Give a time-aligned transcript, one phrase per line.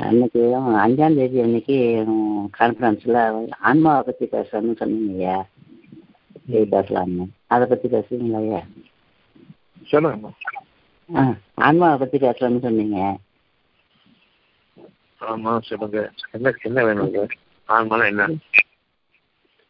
[0.00, 0.42] அன்னைக்கு
[0.82, 1.76] அஞ்சாம் தேதி அன்னைக்கு
[2.58, 3.18] கான்ஃபரன்ஸில்
[3.68, 5.36] ஆன்மாவை பற்றி பேசணும்னு சொன்னீங்க ஐயா
[6.48, 7.24] இது பேசலாம்னு.
[7.54, 8.60] அதை பற்றி பேசுவீங்களா ஐயா
[9.88, 10.30] சொல்லுங்கம்மா
[11.10, 11.22] ஆ
[11.66, 12.98] ஆன்மாவை பற்றி பேசலாம்னு சொன்னீங்க.
[15.20, 16.00] ஆமா சொல்லுங்க.
[16.36, 17.22] என்ன என்ன வேணுங்க
[17.68, 18.24] ஆன்மானா என்ன?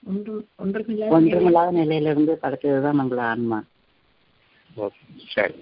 [0.02, 3.58] ஒன்று ஒன்றுமில்லை ஒன்றுமில்லாத நிலையிலிருந்து படைச்சது தான் நம்மள ஆன்மா.
[5.34, 5.56] சரி.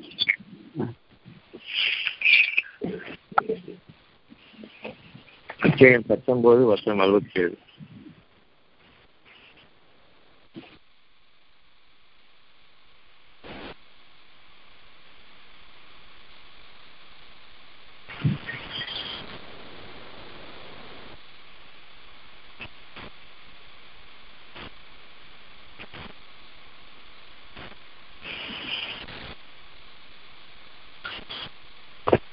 [5.61, 7.57] அத்தியாயம் பத்தொன்பது வருஷம் அறுபத்தி ஏழு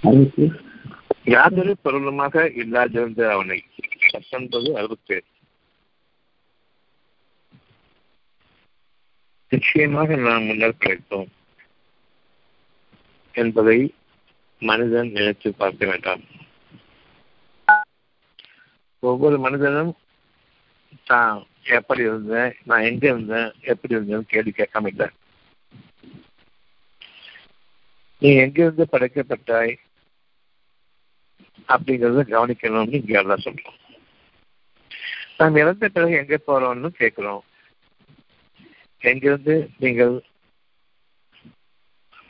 [0.03, 0.45] அறுபத்தி
[1.25, 3.57] யாதொரு பொருளுமாக இல்லாதிருந்த அவனை.
[4.11, 5.17] பத்தொன்பது அறுபத்தி
[9.51, 11.29] நிச்சயமாக நாம் முன்னர் கிடைத்தோம்
[13.35, 13.95] என்பதை
[14.61, 16.23] மனிதன் நினைத்து பார்க்க வேண்டாம்.
[18.99, 19.93] ஒவ்வொரு மனிதனும்
[21.03, 25.07] தான் எப்படி இருந்தேன் நான் எங்க இருந்தேன் எப்படி இருந்தேன் கேள்வி கேட்காம இல்லை.
[28.21, 29.73] நீ எங்கிருந்து படைக்கப்பட்டாய்
[31.73, 33.79] அப்படிங்கறத கவனிக்கணும்னு இங்க எல்லாம் சொல்றோம்.
[35.37, 37.43] நாம் இறந்த பிறகு எங்க போறோம்னு கேட்கிறோம்.
[39.01, 40.15] எங்கிருந்து நீங்கள்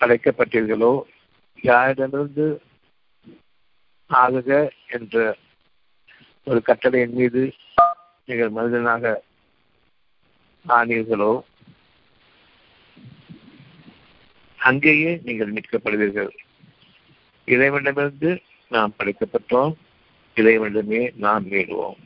[0.01, 0.93] அழைக்கப்பட்டீர்களோ
[1.63, 2.47] யாரிடமிருந்து
[4.09, 4.49] ஆகுக
[4.95, 5.37] என்ற
[6.47, 7.43] ஒரு கட்டளையின் மீது
[8.27, 9.13] நீங்கள் மனிதனாக
[10.65, 11.33] ஆனீர்களோ
[14.59, 16.31] அங்கேயே நீங்கள் மீட்கப்படுவீர்கள்.
[17.47, 18.31] இறைவனிடமிருந்து
[18.75, 19.73] நாம் படைக்கப்பட்டோம்.
[20.35, 21.99] இறைவனிடமே நாம் மீடுவோம்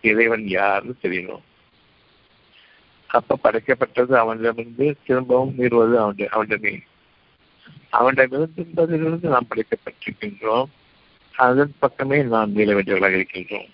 [0.00, 1.42] இறைவன் யாருன்னு தெரியணும்.
[3.06, 6.82] அப்ப படைக்கப்பட்டது அவனிடமிருந்து திரும்பவும் மீறுவது அவன் அவனிடமே.
[7.88, 10.68] அவனிடமிருந்து நாம் படைக்கப்பட்டிருக்கின்றோம்.
[11.36, 13.68] அதன் பக்கமே நாம் மீள வேண்டியவர்களாக இருக்கின்றோம்.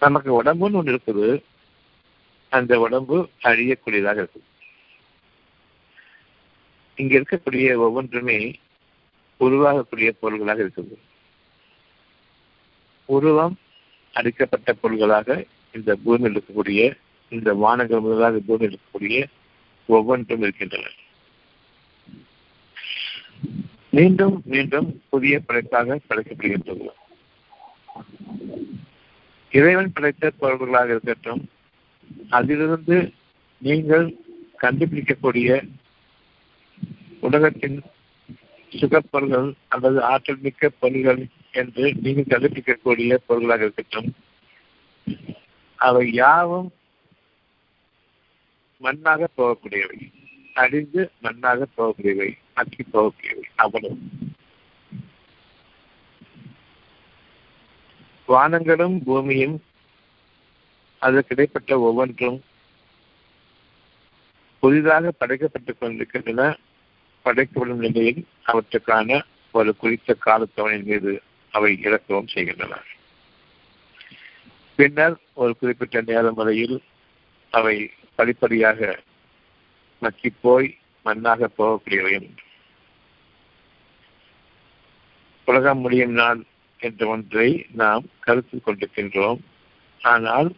[0.00, 1.42] நமக்கு உடம்புன்னு ஒன்று இருக்குது.
[2.48, 4.50] அந்த உடம்பு அழியக்கூடியதாக இருக்குது.
[7.00, 8.38] இங்க இருக்கக்கூடிய ஒவ்வொன்றுமே
[9.40, 10.96] உருவாகக்கூடிய பொருள்களாக இருக்குது.
[13.08, 13.56] உருவம்
[14.12, 16.82] அடிக்கப்பட்ட பொருள்களாக இந்த பூமியில் இருக்கக்கூடிய
[17.36, 19.20] இந்த வானங்கள் முதலாக பூமியில் இருக்கக்கூடிய
[19.86, 20.90] ஒவ்வொன்றும் இருக்கின்றன.
[23.96, 26.88] மீண்டும் மீண்டும் புதிய படைப்பாக படைக்கப்படுகின்றது.
[29.50, 31.42] இறைவன் படைத்த பொருள்களாக இருக்கட்டும்
[32.28, 32.98] அதிலிருந்து
[33.58, 34.06] நீங்கள்
[34.62, 35.48] கண்டுபிடிக்கக்கூடிய
[37.22, 37.82] உலகத்தின்
[38.68, 44.14] சுகப்பொருள்கள் அல்லது ஆற்றல் மிக்க பொருள்கள் என்று நீங்கள் கண்டுபிடிக்கக்கூடிய பொருள்களாக இருக்கட்டும்.
[45.76, 46.72] அவை யாவும்
[48.80, 49.98] மண்ணாக போகக்கூடியவை.
[50.54, 53.98] அழிந்து மண்ணாக போகக்கூடியவை அக்கி போகக்கூடியவை அவ்வளவு.
[58.28, 59.62] வானங்களும் பூமியும்
[60.98, 62.42] அதற்கு இடைப்பட்ட ஒவ்வொன்றும்
[64.60, 66.56] புதிதாக படைக்கப்பட்டுக் கொண்டிருக்கின்றன.
[67.22, 68.22] படைக்கப்படும் நிலையில்
[68.52, 69.20] அவற்றுக்கான
[69.54, 71.12] ஒரு குறித்த காலத்தவனின் மீது
[71.54, 72.74] அவை இறக்கவும் செய்கின்றன.
[74.78, 76.76] பின்னர் ஒரு குறிப்பிட்ட நேரம் வரையில்
[77.50, 77.76] அவை
[78.14, 78.98] படிப்படியாக
[80.02, 80.68] மக்கி போய்
[81.06, 82.30] மண்ணாக போகக்கூடியவையும்
[85.48, 86.40] உலகம் முடியும் நாள்
[86.80, 87.48] என்ற ஒன்றை
[87.80, 89.40] நாம் கருத்தில் கொண்டிருக்கின்றோம்.
[90.00, 90.48] ஆனால்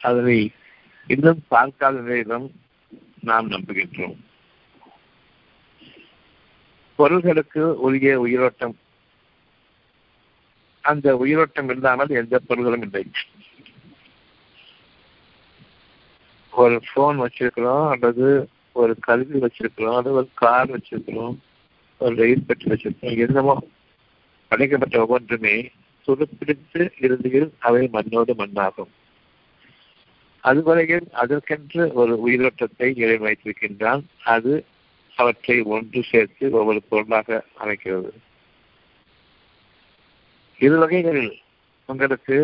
[0.00, 0.38] அதனை
[1.06, 2.46] இன்னும் பார்க்காத நேரம்
[3.28, 4.18] நாம் நம்புகின்றோம்.
[6.98, 8.76] பொருள்களுக்கு உரிய உயிரோட்டம்.
[10.84, 13.02] அந்த உயிரோட்டம் இல்லாமல் எந்த பொருள்களும் இல்லை.
[16.52, 18.28] ஒரு போன் வச்சிருக்கிறோம் அல்லது
[18.72, 21.36] ஒரு கல்வி வச்சிருக்கிறோம் அல்லது ஒரு கார் வச்சிருக்கிறோம்
[22.00, 23.54] ஒரு ரயில் பெட்டி வச்சிருக்கிறோம் என்னமோ
[24.50, 25.56] படைக்கப்பட்ட ஒவ்வொன்றுமே
[26.08, 28.90] துருப்பிடித்து இறுதியில் அவை மண்ணோடு மண்ணாகும்.
[30.44, 34.02] அதுவரையில் அதற்கென்று ஒரு உயிரோட்டத்தை இறை வைத்திருக்கின்றான்.
[34.34, 34.52] அது
[35.18, 38.10] அவற்றை ஒன்று சேர்த்து ஒவ்வொரு பொருளாக அமைக்கிறது.
[40.58, 41.32] இரு வகைகளில்
[41.86, 42.36] உங்களுக்கு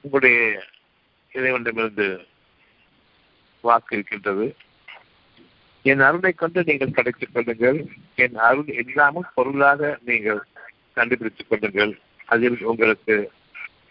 [0.00, 0.40] உங்களுடைய
[1.32, 2.08] இறைவனிடமிருந்து
[3.60, 4.46] வாக்கு இருக்கின்றது.
[5.82, 7.78] என் அருளை கொண்டு நீங்கள் கிடைத்துக் கொள்ளுங்கள்.
[8.14, 10.42] என் அருள் இல்லாமல் பொருளாக நீங்கள்
[10.96, 11.98] கண்டுபிடித்துக் கொள்ளுங்கள்.
[12.24, 13.16] அதில் உங்களுக்கு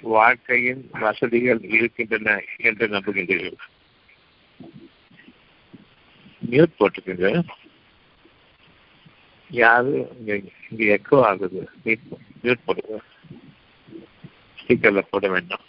[0.01, 3.59] வாழ்க்கையின் வசதிகள் இருக்கின்றன என்று நம்புகின்றீர்கள்.
[6.51, 7.29] மியூட் போட்டுக்கோங்க.
[9.49, 9.93] யாரு?
[10.69, 11.61] இங்க எக்கோ ஆகுது.
[11.85, 12.97] மியூட் போடுங்க.
[14.59, 15.65] ஸ்பீக்கர்ல போட வேண்டாம்.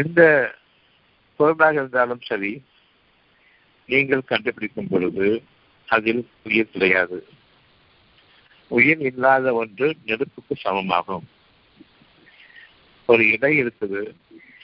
[0.00, 0.20] எந்த
[1.36, 2.52] பொருளாக இருந்தாலும் சரி
[3.86, 5.28] நீங்கள் கண்டுபிடிக்கும் பொழுது
[5.88, 7.18] அதில் உயிர் கிடையாது
[8.68, 11.26] உயிர் இல்லாத ஒன்று நெருப்புக்கு சமமாகும்.
[13.06, 14.02] ஒரு இடை இருக்குது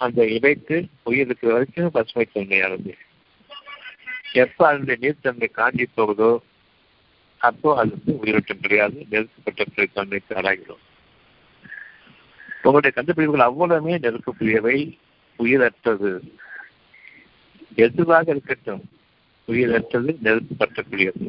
[0.04, 2.92] அந்த இடைக்கு உயிர் இருக்கிற வரைக்கும் பசுமை தன்மையானது
[4.32, 6.30] எப்ப அந்த நீர்த்தன்மை காஞ்சி போகுதோ
[7.40, 10.82] அப்போ அதுக்கு உயிரோட்டம் கிடையாது நெருக்கப்பட்ட தன்மைக்கு ஆளாகிடும்.
[12.62, 14.78] உங்களுடைய கண்டுபிடிப்புகள் அவ்வளவுமே நெருக்கக்கூடியவை
[15.38, 16.10] உயிரற்றது.
[17.74, 18.82] எதுவாக இருக்கட்டும்
[19.48, 21.26] உயிரற்றது நெருப்பு பற்றக்கூடியது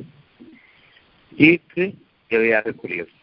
[1.38, 1.86] தீக்கு
[2.32, 3.14] இரையாகக்கூடியது.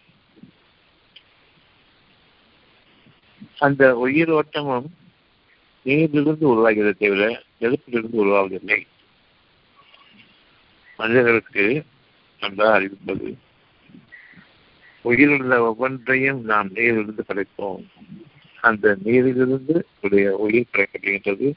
[3.59, 4.87] அந்த உயிர் ஓட்டமும்
[5.83, 8.87] நீரிலிருந்து உருவாகிறது தவிர நெருப்பிலிருந்து உருவாவதில்லை.
[10.97, 11.85] மனிதர்களுக்கு
[12.41, 13.37] நன்றாக அறிவிப்பது
[15.03, 17.85] உயிருள்ள ஒவ்வொன்றையும் நாம் நீரிலிருந்து படைப்போம்.
[18.61, 21.53] அந்த நீரிலிருந்து உடைய உயிர் கிடைக்கப்படுகின்றது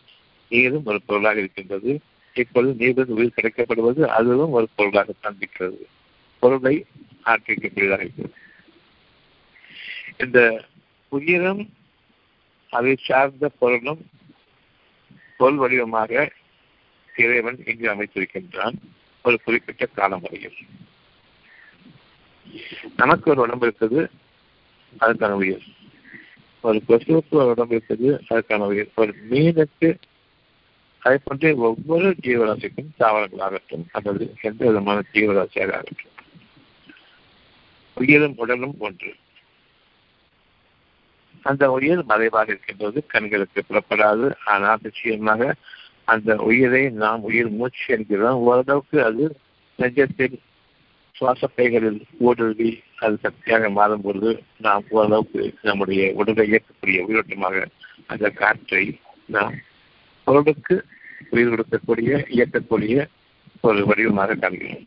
[0.50, 2.00] நீரும் ஒரு பொருளாக இருக்கின்றது.
[2.34, 5.82] இப்பொழுது நீரிலிருந்து உயிர் கிடைக்கப்படுவது அதுவும் ஒரு பொருளாக காண்பிக்கிறது
[6.40, 6.86] பொருளை
[7.26, 8.34] ஆற்றிக்கக்கூடியதாக இருக்கிறது.
[10.18, 10.64] இந்த
[11.08, 11.70] உயிரும்
[12.70, 14.10] அதை சார்ந்த பொருளும்
[15.38, 16.32] பொருள் வடிவமாக
[17.18, 18.74] இறைவன் இங்கு அமைத்திருக்கின்றான்.
[19.24, 20.54] ஒரு குறிப்பிட்ட காலம் வரையில்.
[22.98, 24.08] நமக்கு ஒரு உடம்பு இருக்குது
[25.00, 25.64] அதுக்கான உயிர்.
[26.62, 28.92] ஒரு கொசுவுக்கு ஒரு உடம்பு இருக்குது அதுக்கான உயிர்.
[28.96, 29.96] ஒரு மீனுக்கு
[30.98, 36.18] அதை போன்ற ஒவ்வொரு ஜீவராசிக்கும் தாவரங்களாகட்டும் அல்லது எந்த விதமான ஜீவராசியாக ஆகட்டும்.
[37.94, 39.16] உயிரும் உடலும் ஒன்று.
[41.42, 45.56] அந்த உயிர் மறைவாக இருக்கின்றது கண்களுக்கு புறப்படாது ஆனால் நிச்சயமாக
[46.06, 48.34] அந்த உயிரை நாம் உயிர் மூச்சு என்கிறோம்.
[48.34, 49.36] ஓரளவுக்கு அது
[49.80, 50.40] நெஞ்சத்தில்
[51.16, 57.66] சுவாசப்பைகளில் ஊடுருவி அது சக்தியாக மாறும் பொழுது நாம் ஓரளவுக்கு நம்முடைய உடலை இயக்கக்கூடிய உயிரோட்டமாக
[58.06, 59.56] அந்த காற்றை நாம்
[60.24, 60.86] பொருளுக்கு
[61.30, 63.08] உயிர் கொடுக்கக்கூடிய இயக்கக்கூடிய
[63.62, 64.86] ஒரு வடிவமாக காண்கிறோம்.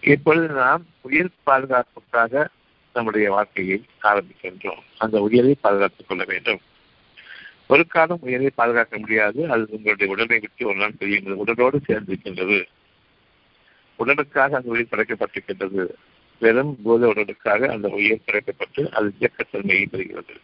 [0.00, 2.46] இப்பொழுது நாம் உயிர் பாதுகாப்புக்காக
[2.96, 4.82] நம்முடைய வாழ்க்கையை ஆரம்பிக்கின்றோம்.
[4.98, 6.60] அந்த உயிரை பாதுகாத்துக் கொள்ள வேண்டும்.
[7.66, 9.50] ஒரு காலம் உயிரை பாதுகாக்க முடியாது.
[9.50, 12.64] அது உங்களுடைய உடலை விட்டு ஒரு நாள் தெரியும் உடலோடு சேர்ந்திருக்கின்றது
[13.96, 15.86] உடலுக்காக அந்த உயிர் படைக்கப்பட்டிருக்கின்றது.
[16.38, 20.36] வெறும் போத உடலுக்காக அந்த உயிர் படைக்கப்பட்டு அது இயக்கத்தன்மையை பெறுகிறது.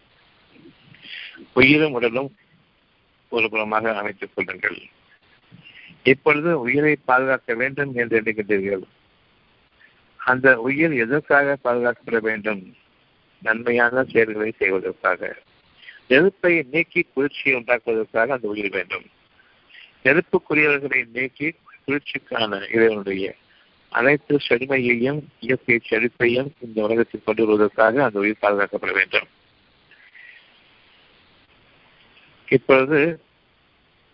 [1.52, 2.36] உயிரும் உடலும்
[3.28, 4.78] ஒரு புறமாக அமைத்துக் கொள்ளுங்கள்.
[6.02, 8.82] இப்பொழுது உயிரை பாதுகாக்க வேண்டும் என்று எண்ணிக்கின்றீர்கள்
[10.24, 12.76] அந்த உயிர் எதற்காக பாதுகாக்கப்பட வேண்டும்?
[13.42, 15.36] நன்மையான செயல்களை செய்வதற்காக.
[16.08, 19.04] நெருப்பை நீக்கி குளிர்ச்சியை உண்டாக்குவதற்காக அந்த உயிர் வேண்டும்.
[20.04, 21.54] நெருப்புக்குரியவர்களை நீக்கி
[21.86, 23.34] குளிர்ச்சிக்கான இறைவனுடைய
[23.88, 29.28] அனைத்து செழுமையையும் இயற்கை செழிப்பையும் இந்த உலகத்தில் கொண்டு வருவதற்காக அந்த உயிர் பாதுகாக்கப்பட வேண்டும்.
[32.48, 33.22] இப்பொழுது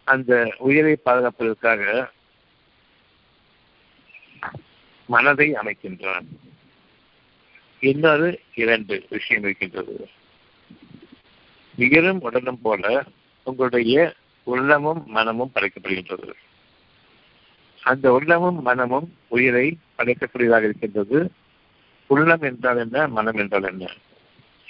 [0.04, 2.10] அந்த உயிரை பாதுகாப்பதற்காக
[5.08, 6.26] மனதை அமைக்கின்றான்.
[7.80, 10.08] இன்னொரு இரண்டு விஷயம் இருக்கின்றது.
[11.78, 13.04] உயிரும் உடலும் போல
[13.44, 14.14] உங்களுடைய
[14.44, 16.32] உள்ளமும் மனமும் படைக்கப்படுகின்றது.
[17.82, 21.32] அந்த உள்ளமும் மனமும் உயிரை படைக்கக்கூடியதாக இருக்கின்றது.
[22.06, 23.90] உள்ளம் என்றால் என்ன மனம் என்றால் என்ன?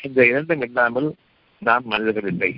[0.02, 1.14] இந்த இரண்டும் இல்லாமல்
[1.60, 2.52] நாம் மனிதர்கள் இல்லை.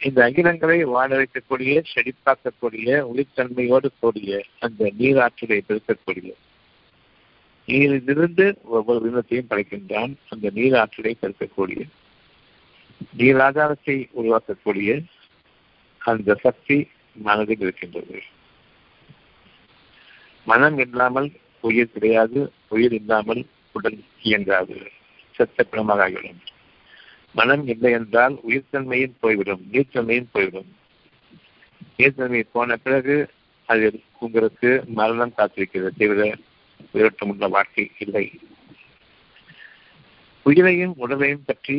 [0.00, 6.32] இந்த அகிலங்களை வாழ வைக்கக்கூடிய செழிப்பாக்கக்கூடிய உயிர்த்தன்மையோடு கூடிய அந்த நீராற்றலை பெருக்கக்கூடிய
[7.66, 10.14] நீரிலிருந்து ஒவ்வொரு விதத்தையும் படைக்கின்றான்.
[10.28, 11.88] அந்த நீராற்றலை பெருக்கக்கூடிய
[13.16, 15.04] நீராதாரத்தை உருவாக்கக்கூடிய
[15.98, 18.22] அந்த சக்தி மனதில் இருக்கின்றது.
[20.44, 22.52] மனம் இல்லாமல் உயிர் கிடையாது.
[22.68, 24.90] உயிர் இல்லாமல் உடல் இயங்காது.
[25.38, 26.40] சத்த பிணமாக ஆகிவிடும்.
[27.36, 30.68] மனம் இல்லை என்றால் உயிர்த்தன்மையும் போய்விடும் நீர்த்தன்மையும் போய்விடும்.
[31.98, 33.16] நீர்த்தன்மை போன பிறகு
[33.68, 35.90] அதில் உங்களுக்கு மரணம் காத்திருக்கிறது.
[35.98, 36.34] தவிர
[36.92, 38.26] உயிரோட்டம் உள்ள வாழ்க்கை இல்லை.
[40.46, 41.76] உயிரையும் உடலையும் பற்றி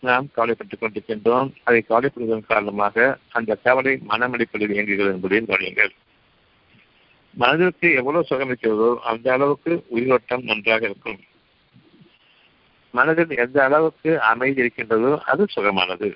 [0.00, 1.50] நாம் கவலைப்பட்டுக் கொண்டிருக்கின்றோம்.
[1.62, 5.92] அதை கவலைப்படுவதன் காரணமாக அந்த கவலை மனமடிப்பதில் இயங்குகிறது என்பதையும் கவனியுங்கள்.
[7.34, 11.20] மனதிற்கு எவ்வளவு சுகம் இருக்கிறதோ அந்த அளவுக்கு உயிரோட்டம் நன்றாக இருக்கும்.
[12.92, 16.14] மனதில் எந்த அளவுக்கு அமைதி இருக்கின்றதோ அது சுகமானது.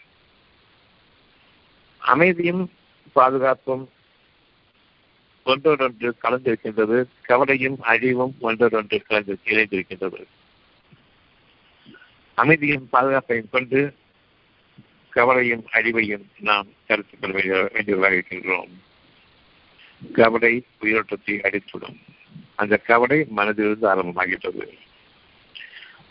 [1.99, 2.71] அமைதியும்
[3.13, 3.91] பாதுகாப்பும்
[5.45, 7.05] ஒன்றோடொன்று கலந்திருக்கின்றது.
[7.23, 10.25] கவலையும் அழிவும் ஒன்றோடொன்று கலந்து இணைந்திருக்கின்றது.
[12.35, 13.95] அமைதியும் பாதுகாப்பையும் கொண்டு
[15.09, 18.71] கவலையும் அழிவையும் நாம் கருத்துக் கொள்ள வேண்டியதாக இருக்கின்றோம்.
[20.13, 21.97] கவலை உயிரோட்டத்தை அடித்துவிடும்
[22.55, 24.79] அந்த கவலை மனதிலிருந்து ஆரம்பமாகின்றது.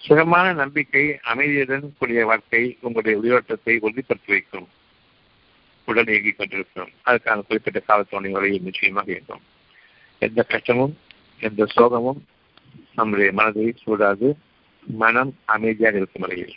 [0.06, 4.68] சுகமான நம்பிக்கை அமைதியுடன் கூடிய வாழ்க்கை உங்களுடைய உயிரோட்டத்தை உறுதிப்படுத்தி வைக்கும்.
[5.86, 6.90] உடல் இயங்கிக் கொண்டிருக்கும்.
[7.06, 9.42] அதுக்கான குறிப்பிட்ட காலத்தோணி வரையில் நிச்சயமாக இருக்கும்
[10.20, 10.98] எந்த கஷ்டமும்
[11.40, 12.22] எந்த சோகமும்
[12.96, 14.34] நம்முடைய மனதை சூடாது.
[14.88, 16.54] மனம் அமைதியாக இருக்கும் வரையில்.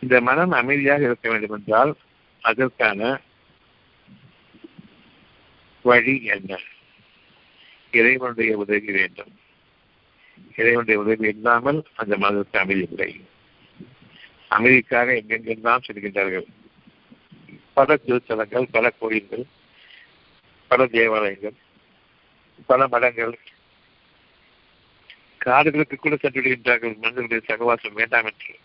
[0.00, 1.94] இந்த மனம் அமைதியாக இருக்க வேண்டும் என்றால்
[2.40, 3.20] அதற்கான
[5.82, 6.58] வழி என்ன?
[7.90, 9.32] இறைவனுடைய உதவி வேண்டும்.
[10.56, 13.24] இறைவனுடைய உதவி இல்லாமல் அந்த மனதிற்கு அமைதி இல்லை
[14.50, 16.46] அமைதிக்காக எங்கெங்கெல்லாம் செல்கின்றார்கள்?
[17.72, 19.44] பல திருத்தலங்கள் பல கோயில்கள்
[20.68, 21.56] பல தேவாலயங்கள்
[22.66, 23.34] பல மடங்கள்.
[25.38, 26.96] காடுகளுக்கு கூட சென்று விடுகின்றார்கள்.
[26.96, 28.58] மனிதர்களுடைய சகவாசம் வேண்டாம் என்று.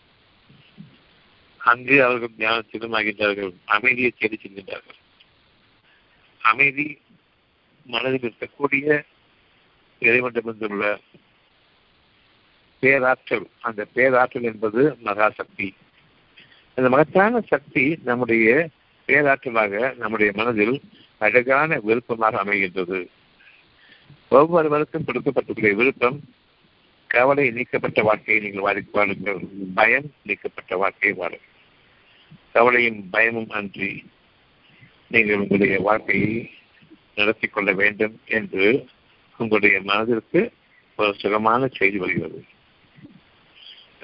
[1.58, 5.00] அங்கு அவர்கள் ஞானத்திலும் ஆகின்றார்கள் அமைதியை தேடி செல்கின்றார்கள்.
[6.42, 7.00] அமைதி
[7.86, 9.04] மனதில் இருக்கக்கூடிய
[10.00, 10.98] இறைவனிடமிருந்துள்ள
[12.86, 13.48] பேராற்றல்.
[13.60, 15.70] அந்த பேராற்றல் என்பது மகாசக்தி.
[16.78, 18.70] அந்த மகத்தான சக்தி நம்முடைய
[19.08, 20.82] பேராற்றலாக நம்முடைய மனதில்
[21.18, 23.00] அழகான விருப்பமாக அமைகின்றது.
[24.30, 26.18] ஒவ்வொருவருக்கும் கொடுக்கப்பட்டுள்ள விருப்பம்
[27.08, 29.42] கவலை நீக்கப்பட்ட வாழ்க்கையை நீங்கள் வாழி வாழுங்கள்
[29.76, 31.54] பயம் நீக்கப்பட்ட வாழ்க்கையை வாழுங்கள்
[32.54, 33.92] கவலையும் பயமும் அன்றி
[35.08, 36.52] நீங்கள் உங்களுடைய வாழ்க்கையை
[37.16, 38.86] நடத்தி கொள்ள வேண்டும் என்று
[39.38, 40.42] உங்களுடைய மனதிற்கு
[40.96, 42.42] ஒரு சுகமான செய்தி வருகிறது.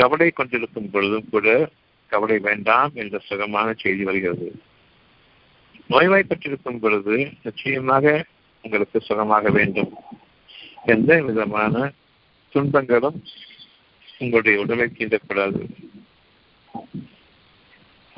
[0.01, 1.69] கவலை கொண்டிருக்கும் பொழுதும் கூட
[2.07, 4.47] கவலை வேண்டாம் என்ற சுகமான செய்தி வருகிறது.
[5.89, 8.25] நோய்வாய்ப்பட்டிருக்கும் பொழுது நிச்சயமாக
[8.61, 9.91] உங்களுக்கு சுகமாக வேண்டும்.
[10.85, 11.91] எந்த விதமான
[12.53, 13.19] துன்பங்களும்
[14.17, 15.61] உங்களுடைய உடலை தீண்டக்கூடாது.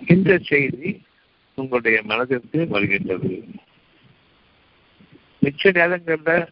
[0.08, 1.02] இந்த செய்தி
[1.56, 3.32] உங்களுடைய மனதிற்கு வருகின்றது.
[5.42, 6.50] மிச்ச நேரங்களில்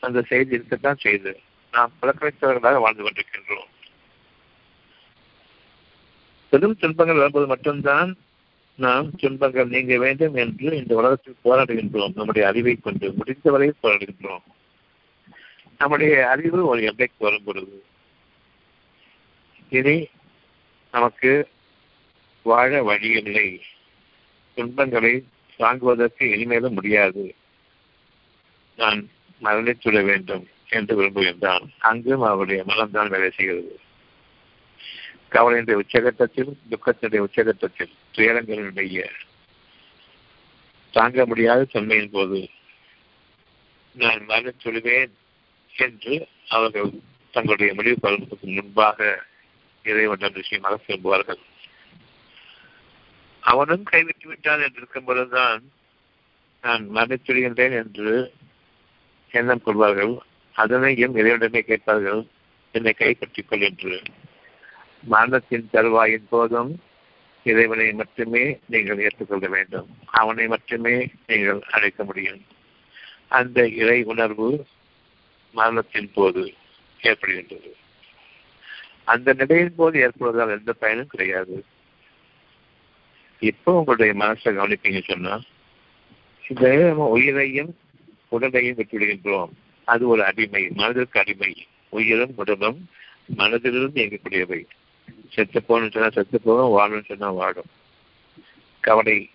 [0.00, 1.32] அந்த செய்தி இருக்கத்தான் செய்து
[1.72, 3.70] நாம் புறக்கணித்தவர்களாக வாழ்ந்து கொண்டிருக்கின்றோம்.
[6.52, 8.16] பெரும் துன்பங்கள் வரும்போது மட்டும்தான்
[8.76, 12.14] நாம் துன்பங்கள் நீங்க வேண்டும் என்று இந்த உலகத்தில் போராடுகின்றோம்.
[12.14, 14.44] நம்முடைய அறிவை கொண்டு முடிந்தவரை போராடுகின்றோம்.
[15.78, 17.84] நம்முடைய அறிவு ஒரு எல்லைக்கு வரும் பொழுது
[19.68, 20.08] இனி
[20.92, 21.48] நமக்கு
[22.42, 23.60] வாழ வழியில்லை.
[24.54, 25.24] துன்பங்களை
[25.56, 27.34] தாங்குவதற்கு இனிமேலும் முடியாது.
[28.76, 29.08] நான்
[29.42, 31.64] மரணித்துட வேண்டும் என்று விரும்புகின்றான்.
[31.78, 33.78] அங்கும் அவருடைய மனம்தான் வேலை செய்கிறது.
[35.32, 39.04] கவலையினுடைய உச்சகட்டத்தில் துக்கத்தினுடைய உச்சகட்டத்தில் துயரங்களினுடைய
[40.90, 42.50] தாங்க முடியாத தன்மையின் போது
[43.94, 45.12] நான் மரணித்துடுவேன்
[45.74, 46.90] என்று அவர்கள்
[47.30, 49.24] தங்களுடைய முடிவு பருவத்துக்கு முன்பாக
[49.84, 51.40] இறைவன் விஷயமாக திரும்புவார்கள்
[53.40, 55.62] அவனும் கைவிட்டு விட்டான் என்று இருக்கும் பொழுதுதான்
[56.62, 58.34] நான் மரணித்துடுகின்றேன் என்று
[59.30, 60.14] எண்ணம் கொள்வார்கள்.
[60.54, 62.26] அதனையும் இறைவனமே கேட்பார்கள்.
[62.72, 64.02] என்னை கைப்பற்றிக் கொள் என்று
[65.02, 66.80] மரணத்தின் தருவாயின் போதும்
[67.44, 69.88] இறைவனை மட்டுமே நீங்கள் ஏற்றுக்கொள்ள வேண்டும்.
[70.04, 72.44] அவனை மட்டுமே நீங்கள் அழைக்க முடியும்.
[73.28, 74.66] அந்த இறை உணர்வு
[75.52, 76.54] மரணத்தின் போது
[77.02, 77.70] ஏற்படுகின்றது.
[79.04, 81.64] அந்த நிலையின் போது ஏற்படுவதால் எந்த பயனும் கிடையாது.
[83.38, 85.40] இப்போ உங்களுடைய மனசை கவனிப்பீங்க சொன்னா
[86.48, 87.76] இந்த உயிரையும்
[88.28, 89.50] உடலையும் விட்டுவிடுகின்றோம்.
[89.84, 91.66] அது ஒரு அடிமை மனதிற்கு அடிமை.
[91.88, 92.88] உயிரும் உடலும்
[93.36, 94.64] மனதிலிருந்து இயங்கக்கூடியவை.
[95.34, 97.70] செத்து போகணும்னு சொன்னா செத்து போகும் வாழணும்னு சொன்னா வாழும்.
[98.80, 99.30] கவலை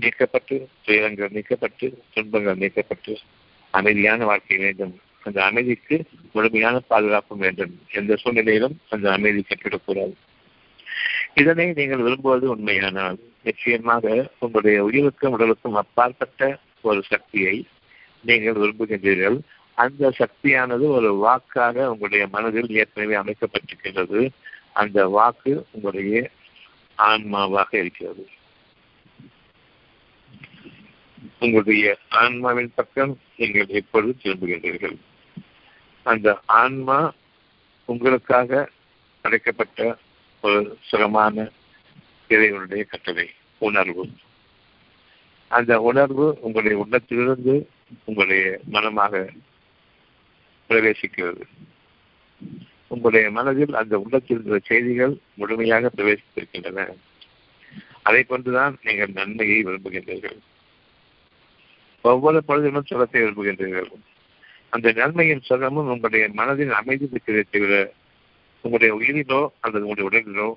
[0.00, 3.14] நீக்கப்பட்டு துயரங்கள் நீக்கப்பட்டு துன்பங்கள் நீக்கப்பட்டு
[3.70, 4.94] அமைதியான வாழ்க்கை வேண்டும்.
[5.22, 5.96] அந்த அமைதிக்கு
[6.32, 7.72] முழுமையான பாதுகாப்பு வேண்டும்.
[7.92, 10.14] எந்த சூழ்நிலையிலும் அந்த அமைதி கட்டிடக்கூடாது
[11.34, 17.56] இதனை நீங்கள் விரும்புவது உண்மையானால் நிச்சயமாக உங்களுடைய உயிருக்கும் உடலுக்கும் அப்பாற்பட்ட ஒரு சக்தியை
[18.20, 19.38] நீங்கள் விரும்புகின்றீர்கள்.
[19.74, 24.22] அந்த சக்தியானது ஒரு வாக்காக உங்களுடைய மனதில் ஏற்கனவே அமைக்கப்பட்டிருக்கின்றது.
[24.72, 26.30] அந்த வாக்கு உங்களுடைய
[26.98, 28.28] ஆன்மாவாக இருக்கிறது.
[31.40, 34.96] உங்களுடைய ஆன்மாவின் பக்கம் நீங்கள் எப்பொழுது திரும்புகின்றீர்கள்?
[36.02, 37.12] அந்த ஆன்மா
[37.84, 38.68] உங்களுக்காக
[39.22, 39.96] அழைக்கப்பட்ட
[40.40, 41.50] ஒரு சுகமான
[42.28, 44.08] இறைவனுடைய கட்டளை உணர்வு.
[45.48, 47.68] அந்த உணர்வு உங்களுடைய உள்ளத்திலிருந்து
[48.04, 49.30] உங்களுடைய மனமாக
[50.68, 51.42] பிரவேசிக்கிறது.
[52.90, 56.86] உங்களுடைய மனதில் அந்த உள்ளத்தில் இருந்த செய்திகள் முழுமையாக பிரவேசித்திருக்கின்றன.
[58.02, 60.38] அதை கொண்டுதான் நீங்கள் நன்மையை விரும்புகின்றீர்கள்.
[62.02, 63.90] ஒவ்வொரு பொழுதிலும் சுரத்தை விரும்புகின்றீர்கள்.
[64.70, 67.92] அந்த நன்மையின் சுரமும் உங்களுடைய மனதின் அமைதி கிடைத்துவிட தவிர
[68.62, 70.48] உங்களுடைய உயிரிலோ அல்லது உங்களுடைய உடலிலோ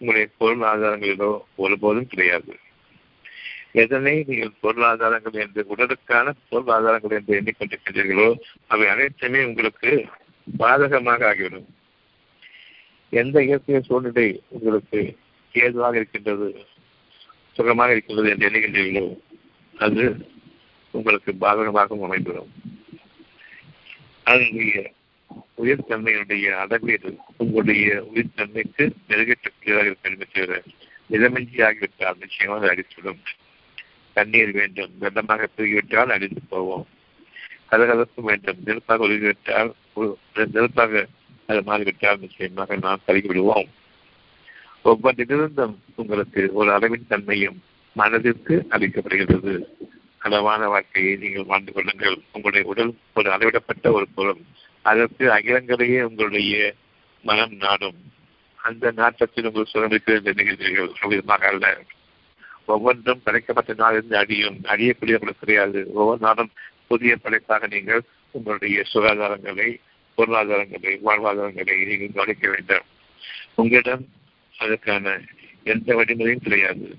[0.00, 2.52] உங்களுடைய பொருளாதாரங்களிலோ ஒருபோதும் கிடையாது.
[3.72, 8.28] எதனை நீங்கள் பொருளாதாரங்கள் என்று உடலுக்கான பொருளாதாரங்கள் என்று எண்ணிக்கொண்டிருக்கின்றீர்களோ
[8.66, 9.92] அவை அனைத்துமே உங்களுக்கு
[10.46, 11.68] பாதகமாக ஆகிவிடும்.
[13.10, 15.16] எந்த இயற்கை சூழ்நிலை உங்களுக்கு
[15.52, 16.66] ஏதுவாக இருக்கின்றது
[17.52, 19.20] சுகமாக இருக்கின்றது என்று எண்ணுகின்றீர்களோ
[19.74, 20.04] அது
[20.90, 22.52] உங்களுக்கு பாதகமாகவும் அமைந்துவிடும்.
[24.24, 24.92] அதனுடைய
[25.56, 30.62] உயிர்த்தன்மையினுடைய அளவீடு உங்களுடைய உயிர்த்தன்மைக்கு நெருங்கக்கூடியதாக இருக்கிறது தவிர
[31.66, 33.22] ஆகிவிட்டால் நிச்சயமாக அடித்துவிடும்
[34.12, 36.86] தண்ணீர் வேண்டும் வெள்ளமாக பெருகிவிட்டால் அடித்து போவோம்.
[37.70, 39.70] கதகதப்பு வேண்டும் நெருப்பாக ஒழுகிவிட்டால்
[40.34, 41.06] நிறுத்தாக
[41.46, 43.68] அது மாறிவிட்டால் நிச்சயமாக நாம் கருகி விடுவோம்.
[44.84, 49.64] ஒவ்வொன்றிலிருந்தும் உங்களுக்கு ஒரு அளவின் தன்மையும் மனதிற்கு அளிக்கப்படுகிறது.
[50.18, 52.16] அளவான வாழ்க்கையை நீங்கள் வாழ்ந்து கொள்ளுங்கள்.
[52.32, 54.40] உங்களுடைய உடல் ஒரு அளவிடப்பட்ட ஒரு பொருள்.
[54.82, 56.74] அதற்கு அகிலங்களையே உங்களுடைய
[57.22, 57.96] மனம் நாடும்.
[58.54, 61.08] அந்த நாட்டத்தில் உங்கள் சுரமிக்கு நினைக்கிறீர்கள்.
[61.08, 61.80] விதமாக அல்ல.
[62.64, 64.56] ஒவ்வொன்றும் படைக்கப்பட்ட நாளிலிருந்து அடியும்.
[64.62, 66.50] அடியக்கூடிய உங்களுக்கு கிடையாது ஒவ்வொரு நாளும்
[66.86, 69.68] புதிய படைப்பாக நீங்கள் உங்களுடைய சுகாதாரங்களை
[70.16, 72.84] பொருளாதாரங்களை வாழ்வாதாரங்களை நீங்கள் கவனிக்க வேண்டும்.
[73.54, 74.08] உங்களிடம்
[74.58, 75.20] அதற்கான
[75.64, 76.98] எந்த வழிமுறையும் கிடையாது.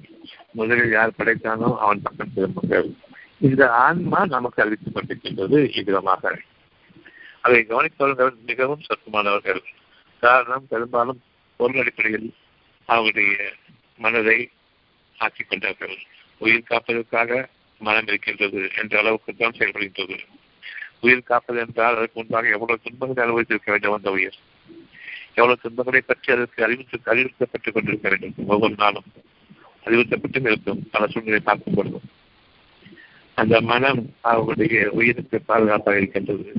[0.52, 2.94] முதலில் யார் படைத்தானோ அவன் பக்கம் திரும்புங்கள்.
[3.42, 6.40] இந்த ஆன்மா நமக்கு அறிவித்துக் கொண்டிருக்கின்றது இவ்விதமாக.
[7.42, 9.62] அதை கவனிப்பவர்கள் மிகவும் சொற்பமானவர்கள்.
[10.20, 11.22] காரணம் பெரும்பாலும்
[11.56, 12.34] பொருள் அடிப்படையில்
[12.86, 13.54] அவருடைய
[13.98, 14.50] மனதை
[15.18, 15.98] ஆக்கிக் கொண்டார்கள்.
[16.38, 17.48] உயிர் காப்பதற்காக
[17.80, 20.18] மனம் இருக்கின்றது என்ற அளவுக்கு தான் செயல்படுகின்றது.
[21.04, 24.38] உயிர் காப்பது என்றால் அதற்கு முன்பாக எவ்வளவு துன்பங்களை அனுபவித்திருக்க வேண்டும் அந்த உயிர்?
[25.28, 28.34] எவ்வளவு துன்பங்களை பற்றி அதற்கு அறிவித்து அறிவுறுத்தப்பட்டுக் கொண்டிருக்க வேண்டும்?
[28.48, 29.04] ஒவ்வொரு நாளும்
[29.86, 30.88] அறிவுறுத்தப்பட்டும் இருக்கும்.
[30.92, 32.08] பல சூழ்நிலை பார்க்கும் பொழுதும்
[33.36, 36.52] அந்த மனம் அவருடைய உயிருக்கு பாதுகாப்பாக இருக்கின்றது.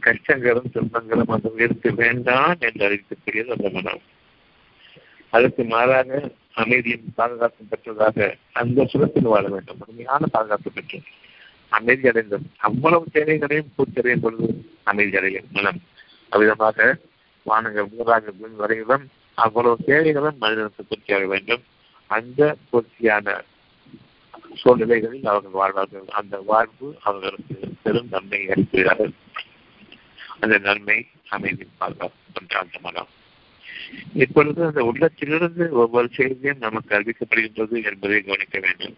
[0.00, 4.02] கஷ்டங்களும் துன்பங்களும் அந்த உயிருக்கு வேண்டாம் என்று அறிவிக்கக்கூடியது அந்த மனம்.
[5.30, 9.76] அதற்கு மாறாக அமைதியும் பாதுகாப்பும் பெற்றதாக அந்த சுரத்தில் வாழ வேண்டும்.
[9.78, 11.04] முழுமையான பாதுகாப்பு பெற்றது
[11.78, 14.48] அமைதி அடைந்தும் அவ்வளவு தேவைகளையும் பூர்த்தி பொழுது
[14.90, 15.80] அமைதி அடையும் மனம்
[16.32, 16.88] அவ்விதமாக
[17.46, 19.04] வானங்கள் மூன்றாக பூமி வரையிலும்
[19.38, 21.62] அவ்வளவு தேவைகளும் மனிதனுக்கு பூர்த்தியாக வேண்டும்.
[22.10, 23.34] அந்த பூர்த்தியான
[24.60, 26.06] சூழ்நிலைகளில் அவர்கள் வாழ்வார்கள்.
[26.20, 29.12] அந்த வாழ்வு அவர்களுக்கு பெரும் நன்மை அளிக்கிறார்கள்
[30.40, 33.10] அந்த நன்மை அமைதி பாதுகாப்பு என்ற அந்த மனம்
[34.14, 38.96] இப்பொழுது அந்த உள்ளத்திலிருந்து ஒவ்வொரு செய்தியும் நமக்கு அறிவிக்கப்படுகின்றது என்பதை கவனிக்க வேண்டும்.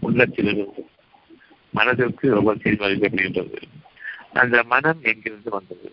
[0.00, 0.84] உள்ளத்திலிருந்து
[1.76, 3.58] மனதிற்கு ரொம்ப செய்தியும்
[4.32, 5.92] அந்த மனம் எங்கிருந்து வந்தது?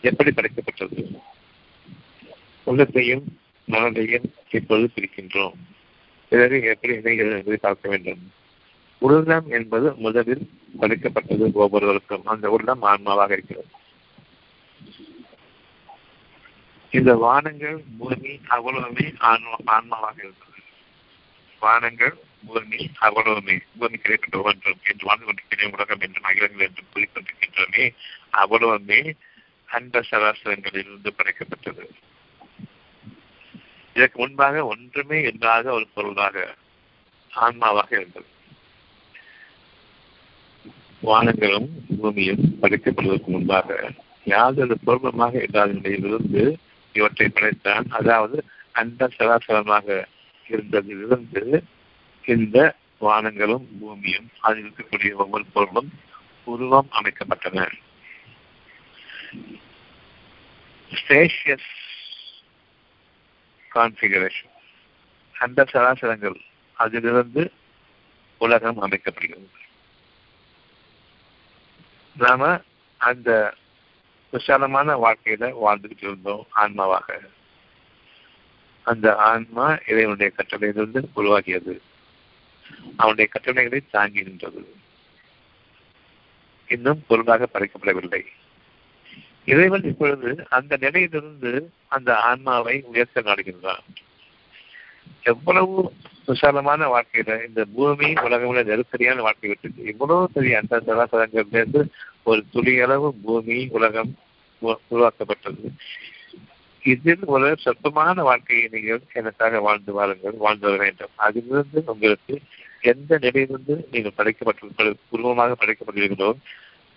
[0.00, 1.18] எப்படி படைக்கப்பட்டது?
[2.64, 5.52] உள்ளத்தையும் மனதையும் இப்பொழுது பிரிக்கின்றோம்.
[6.28, 8.32] பிறகு எப்படி இணைகிறது என்பதை பார்க்க வேண்டும்.
[8.98, 12.26] உள்ளம் என்பது முதலில் படைக்கப்பட்டது ஒவ்வொருவருக்கும்.
[12.26, 13.66] அந்த உள்ளம் ஆன்மாவாக இருக்கிறது.
[16.90, 20.44] இந்த வானங்கள் பூமி அவ்வளவுமே ஆன்மா ஆன்மாவாக இருந்தது.
[21.60, 22.14] வானங்கள்
[22.46, 27.84] பூமி அவ்வளவுமே பூமி கிடைக்கப்பட்ட ஒவ்வொன்றும் என்று வாழ்ந்து கொண்டிருக்கிறேன் உலகம் என்றும் அகிலங்கள் என்றும் கூறிக்கொண்டிருக்கின்றமே
[28.42, 29.00] அவ்வளவுமே
[29.68, 31.84] அந்த சராசரங்களிலிருந்து படைக்கப்பட்டது.
[33.96, 36.56] இதற்கு முன்பாக ஒன்றுமே இல்லாத ஒரு பொருளாக
[37.30, 38.28] ஆன்மாவாக இருந்தது.
[41.02, 43.78] வானங்களும் பூமியும் படைக்கப்படுவதற்கு முன்பாக
[44.24, 46.44] யாதொரு பொருளமாக இல்லாத நிலையிலிருந்து
[46.94, 47.86] இவற்றை படைத்தான்.
[47.90, 48.36] அதாவது
[48.72, 50.06] அந்த சராசரமாக
[50.46, 51.42] இருந்ததிலிருந்து
[52.26, 55.92] இந்த வானங்களும் பூமியும் அதில் இருக்கக்கூடிய ஒவ்வொரு பொருளும்
[56.44, 57.72] உருவம் அமைக்கப்பட்டன.
[60.90, 61.68] ஸ்பேஷியஸ்
[63.74, 64.54] கான்பிகரேஷன்
[65.38, 66.40] அந்த சராசரங்கள்
[66.72, 67.52] அதிலிருந்து
[68.38, 69.50] உலகம் அமைக்கப்படுகிறது.
[72.16, 72.60] நாம
[72.96, 73.54] அந்த
[74.30, 77.18] விசாலமான வாழ்க்கையில வாழ்ந்துகிட்டு இருந்தோம் ஆன்மாவாக.
[78.82, 81.82] அந்த ஆன்மா இறைவனுடைய கட்டளையிலிருந்து உருவாகியது.
[82.96, 84.74] அவனுடைய கட்டளைகளை தாங்கி நின்றது.
[86.68, 88.22] இன்னும் பொருளாக படைக்கப்படவில்லை
[89.44, 93.84] இறைவன் இப்பொழுது அந்த நிலையிலிருந்து அந்த ஆன்மாவை உயர்த்த நாடுகின்றான்.
[95.22, 95.92] எவ்வளவு
[96.26, 101.88] விசாலமான வாழ்க்கையில இந்த பூமி உலகமுள்ள நெருக்கடியான வாழ்க்கை விட்டது இவ்வளவு பெரிய அந்த சராசரங்களிலிருந்து
[102.22, 104.18] ஒரு துளியளவு பூமி உலகம்
[104.88, 105.72] உருவாக்கப்பட்டது.
[106.86, 111.14] இதில் ஒரு சொற்பமான வாழ்க்கையை நீங்கள் எனக்காக வாழ்ந்து வாருங்கள் வாழ்ந்து வர வேண்டும்.
[111.16, 112.34] அதிலிருந்து உங்களுக்கு
[112.80, 116.30] எந்த நிலையிலிருந்து நீங்கள் படைக்கப்பட்டு உருவமாக படைக்கப்படுகிறீர்களோ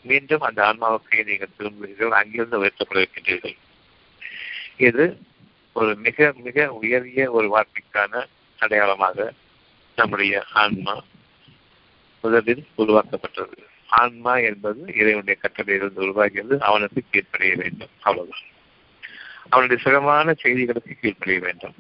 [0.06, 3.56] மீண்டும் அந்த ஆன்மாவுக்கு நீங்கள் திரும்புகிறீர்கள் அங்கிருந்து உயர்த்தப்பட இருக்கின்றீர்கள்
[4.78, 5.06] இது
[5.74, 8.24] ஒரு மிக மிக உயரிய ஒரு வாழ்க்கைக்கான
[8.60, 9.34] அடையாளமாக
[9.96, 10.96] நம்முடைய ஆன்மா
[12.22, 13.58] முதலில் உருவாக்கப்பட்டது.
[13.88, 17.94] ஆன்மா என்பது இறைவனுடைய கட்டளையிலிருந்து உருவாகியது அவனுக்கு கீழ்ப்படைய வேண்டும்.
[18.00, 18.46] அவ்வளவுதான்.
[19.50, 21.74] அவனுடைய சுகமான செய்திகளுக்கு கீழ்ப்படிய வேண்டும்.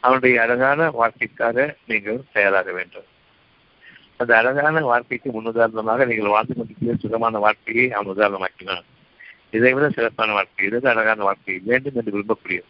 [0.00, 3.04] அவனுடைய அழகான வாழ்க்கைக்காக நீங்கள் தயாராக வேண்டும்.
[4.16, 8.84] அந்த அழகான வாழ்க்கைக்கு முன்னுதாரணமாக நீங்கள் வாழ்ந்து கொண்டிருக்கிற சுகமான வாழ்க்கையை அவன் உதாரணமாக்கினான்.
[9.50, 12.60] இதை விட சிறப்பான வாழ்க்கை இதை அழகான வாழ்க்கை வேண்டும் என்று விரும்பக்கூடிய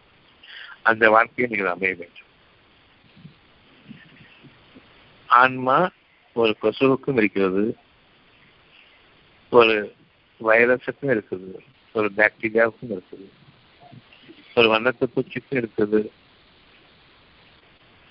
[0.83, 2.25] அந்த வாழ்க்கையை நீங்கள் அமைய வேண்டும்.
[5.27, 5.91] ஆன்மா
[6.33, 7.77] ஒரு கொசுவுக்கும் இருக்கிறது.
[9.51, 9.95] ஒரு
[10.41, 11.59] வைரஸுக்கும் இருக்குது.
[11.97, 13.27] ஒரு பாக்டீரியாவுக்கும் இருக்குது.
[14.55, 16.01] ஒரு வண்ணத்து பூச்சிக்கும் இருக்குது.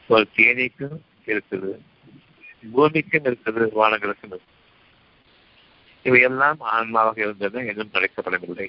[0.07, 1.71] ஒரு தேனீக்கும் இருக்குது.
[2.73, 4.53] பூமிக்கும் இருக்குது வானங்களுக்கும் இருக்குது.
[6.03, 8.67] இவையெல்லாம் ஆன்மாவாக இருந்தது எதுவும் படைக்கப்படவில்லை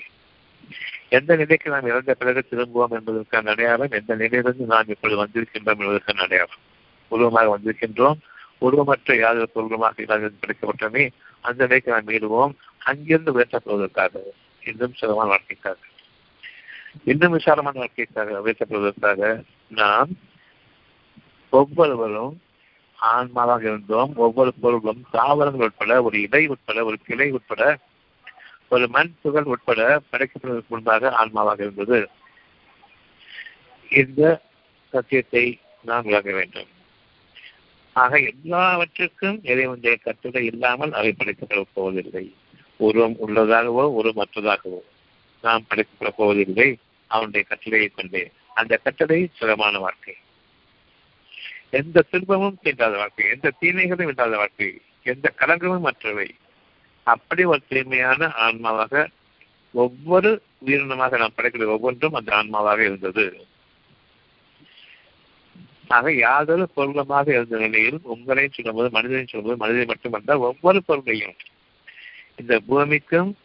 [1.08, 6.62] எந்த நிலைக்கு நாம் இறந்த பிறகு திரும்புவோம் என்பதற்கான அடையாளம் எந்த நிலையிலிருந்து நாம் இப்பொழுது வந்திருக்கின்றோம் என்பதற்கான அடையாளம்.
[7.08, 8.18] உருவமாக வந்திருக்கின்றோம்.
[8.60, 11.04] உருவமற்ற யாதொரு பொருளுமாக இல்லாத படைக்கப்பட்டமே
[11.40, 14.22] அந்த நிலைக்கு நாம் மீடுவோம் அங்கிருந்து உயர்த்தப்படுவதற்காக
[14.66, 15.78] இன்னும் சிறமான வாழ்க்கைக்காக.
[17.04, 20.08] இன்னும் விசாலமான வாழ்க்கைக்காக உயர்த்தப்படுவதற்காக நாம்
[21.50, 22.40] ஒவ்வொருவரும்
[22.98, 24.12] ஆன்மாவாக இருந்தோம்.
[24.16, 27.78] ஒவ்வொரு பொருளும் தாவரங்கள் உட்பட ஒரு இலை உட்பட ஒரு கிளை உட்பட
[28.68, 32.08] ஒரு மண் துகள் உட்பட படைக்கப்படுவதற்கு முன்பாக ஆன்மாவாக இருந்தது.
[33.90, 34.42] இந்த
[34.90, 36.68] சத்தியத்தை நாம் விளங்க வேண்டும்.
[37.92, 42.34] ஆக எல்லாவற்றுக்கும் இறைவனுடைய கட்டுரை இல்லாமல் அவை படைக்கப்பட போவதில்லை.
[42.76, 44.78] உருவம் உள்ளதாகவோ உருவமற்றதாகவோ
[45.42, 46.78] நாம் படைக்கப்பட போவதில்லை.
[47.06, 48.30] அவனுடைய கட்டளையை கொண்டே.
[48.54, 50.14] அந்த கட்டளை சுகமான வாழ்க்கை.
[51.70, 53.28] எந்த துன்பமும் தீண்டாத வாழ்க்கை.
[53.28, 54.80] எந்த தீமைகளும் இல்லாத வாழ்க்கை.
[55.02, 56.34] எந்த கலங்கமும் மற்றவை.
[57.02, 59.08] அப்படி ஒரு தூய்மையான ஆன்மாவாக
[59.72, 63.46] ஒவ்வொரு உயிரினமாக நாம் படைக்கிற ஒவ்வொன்றும் அந்த ஆன்மாவாக இருந்தது.
[65.88, 71.34] ஆக யாதொரு பொருளமாக இருந்த நிலையில் உங்களையும் சொல்லும்போது மனிதனையும் சொல்லும்போது மனிதனை மட்டுமல்ல ஒவ்வொரு பொருளையும்
[72.36, 73.36] இந்த பூமிக்கும்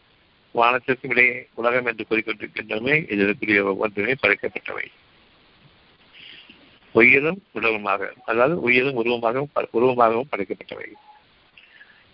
[0.56, 4.86] வானத்திற்கும் இடையே உலகம் என்று கூறிக்கொண்டிருக்கின்றமே இதற்குரிய ஒவ்வொன்றுமே படைக்கப்பட்டவை.
[6.92, 10.88] உயிரும் உலகமாக அதாவது உயிரும் உருவமாகவும் உருவமாகவும் படைக்கப்பட்டவை.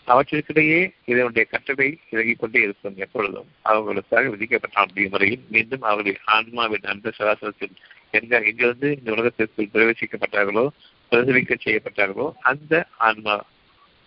[0.08, 3.48] அவற்றிற்கிடையே இதனுடைய கட்டளை இறங்கிக் கொண்டே இருக்கும் எப்பொழுதும்.
[3.62, 7.76] அவர்களுக்காக விதிக்கப்பட்ட அப்படி முறையில் மீண்டும் அவர்கள் ஆன்மாவின் அந்த சராசரத்தில்
[8.12, 10.68] எங்க எங்கிருந்து இந்த உலகத்திற்குள் பிரவேசிக்கப்பட்டார்களோ
[11.12, 13.44] பிரதிபிக்க செய்யப்பட்டார்களோ அந்த ஆன்மா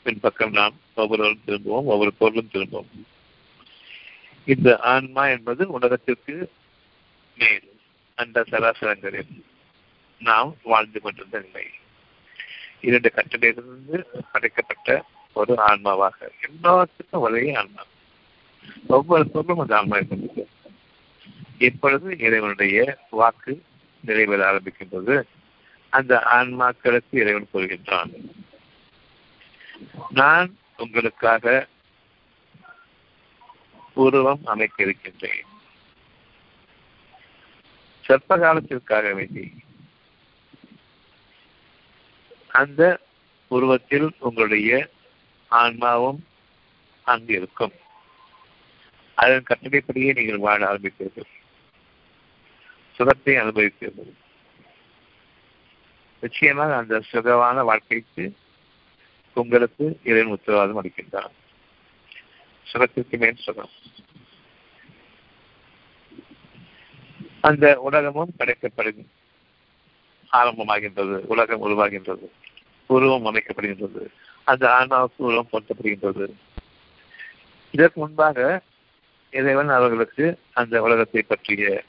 [0.03, 3.05] பின் பக்கம் நாம் ஒவ்வொருவரும் திரும்புவோம் ஒவ்வொரு பொருளும் திரும்புவோம்.
[4.45, 6.51] இந்த ஆன்மா என்பது உலகத்திற்கு
[7.39, 7.81] மேல்
[8.15, 9.43] அந்த சராசரங்களில்
[10.19, 11.67] நாம் வாழ்ந்து கொண்டிருந்த நிலை.
[12.81, 16.29] இரண்டு கட்டிலிருந்து படைக்கப்பட்ட ஒரு ஆன்மாவாக.
[16.47, 17.83] எல்லாத்துக்கும் ஒரே ஆன்மா.
[18.87, 20.49] ஒவ்வொரு பொருளும் அந்த ஆன்மா இருக்கின்றது
[21.59, 23.63] இப்பொழுது இறைவனுடைய வாக்கு
[24.01, 25.23] நிறைவேற ஆரம்பிக்கின்றது.
[25.89, 28.11] அந்த ஆன்மாக்களுக்கு இறைவன் கூறுகின்றான்.
[30.11, 31.67] நான் உங்களுக்காக
[33.95, 35.49] உருவம் அமைக்க இருக்கின்றேன்
[38.01, 39.55] சொற்ப காலத்திற்காக வேண்டி.
[42.49, 43.01] அந்த
[43.49, 44.91] உருவத்தில் உங்களுடைய
[45.49, 46.27] ஆன்மாவும்
[47.05, 47.73] அங்கு இருக்கும்
[49.15, 51.29] அதன் கட்டளைப்படியே நீங்கள் வாழ ஆரம்பிப்பீர்கள்.
[52.93, 54.13] சுகத்தை அனுபவிப்பீர்கள்.
[56.21, 58.37] நிச்சயமாக அந்த சுகமான வாழ்க்கைக்கு
[59.35, 61.35] உங்களுக்கு இறைவன் உத்தரவாதம் அளிக்கின்றான்
[62.73, 63.69] சுகத்திற்கு மேல் சுகம்.
[67.41, 69.09] அந்த உலகமும் படைக்கப்படும்
[70.33, 72.27] ஆரம்பமாகின்றது உலகம் உருவாகின்றது
[72.87, 74.07] உருவம் அமைக்கப்படுகின்றது
[74.45, 76.27] அந்த ஆன்மாவுக்கு உருவம் பொருத்தப்படுகின்றது
[77.71, 78.63] இதற்கு முன்பாக
[79.31, 81.85] இறைவன் அவர்களுக்கு அந்த உலகத்தை பற்றிய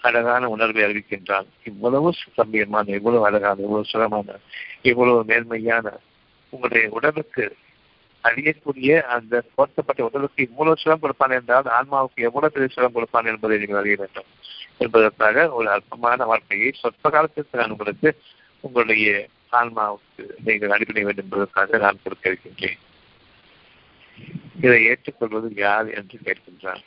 [0.00, 1.46] அழகான உணர்வை அறிவிக்கின்றான்.
[1.64, 4.38] இவ்வளவு கம்பீரமான இவ்வளவு அழகான இவ்வளவு சுகமான
[4.82, 5.98] இவ்வளவு மேன்மையான
[6.48, 7.56] உங்களுடைய உடலுக்கு
[8.24, 13.78] அழியக்கூடிய அந்த போர்த்தப்பட்ட உடலுக்கு இவ்வளவு சுகம் கொடுப்பான் என்றால் ஆன்மாவுக்கு எவ்வளவு பெரிய சுகம் கொடுப்பான் என்பதை நீங்கள்
[13.78, 14.24] அறிய வேண்டும்.
[14.78, 18.18] என்பதற்காக ஒரு அற்பமான வாழ்க்கையை சொற்ப காலத்திற்கு நான் உங்களுக்கு
[18.60, 22.78] உங்களுடைய ஆன்மாவுக்கு நீங்கள் அனுப்பிட வேண்டும் என்பதற்காக நான் கொடுக்க இருக்கின்றேன்.
[24.60, 26.82] இதை ஏற்றுக்கொள்வது யார் என்று கேட்கின்றான்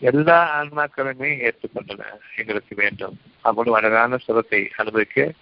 [0.00, 2.04] எல்லா ஆன்மாக்களுமே ஏற்றுக்கொண்டன
[2.36, 3.18] எங்களுக்கு வேண்டும்.
[3.40, 5.32] அவ்வளவு அழகான சுரத்தை அனுபவிக்க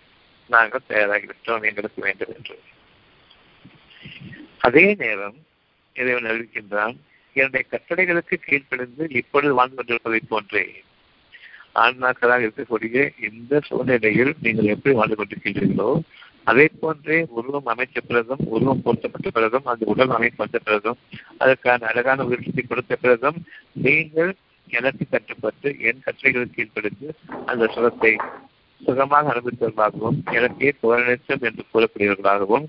[0.48, 2.56] நாங்கள் தயாராகிவிட்டோம் எங்களுக்கு வேண்டும் என்று.
[4.58, 5.38] அதே நேரம்
[5.96, 6.96] இறைவன் அறிவிக்கின்றான்
[7.37, 10.82] என்னுடைய கட்டளைகளுக்கு கீழ்ப்படிந்து இப்பொழுது வாழ்ந்து கொண்டிருப்பதை போன்றே.
[11.74, 15.90] ஆன்மாக்களாக இருக்கக்கூடிய இந்த சூழ்நிலையில் நீங்கள் எப்படி வாழ்ந்து கொண்டிருக்கின்றீர்களோ
[16.44, 20.94] அதே போன்றே உருவம் அமைச்ச பிறதும் உருவம் பொருத்தப்பட்ட பிறகும் அந்த உடல் அமைப்பு வந்த
[21.38, 23.38] அதற்கான அழகான உயிரிழத்தை கொடுத்த பிறதும்
[23.72, 24.34] நீங்கள்
[24.68, 27.08] எனக்கு கட்டுப்பட்டு என் கட்டளைகளுக்கு கீழ்ப்படுத்து
[27.46, 28.16] அந்த சுரத்தை
[28.81, 32.67] சுகமாக அனுபவித்தவர்களாகவும் எனக்கே புகழனைச்சம் என்று கூறக்கூடியவர்களாகவும்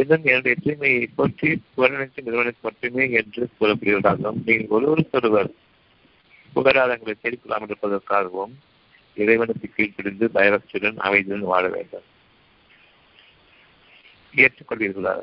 [0.00, 5.50] இன்னும் என்னுடைய தூய்மையை போற்றி புகழனைச்சம் நிறுவனத்தை மட்டுமே என்று கூறக்கூடியவர்களாகவும் நீங்கள் ஒருவருக்கொருவர்
[6.56, 8.54] புகழாதங்களை தேடிக்கொள்ளாமல் இருப்பதற்காகவும்
[9.16, 12.06] இறைவனுக்கு கீழ்ப்பிடிந்து பயபக்தியுடன் அமைதியுடன் வாழ வேண்டும்.
[14.34, 15.14] ஏற்றுக்கொள்வீர்களா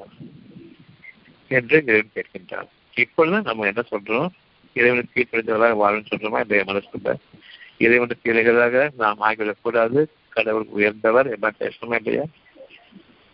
[1.58, 2.69] என்று இறைவன் கேட்கின்றார்
[3.04, 4.30] இப்பொழுது நம்ம என்ன சொல்றோம்?
[4.76, 6.39] இறைவனுக்கு கீழ்ப்படிந்தவர்களாக வாழன்னு சொல்றோமா?
[6.43, 7.12] இந்த மனசுக்குள்ள
[7.77, 10.05] இறைவனுக்கு இளைஞராக நாம் ஆகிவிடக்கூடாது.
[10.29, 12.23] கடவுள் உயர்ந்தவர் எல்லாம் பேசணுமா இல்லையா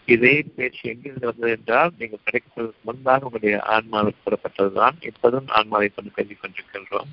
[0.06, 4.92] இதே பேச்சு எங்கிருந்து வந்தது என்றால் நீங்கள் கிடைப்பதற்கு முன்பாக உங்களுடைய ஆன்மாவில் கூறப்பட்டதுதான்.
[5.02, 7.10] இப்போதும் ஆன்மாவை கொண்டு பேசிக் கொண்டிருக்கின்றோம்.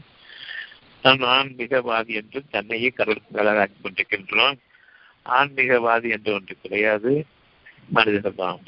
[1.03, 4.59] நான் ஆன்மீகவாதி என்று தன்னையே கடவுளுக்கு மேலாக ஆக்கிக் கொண்டிருக்கின்றோம்.
[5.27, 7.25] ஆன்மீகவாதி என்று ஒன்று கிடையாது.
[7.89, 8.61] மனிதர்கள் தான்.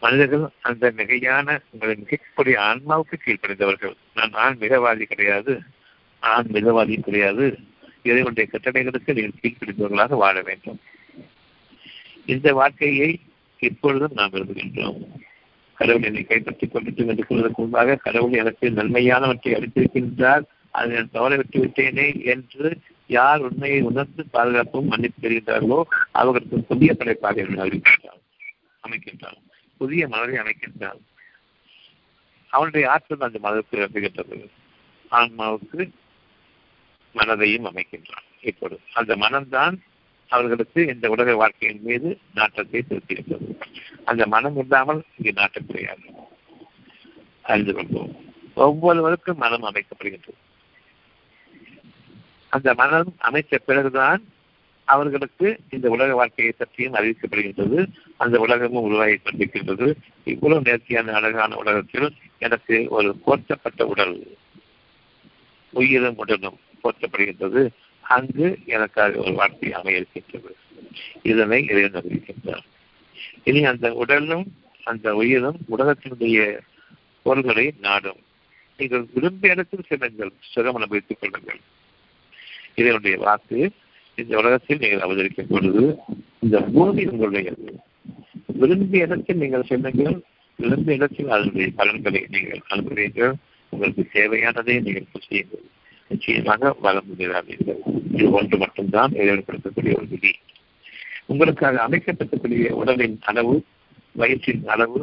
[0.00, 3.94] மனிதர்கள் அந்த மிகையான உங்களை மிகக்கூடிய ஆன்மாவுக்கு கீழ்ப்படைந்தவர்கள்.
[4.14, 5.60] நான் ஆன்மீகவாதி கிடையாது.
[6.22, 7.58] ஆன்மீகவாதி கிடையாது.
[8.02, 10.80] இறைவனுடைய கட்டளைகளுக்கு நீங்கள் கீழ்ப்பிடிந்தவர்களாக வாழ வேண்டும்.
[12.26, 13.20] இந்த வாழ்க்கையை
[13.58, 15.00] இப்பொழுதும் நாம் விரும்புகின்றோம்
[15.74, 20.42] கடவுள் என்னை கைப்பற்றிக் கொண்டு என்று கூறுவதற்கு முன்பாக கடவுள் எனக்கு நன்மையானவற்றை அளித்திருக்கின்றார்.
[20.70, 27.42] அதை நான் தவற விட்டு விட்டேனே என்று யார் உண்மையை உணர்ந்து பாதுகாப்பும் மன்னிப்பு பெறுகின்றார்களோ அவர்களுக்கு புதிய படைப்பாக
[27.42, 28.20] அறிவிக்கின்றார்
[28.84, 29.38] அமைக்கின்றார்.
[29.76, 31.00] புதிய மனதை அமைக்கின்றார்.
[32.46, 34.48] அவனுடைய ஆற்றல் அந்த மதத்தில் இறங்குகின்றது
[35.10, 35.90] ஆன்மாவுக்கு
[37.14, 38.26] மனதையும் அமைக்கின்றான்.
[38.40, 39.76] இப்பொழுது அந்த மனம்தான்
[40.28, 43.60] அவர்களுக்கு இந்த உலக வாழ்க்கையின் மீது நாட்டத்தை செலுத்தியிருக்கிறது.
[44.04, 46.00] அந்த மனம் இல்லாமல் இங்கு நாட்டம் கிடையாது.
[47.42, 48.14] அறிந்து கொள்வோம்.
[48.54, 50.38] ஒவ்வொருவருக்கும் மனம் அமைக்கப்படுகின்றது.
[52.48, 54.24] அந்த மனம் அமைத்த பிறகுதான்
[54.84, 57.86] அவர்களுக்கு இந்த உலக வாழ்க்கையை பற்றியும் அறிவிக்கப்படுகின்றது.
[58.16, 59.94] அந்த உலகமும் உருவாகி கொண்டிருக்கின்றது.
[60.24, 64.36] இவ்வளவு நேர்த்தியான அழகான உலகத்தில் எனக்கு ஒரு போர்த்தப்பட்ட உடல்.
[65.70, 66.58] உயிரும் உடலும்.
[66.82, 67.68] போற்றப்படுகின்றது
[68.00, 70.56] அங்கு எனக்காக ஒரு வாழ்க்கை அமைய இருக்கின்றது
[71.22, 72.64] இதனை இறைவன் அறிவிக்கின்றார்.
[73.44, 74.46] இனி அந்த உடலும்
[74.84, 76.58] அந்த உயிரும் உலகத்தினுடைய
[77.22, 78.20] பொருள்களை நாடும்.
[78.76, 80.32] நீங்கள் விரும்பிய இடத்தில் செல்லுங்கள்.
[80.40, 81.60] சுகம் அனுபவித்துக் கொள்ளுங்கள்.
[82.74, 83.70] இதனுடைய வாக்கு
[84.14, 85.96] இந்த உலகத்தில் நீங்கள் அவதரிக்கும் பொழுது
[86.38, 87.74] இந்த பூமி உங்களுடையது
[88.46, 90.20] விரும்பிய இடத்தில் நீங்கள் செல்லுங்கள்.
[90.56, 93.32] விரும்பிய இடத்தில் அதனுடைய பலன்களை நீங்கள் அனுப்புவீர்கள்
[93.68, 95.66] உங்களுக்கு தேவையானதை நீங்கள் செய்யுங்கள்.
[96.10, 97.80] நிச்சயமாக வர முடியாதீர்கள்
[98.12, 100.32] இது ஒன்று மட்டும்தான் ஏற்படுத்தக்கூடிய ஒரு விதி.
[101.26, 103.54] உங்களுக்காக அமைக்கப்பட்டக்கூடிய உடலின் அளவு
[104.12, 105.02] வயிற்றின் அளவு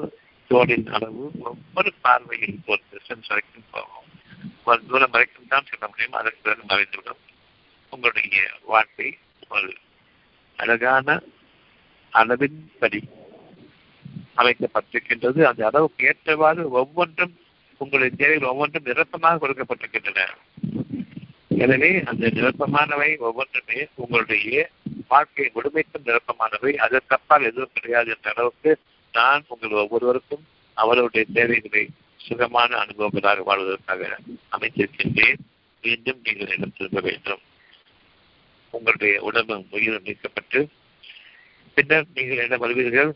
[0.50, 4.08] தோலின் அளவு ஒவ்வொரு பார்வையில் ஒரு டிஸ்டன்ஸ் வரைக்கும் போகும்.
[4.66, 6.18] ஒரு தூரம் வரைக்கும் தான் சொல்ல முடியும்.
[6.20, 7.22] அதற்கு பிறகு மறைந்துவிடும்.
[7.90, 9.18] உங்களுடைய வாழ்க்கை
[9.50, 9.74] ஒரு
[10.58, 11.22] அழகான
[12.14, 13.02] அளவின்படி
[14.36, 15.42] அமைக்கப்பட்டிருக்கின்றது.
[15.44, 17.36] அந்த அளவுக்கு ஏற்றவாறு ஒவ்வொன்றும்
[17.78, 20.22] உங்களுடைய தேவைகள் ஒவ்வொன்றும் நிரப்பமாக கொடுக்கப்பட்டிருக்கின்றன.
[21.64, 24.70] எனவே அந்த நிரப்பமானவை ஒவ்வொன்றுமே உங்களுடைய
[25.08, 26.72] வாழ்க்கை முழுமைக்கும் நிரப்பமானவை.
[26.76, 28.72] அதற்கப்பால் எதுவும் கிடையாது என்ற அளவுக்கு
[29.12, 30.44] நான் உங்கள் ஒவ்வொருவருக்கும்
[30.74, 34.20] அவர்களுடைய தேவைகளை சுகமான அனுபவங்களாக வாழ்வதற்காக
[34.52, 35.40] அமைத்திருக்கின்றேன்.
[35.82, 37.44] மீண்டும் நீங்கள் இடம் திரும்ப வேண்டும்.
[38.70, 40.60] உங்களுடைய உடம்பும் உயிரும் நீக்கப்பட்டு
[41.74, 43.12] பின்னர் நீங்கள் என்ன வருவீர்கள்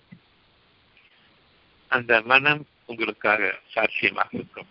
[1.88, 4.70] அந்த மனம் உங்களுக்காக சாட்சியமாக இருக்கும்.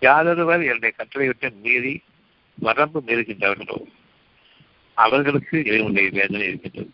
[0.00, 2.02] யாரொருவர் என்னை கட்டளையிட்டு மீறி
[2.54, 3.82] வரம்பு மீறுகின்றார்களோ
[4.94, 6.90] அவர்களுக்கு இறைவனுடைய வேதனை இருக்கின்றது.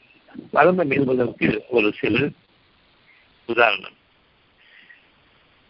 [0.51, 2.29] வரம்பு மீறுவதற்கு ஒரு சில
[3.47, 3.97] உதாரணம்.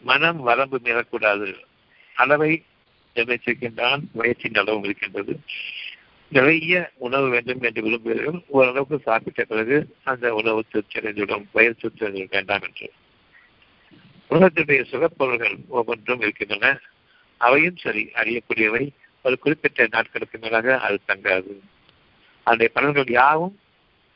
[0.01, 1.55] மனம் வரம்பு மீறக்கூடாது.
[2.15, 2.65] அளவை
[3.15, 5.41] நிர்ணயிச்சிருக்கின்றான் வயிற்றின் அளவும் இருக்கின்றது.
[6.29, 12.93] நிறைய உணவு வேண்டும் என்று விரும்புகிறீர்கள் ஓரளவுக்கு சாப்பிட்ட பிறகு அந்த உணவு திருச்சடைந்துவிடும் வயிறு திருச்சடைந்து வேண்டாம் என்று.
[14.31, 16.81] உலகத்துடைய சுகப்பொருள்கள் ஒவ்வொன்றும் இருக்கின்றன.
[17.43, 18.85] அவையும் சரி அறியக்கூடியவை.
[19.23, 21.53] ஒரு குறிப்பிட்ட நாட்களுக்கு மேலாக அது தங்காது.
[22.43, 23.57] அதனுடைய பலன்கள் யாவும்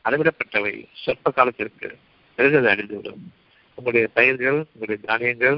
[0.09, 0.73] அளவிடப்பட்டவை.
[0.93, 1.87] சொற்ப காலத்திற்கு
[2.35, 3.23] பிறகு அது அழிந்துவிடும்.
[3.69, 5.57] உங்களுடைய பயிர்கள் உங்களுடைய தானியங்கள்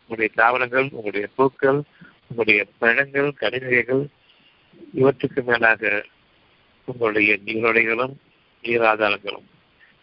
[0.00, 1.80] உங்களுடைய தாவரங்கள் உங்களுடைய பூக்கள்
[2.28, 4.04] உங்களுடைய பழங்கள் கடைநிலைகள்
[4.94, 6.04] இவற்றுக்கு மேலாக
[6.84, 8.14] உங்களுடைய நீரோடைகளும்
[8.62, 9.48] நீர் ஆதாரங்களும்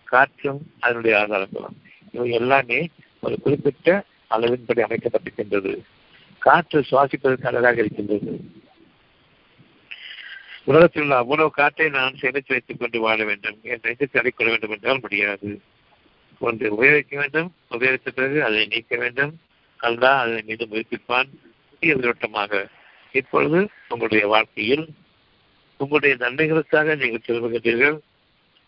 [0.04, 1.78] காற்றும் அதனுடைய ஆதாரங்களும்.
[2.12, 2.80] இவை எல்லாமே
[3.22, 5.74] ஒரு குறிப்பிட்ட அளவின்படி அமைக்கப்பட்டிருக்கின்றது.
[6.46, 8.40] காற்று சுவாசிப்பதற்கு அழகாக இருக்கின்றது.
[10.64, 13.58] உலகத்தில் உள்ள அவ்வளவு காற்றை நான் சேமித்து வைத்துக் கொண்டு வாழ வேண்டும்.
[13.64, 15.62] என் நெஞ்சத்தை அடைக்கொள்ள வேண்டும் என்றால் முடியாது.
[16.40, 19.40] ஒன்று உபயோகிக்க வேண்டும் உபயோகித்த பிறகு அதை நீக்க வேண்டும்.
[19.82, 21.30] அல்லா அதை மீது முயற்சிப்பான்.
[21.70, 22.26] புதிய
[23.12, 24.86] இப்பொழுது உங்களுடைய வாழ்க்கையில்
[25.78, 27.98] உங்களுடைய நன்மைகளுக்காக நீங்கள் திரும்புகின்றீர்கள்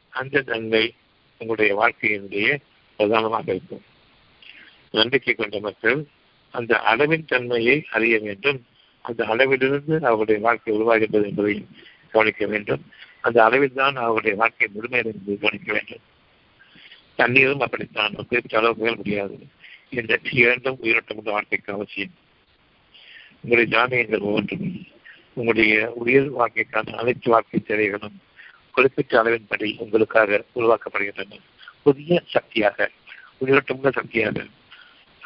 [0.10, 0.94] அந்த நன்மை
[1.38, 2.58] உங்களுடைய வாழ்க்கையினுடைய
[2.98, 3.84] பிரதானமாக இருக்கும்.
[4.92, 6.08] நம்பிக்கை கொண்ட மக்கள்
[6.52, 8.66] அந்த அளவின் தன்மையை அறிய வேண்டும்.
[9.02, 11.66] அந்த அளவிலிருந்து அவருடைய வாழ்க்கை உருவாகின்றது என்பதை
[12.12, 12.86] கவனிக்க வேண்டும்.
[13.22, 16.00] அந்த அளவில் தான் அவருடைய வாழ்க்கை முழுமையடைந்து கவனிக்க வேண்டும்.
[17.16, 18.12] தண்ணீரும் அப்படித்தான்.
[18.12, 19.40] குறிப்பிட்ட அளவுக்கு முடியாது.
[19.90, 22.10] இந்த இரண்டும் உயிரோட்டம் கொண்ட வாழ்க்கைக்கு அவசியம்.
[23.42, 24.86] உங்களுடைய ஜாமியங்கள் ஒவ்வொன்றும்
[25.34, 28.22] உங்களுடைய உயிர் வாழ்க்கைக்கான அனைத்து வாழ்க்கை தேவைகளும்
[28.72, 31.40] குறிப்பிட்ட அளவின்படி உங்களுக்காக உருவாக்கப்படுகின்றன.
[31.84, 32.90] புதிய சக்தியாக
[33.46, 34.46] உயிரோட்டமுள்ள சக்தியாக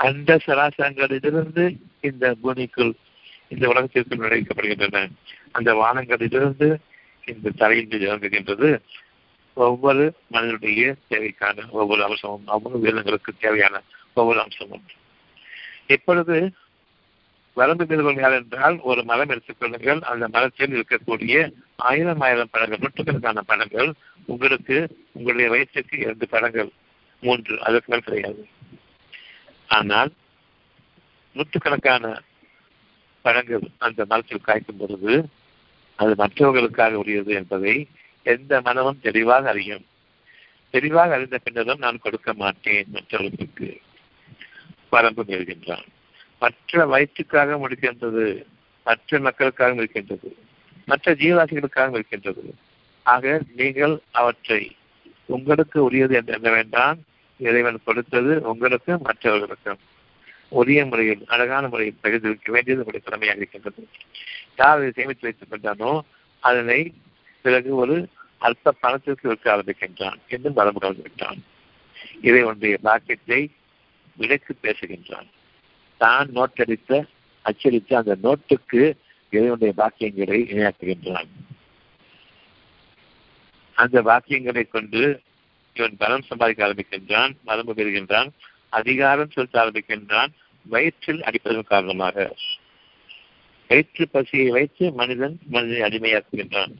[0.01, 1.63] அந்த சராசரங்களிலிருந்து
[2.01, 2.93] இந்த பூமிக்குள்
[3.53, 4.97] இந்த உலகத்திற்குள் நுழைக்கப்படுகின்றன.
[5.51, 6.67] அந்த வானங்களிலிருந்து
[7.25, 8.69] இந்த தலையில் இறங்குகின்றது.
[9.53, 13.81] ஒவ்வொரு மனிதனுடைய தேவைக்கான ஒவ்வொரு அம்சமும் ஒவ்வொரு உயிரினங்களுக்கு தேவையான
[14.13, 14.85] ஒவ்வொரு அம்சமும்.
[15.87, 16.35] இப்பொழுது
[17.53, 21.35] வரம்பு மீறுகள் யார் என்றால் ஒரு மரம் எடுத்துக்கொள்ளுங்கள் அந்த மரத்தில் இருக்கக்கூடிய
[21.89, 23.89] ஆயிரம் ஆயிரம் பழங்கள் நூற்றுக்கணக்கான பழங்கள்
[24.25, 24.77] உங்களுக்கு
[25.11, 26.69] உங்களுடைய வயிற்றுக்கு இரண்டு பழங்கள்
[27.21, 28.41] மூன்று அதற்கு மேல் கிடையாது.
[29.77, 30.11] ஆனால்
[31.35, 32.05] நூற்றுக்கணக்கான
[33.25, 35.13] பழங்கள் அந்த மரத்தில் காய்க்கும் பொழுது
[35.99, 37.75] அது மற்றவர்களுக்காக உரியது என்பதை
[38.25, 39.85] எந்த மனமும் தெளிவாக அறியும்.
[40.73, 43.67] தெளிவாக அறிந்த பின்னரும் நான் கொடுக்க மாட்டேன் மற்றவர்களுக்கு
[44.89, 45.87] வரம்பு மீறுகின்றான்
[46.41, 48.25] மற்ற வயிற்றுக்காக முடிக்கின்றது
[48.85, 50.29] மற்ற மக்களுக்காக இருக்கின்றது
[50.85, 52.43] மற்ற ஜீவராசிகளுக்காக இருக்கின்றது.
[53.05, 54.61] ஆக நீங்கள் அவற்றை
[55.35, 56.99] உங்களுக்கு உரியது என்று எண்ண வேண்டாம்.
[57.47, 59.81] இறைவன் கொடுத்தது உங்களுக்கும் மற்றவர்களுக்கும்
[60.59, 63.83] உரிய முறையில் அழகான முறையில் பகிர்ந்திருக்க வேண்டியது உங்களுடைய கடமையாக இருக்கின்றது.
[64.59, 65.91] யார் அதை சேமித்து வைத்துக் கொண்டானோ
[66.43, 66.79] அதனை
[67.45, 67.95] பிறகு ஒரு
[68.47, 71.39] அல்ப பணத்திற்கு விற்க ஆரம்பிக்கின்றான் என்றும் வரம்பு கலந்து விட்டான்
[72.27, 73.41] இதை ஒன்றிய பாக்கெட்டை
[74.17, 75.29] விலைக்கு பேசுகின்றான்.
[76.01, 76.91] தான் நோட்டடித்த
[77.45, 78.81] அச்சடித்த அந்த நோட்டுக்கு
[79.33, 81.29] இறைவனுடைய பாக்கியங்களை இணையாக்குகின்றான்.
[83.75, 85.01] அந்த வாக்கியங்களை கொண்டு
[85.73, 88.29] இவன் பலம் சம்பாதிக்க ஆரம்பிக்கின்றான் மரம்பு பெறுகின்றான்
[88.69, 90.31] அதிகாரம் செலுத்த ஆரம்பிக்கின்றான்
[90.65, 92.35] வயிற்றில் அடிப்பதன் காரணமாக.
[93.69, 96.73] வயிற்று பசியை வைத்து மனிதன் மனிதனை அடிமையாக்குகின்றான்.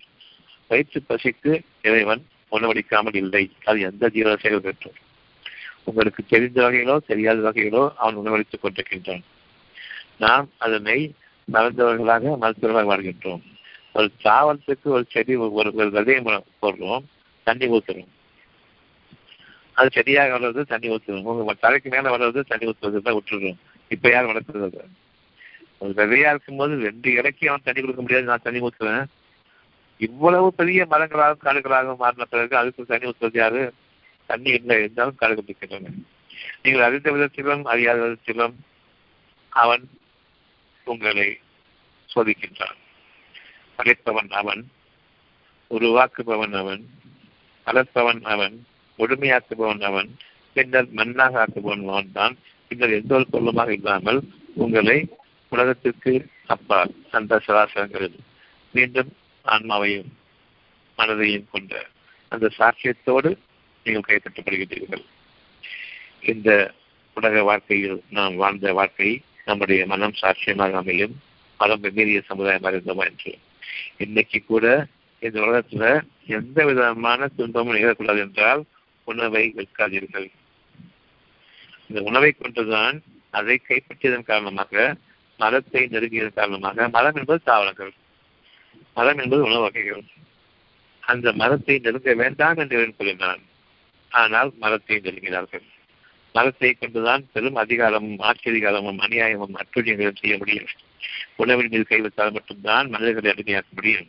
[0.68, 3.52] வயிற்று பசிக்கு இறைவன் உணவளிக்காமல் இல்லை.
[3.64, 5.00] அது எந்த ஜீவராசிகள் பெற்றும்
[5.84, 9.24] உங்களுக்கு தெரிந்த வகையிலோ தெரியாத வகையிலோ அவன் உணவளித்துக் கொண்டிருக்கின்றான்.
[10.18, 11.16] நாம் அதனை
[11.52, 13.44] மறந்தவர்களாக மருத்துவர்களாக வாழ்கின்றோம்.
[13.94, 17.06] ஒரு தாவரத்துக்கு ஒரு செடி ஒரு ஒரு விதையை போடுறோம்
[17.44, 18.12] தண்ணி ஊற்றுறோம்
[19.78, 24.26] அது செடியாக வளர்றது தண்ணி ஊற்றுவோம் உங்க தலைக்கு மேல வளர்றது தண்ணி ஊற்றுறது தான் விட்டுருவோம் இப்ப யார்
[24.26, 24.82] வளர்த்துறது
[25.78, 28.26] ஒரு விதையா இருக்கும்போது ரெண்டு இடைக்கு அவன் தண்ணி கொடுக்க முடியாது.
[28.26, 29.06] நான் தண்ணி ஊற்றுவேன்
[30.00, 33.74] இவ்வளவு பெரிய மரங்களாக காடுகளாக மாறின பிறகு அதுக்கு தண்ணி ஊற்றுவது யாரு?
[34.26, 35.94] தண்ணி இல்லை இருந்தாலும் காடுகள் இருக்கின்றன
[36.62, 38.56] நீங்கள் அறிந்த விதத்திலும் அறியாத விதத்திலும்
[39.50, 39.84] அவன்
[40.88, 41.40] உங்களை
[42.10, 42.78] சோதிக்கின்றான்.
[43.78, 44.62] படைப்பவன் அவன்
[45.72, 46.84] உருவாக்குபவன் அவன்
[47.68, 48.66] வளர்ப்பவன் அவன்
[49.02, 50.10] கொடுமையாக்குபவன் அவன்.
[50.56, 52.36] பின்னர் மண்ணாக ஆக்குபவன் அவன் தான்.
[52.68, 54.20] பின்னர் எந்த ஒரு பொருளுமாக இல்லாமல்
[54.56, 54.98] உங்களை
[55.50, 56.14] உலகத்திற்கு
[56.46, 56.92] அப்பால்.
[57.12, 58.20] அந்த சராசரங்களில்
[58.74, 59.10] மீண்டும்
[59.46, 60.12] ஆன்மாவையும்
[60.98, 61.74] மனதையும் கொண்ட
[62.32, 63.30] அந்த சாட்சியத்தோடு
[63.86, 65.04] நீங்கள் கைப்பற்றப்படுகின்றீர்கள்.
[66.22, 66.50] இந்த
[67.18, 71.16] உலக வாழ்க்கையில் நாம் வாழ்ந்த வாழ்க்கை நம்முடைய மனம் சாட்சியமாக அமையும்.
[71.60, 73.32] மனம் மீறிய சமுதாயமாக இருந்தோமா என்று.
[73.98, 74.66] இன்னைக்கு கூட
[75.20, 75.86] இந்த உலகத்துல
[76.28, 78.62] எந்த விதமான துன்பமும் நிகழக்கூடாது என்றால்
[79.04, 80.30] உணவை விற்காதீர்கள்
[81.90, 82.98] இந்த உணவை கொண்டுதான்
[83.32, 84.96] அதை கைப்பற்றியதன் காரணமாக
[85.40, 87.94] மரத்தை நெருங்கியதன் காரணமாக மரம் என்பது தாவரங்கள்.
[88.94, 90.04] மரம் என்பது உணவு வகைகள்.
[91.04, 93.42] அந்த மரத்தை நெருங்க வேண்டாம் என்று கூறினான்.
[94.12, 95.66] ஆனால் மரத்தை நெருங்கினார்கள்.
[96.36, 100.70] மரத்தை கொண்டுதான் பெரும் அதிகாரமும் ஆட்சி அதிகாரமும் அநியாயமும் அட்டுழியங்களும் செய்ய முடியும்.
[101.36, 104.08] உணவின் மீது கைவிட்டால் மட்டும்தான் மனிதர்களை அடிமையாக்க முடியும்.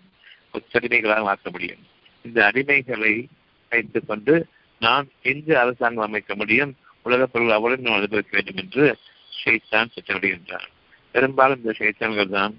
[0.53, 1.83] ஒத்தடிமைகளாக மாற்ற முடியும்.
[2.25, 3.27] இந்த அடிமைகளை
[3.69, 4.35] வைத்துக் கொண்டு
[4.83, 6.77] நாம் எங்கு அரசாங்கம் அமைக்க முடியும்.
[7.03, 8.99] உலக பொருள் அவ்வளவு நாம் அனுபவிக்க வேண்டும் என்று
[9.45, 10.69] ஷெய்தான் திட்டமிடுகின்றான்
[11.13, 12.59] பெரும்பாலும் இந்த ஷெய்தான்கள் தான்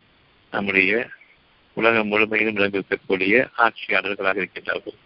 [0.52, 1.10] நம்முடைய
[1.74, 4.98] உலகம் முழுமையிலும் நிலந்திருக்கக்கூடிய ஆட்சியாளர்களாக இருக்கின்றார்கள்.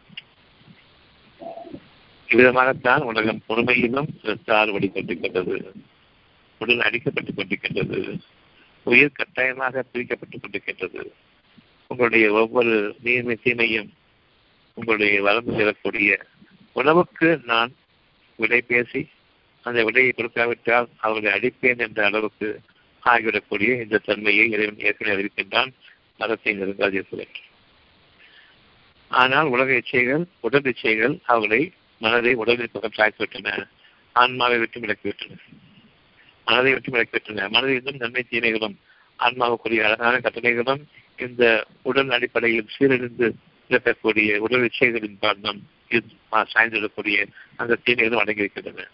[2.28, 5.72] இவ்விதமாகத்தான் உலகம் பொறுமையிலும் இரத்தால் ஓடிக்கொண்டிருக்கின்றது
[6.60, 8.20] உடல் அடிக்கப்பட்டுக் கொண்டிருக்கின்றது.
[8.84, 11.12] உயிர் கட்டாயமாக பிரிக்கப்பட்டுக் கொண்டிருக்கின்றது.
[11.88, 13.94] உங்களுடைய ஒவ்வொரு நீர்மை தீமையும்
[14.74, 16.20] உங்களுடைய வளர்ந்து செல்லக்கூடிய
[16.78, 17.72] உணவுக்கு நான்
[18.40, 19.02] விலை பேசி
[19.66, 22.60] அந்த விலையை கொடுக்காவிட்டால் அவர்களை அடிப்பேன் என்ற அளவுக்கு
[23.04, 25.72] ஆகிவிடக்கூடிய இந்த தன்மையை இறைவன் ஏற்கனவே அறிவிக்கின்றான்.
[26.18, 27.34] மதத்தை நெருங்காதீர்கள்
[29.12, 31.62] ஆனால் உலக இச்சைகள் உடல் இச்சைகள் அவர்களை
[32.02, 33.68] மனதை உடலில் பக்கம் சாய்த்துவிட்டன
[34.16, 35.34] ஆன்மாவை விட்டு விலக்கிவிட்டன.
[36.48, 37.50] மனதை விட்டு விலக்கிவிட்டன.
[37.50, 38.78] மனதில் நன்மை தீமைகளும்
[39.20, 40.82] ஆன்மாவுக்குரிய அழகான கட்டளைகளும்
[41.18, 41.44] இந்த
[41.84, 43.28] உடல் அடிப்படையில் சீரழிந்து
[43.70, 45.62] இருக்கக்கூடிய உடல் இச்சைகளின் காரணம்
[46.54, 47.18] சாய்ந்துவிடக்கூடிய
[47.56, 48.88] அந்த தீமைகளும் அடங்கியிருக்கின்றன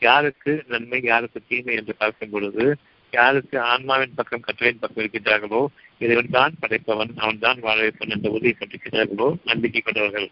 [0.00, 2.64] யாருக்கு நன்மை யாருக்கு தீமை என்று பார்க்கும் பொழுது
[3.12, 5.62] யாருக்கு ஆன்மாவின் பக்கம் கட்டளையின் பக்கம் இருக்கின்றார்களோ
[5.98, 10.28] இறைவன் தான் படைப்பவன் அவன் தான் வாழ வைப்பவன் என்ற உறுதியை கொண்டிருக்கிறார்களோ நம்பிக்கை கொண்டவர்கள்.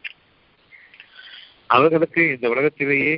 [1.67, 3.15] அவர்களுக்கு இந்த உலகத்திலேயே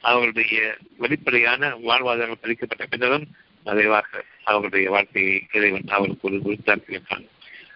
[0.00, 0.56] அவர்களுடைய
[0.98, 3.26] வெளிப்படையான வாழ்வாதாரங்கள் பதிக்கப்பட்ட பின்னரும்
[3.66, 4.10] நிறைவாக
[4.44, 7.26] அவர்களுடைய வாழ்க்கையை இறைவன் அவருக்கு ஒரு உறுத்தாக்குகின்றான்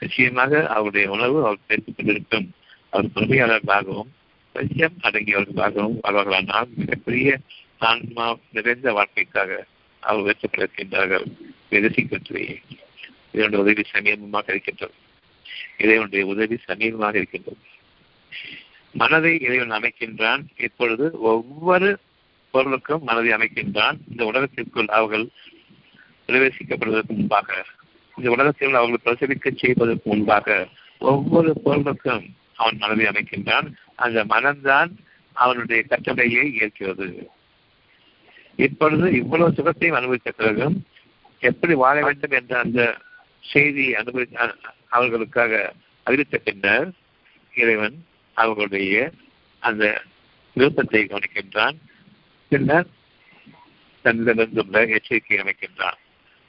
[0.00, 2.48] நிச்சயமாக அவருடைய உணவு அவர் தெரிந்து கொண்டிருக்கும்.
[2.90, 4.10] அவர் பொறுமையாளர்களாகவும்
[4.52, 7.38] சத்தியம் அடங்கியவர்களாகவும் வாழ்வார்களானால் மிகப்பெரிய
[7.78, 9.66] ஆன்மா நிறைந்த வாழ்க்கைக்காக
[10.00, 11.26] அவர் வெற்றப்பட்டிருக்கின்றார்கள்
[11.70, 12.56] விதசிக்கின்றதையே
[13.32, 14.92] இதனுடைய உதவி சமீபமாக இருக்கின்றது.
[15.78, 17.56] இறைவனுடைய உதவி சமீபமாக இருக்கின்றது.
[18.92, 20.42] மனதை இறைவன் அமைக்கின்றான்.
[20.56, 21.98] இப்பொழுது ஒவ்வொரு
[22.50, 23.96] பொருளுக்கும் மனதை அமைக்கின்றான்.
[24.10, 25.28] இந்த உலகத்திற்குள் அவர்கள்
[26.26, 27.64] பிரவேசிக்கப்படுவதற்கு முன்பாக
[28.16, 30.68] இந்த உலகத்தில் அவர்கள் பிரசவிக்க செய்வதற்கு முன்பாக
[30.98, 33.68] ஒவ்வொரு பொருளுக்கும் அவன் மனதை அமைக்கின்றான்.
[33.96, 34.90] அந்த மனம்தான்
[35.32, 37.08] அவனுடைய கட்டளையை ஏற்கிறது.
[38.56, 40.76] இப்பொழுது இவ்வளவு சுகத்தையும் அனுபவித்த பிறகும்
[41.40, 42.80] எப்படி வாழ வேண்டும் என்ற அந்த
[43.52, 44.26] செய்தியை அனுபவி
[44.88, 45.52] அவர்களுக்காக
[46.02, 46.88] அறிவித்த பின்னர்
[47.54, 47.96] இறைவன்
[48.34, 49.10] அவர்களுடைய
[49.58, 49.84] அந்த
[50.54, 51.76] விருப்பத்தை கவனிக்கின்றான்.
[52.48, 52.88] பின்னர்
[54.04, 55.98] தன்னிடமிருந்துள்ள எச்சரிக்கை அமைக்கின்றான்.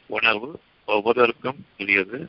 [0.05, 0.49] உணவு
[0.85, 2.19] ஒவ்வொருவருக்கும் புதியது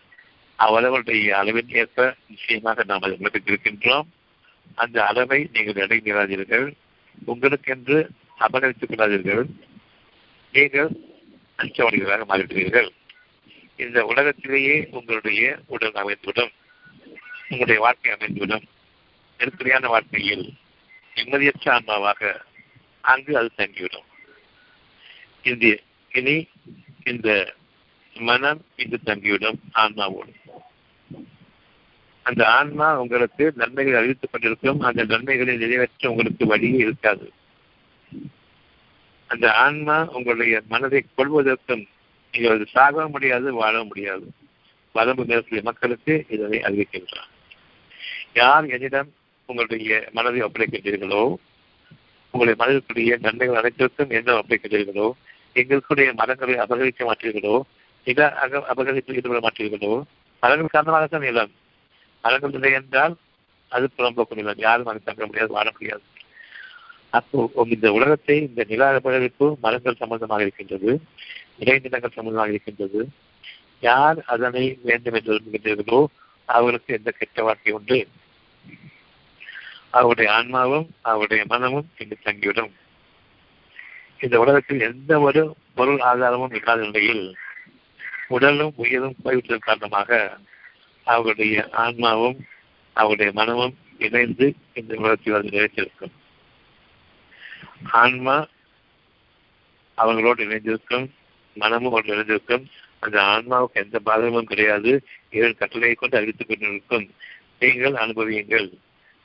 [0.56, 4.06] அவரவருடைய அளவின் ஏற்ப நிச்சயமாக நாம் அதை உலகிருக்கின்றோம்
[4.74, 6.72] அந்த அளவை நீங்கள் இடைநீராதீர்கள்
[7.26, 8.08] உங்களுக்கென்று
[8.40, 9.44] அபகரித்துக் கொள்ளாதீர்கள்
[10.52, 10.90] நீங்கள்
[11.58, 12.88] அச்சவடிகளாக மாறிவிடுவீர்கள்.
[13.76, 16.52] இந்த உலகத்திலேயே உங்களுடைய உடல் அமைந்துவிடும்.
[17.42, 18.62] உங்களுடைய வாழ்க்கை அமைந்துவிடும்.
[19.38, 20.54] நெருக்கடியான வாழ்க்கையில்
[21.14, 22.40] நிம்மதியற்ற ஆன்மாவாக
[23.00, 24.04] அங்கு அது தங்கிவிடும்.
[25.42, 25.78] இந்த
[26.12, 26.48] இனி
[27.04, 27.54] இந்த
[28.14, 30.32] மனம் இது தங்கிவிடும் ஆன்மாவோடு.
[32.22, 37.32] அந்த ஆன்மா உங்களுக்கு நன்மைகளை அறிவித்துக் கொண்டிருக்கும் அந்த நன்மைகளை நிறைவேற்ற உங்களுக்கு வழியே இருக்காது.
[39.26, 41.86] அந்த ஆன்மா உங்களுடைய மனதை கொள்வதற்கும்
[42.32, 44.32] நீங்கள் சாக முடியாது வாழ முடியாது.
[44.92, 47.30] வரம்பு நேரத்திலே மக்களுக்கு இதனை அறிவிக்கின்றார்.
[48.34, 49.12] யார் என்னிடம்
[49.46, 51.34] உங்களுடைய மனதை ஒப்படைக்கின்றீர்களோ
[52.30, 55.10] உங்களுடைய மனதிற்குரிய நன்மைகள் அனைத்திற்கும் என்ன ஒப்படைக்கின்றீர்களோ
[55.54, 57.60] எங்களுக்குடைய மரங்களை அபகரிக்க மாட்டீர்களோ
[58.06, 59.92] நில அக அபகரிப்பில் ஈடுபட மாட்டீர்களோ
[60.42, 61.52] மரங்கள் காரணமாகத்தான் நிலம்
[62.24, 63.14] மரங்கள் இல்லை என்றால்
[63.72, 66.02] அது புறம்போக்கு நிலம் யாரும் அதை தங்க முடியாது வாழ முடியாது.
[67.10, 70.90] அப்போ இந்த உலகத்தை இந்த நில அபகரிப்பு மரங்கள் சம்பந்தமாக இருக்கின்றது.
[71.58, 73.00] இடைநிலங்கள் சம்பந்தமாக இருக்கின்றது.
[73.80, 76.00] யார் அதனை வேண்டும் என்று விரும்புகின்றீர்களோ
[76.48, 77.98] அவர்களுக்கு எந்த கெட்ட வாழ்க்கை உண்டு?
[79.90, 82.72] அவருடைய ஆன்மாவும் அவருடைய மனமும் இங்கு தங்கிவிடும்.
[84.20, 85.40] இந்த உலகத்தில் எந்த ஒரு
[85.74, 87.24] பொருள் ஆதாரமும் இல்லாத நிலையில்
[88.34, 90.10] உடலும் உயிரும் போய்விட்டதன் காரணமாக
[91.06, 92.38] அவர்களுடைய ஆன்மாவும்
[92.96, 94.46] அவருடைய மனமும் இணைந்து
[94.78, 96.14] இந்த உலகத்தில் வந்து நிறைவேற்றிருக்கும்
[98.00, 98.36] ஆன்மா
[99.98, 101.06] அவங்களோடு இணைந்திருக்கும்
[101.56, 102.64] மனமும் அவர்கள் இணைந்திருக்கும்
[103.04, 104.90] அந்த ஆன்மாவுக்கு எந்த பாதகமும் கிடையாது.
[105.30, 107.06] இவன் கட்டளையை கொண்டு அறிவித்துக் கொண்டிருக்கும்.
[107.58, 108.68] நீங்கள் அனுபவியுங்கள்.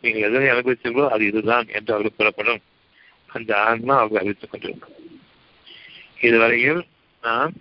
[0.03, 2.61] நீங்கள் எதனை அனுபவித்தீர்களோ அது இதுதான் என்று அவர்கள் கூறப்படும்.
[3.29, 4.95] அந்த ஆன்மா அவர்கள் அறிவித்துக் கொண்டிருக்கும்.
[6.21, 6.81] இதுவரையில்
[7.23, 7.53] நாம்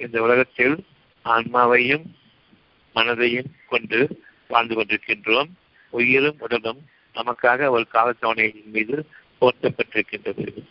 [0.00, 0.76] இந்த உலகத்தில்
[1.24, 2.04] ஆன்மாவையும்
[2.94, 5.50] மனதையும் கொண்டு வாழ்ந்து கொண்டிருக்கின்றோம்.
[5.90, 6.80] உயிரும் உடலும்
[7.14, 9.06] நமக்காக ஒரு காலத்தவணையின் மீது
[9.40, 10.62] போர்த்தப்பட்டிருக்கின்றது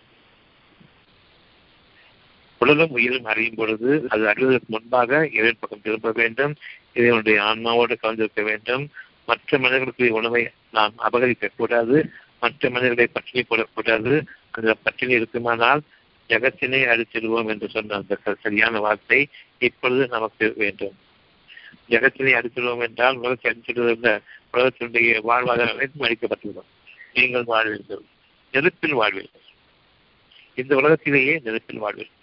[2.60, 6.56] உடலும் உயிரும் அறியும் பொழுது அது அறிவதற்கு முன்பாக இறைவன் பக்கம் திரும்ப வேண்டும்.
[6.94, 8.90] இறைவனுடைய ஆன்மாவோடு கலந்திருக்க வேண்டும்.
[9.26, 14.26] மற்ற மனிதர்களுக்கு உணவை நாம் அபகரிக்க கூடாது மற்ற மனிதர்களை பட்டினி போடக்கூடாது.
[14.52, 15.82] அந்த பட்டினி இருக்குமானால்
[16.30, 20.96] ஜகத்தினை அடிச்சிடுவோம் என்று சொன்ன அந்த சரியான வார்த்தை இப்பொழுது நமக்கு வேண்டும்.
[21.90, 24.22] ஜகத்தினை அடிச்சிடுவோம் என்றால் உலகத்தை அடிச்சிடுவதில்ல
[24.54, 26.70] உலகத்தினுடைய வாழ்வாதாரம் அனைத்தும் அளிக்கப்பட்டுள்ளோம்
[27.14, 28.04] நீங்கள் வாழ்வீர்கள்.
[28.52, 29.46] நெருப்பில் வாழ்வீர்கள்.
[30.56, 32.22] இந்த உலகத்திலேயே நெருப்பில் வாழ்வீர்கள்.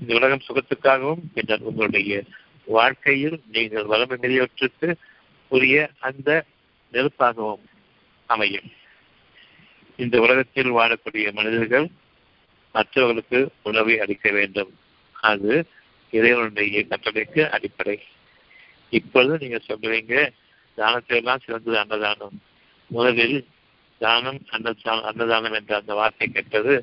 [0.00, 2.22] இந்த உலகம் சுகத்துக்காகவும் பின்னர் உங்களுடைய
[2.64, 4.94] வாழ்க்கையில் நீங்கள் வளமை நிறைவேற்றுக்கு
[5.48, 6.44] உரிய அந்த
[6.92, 7.64] நெருப்பாகவும்
[8.26, 8.70] அமையும்.
[9.96, 11.86] இந்த உலகத்தில் வாழக்கூடிய மனிதர்கள்
[12.74, 14.72] மற்றவர்களுக்கு உணவை அளிக்க வேண்டும்.
[15.30, 15.52] அது
[16.12, 17.96] இறைவனுடைய கட்டளைக்கு அடிப்படை.
[18.92, 20.14] இப்பொழுது நீங்க சொல்றீங்க
[20.78, 22.36] தானத்திலெல்லாம் சிறந்தது அன்னதானம்.
[22.90, 23.38] முதலில்
[24.00, 26.74] தானம் அன்னதானம் அன்னதானம் என்ற அந்த வார்த்தை கேட்டது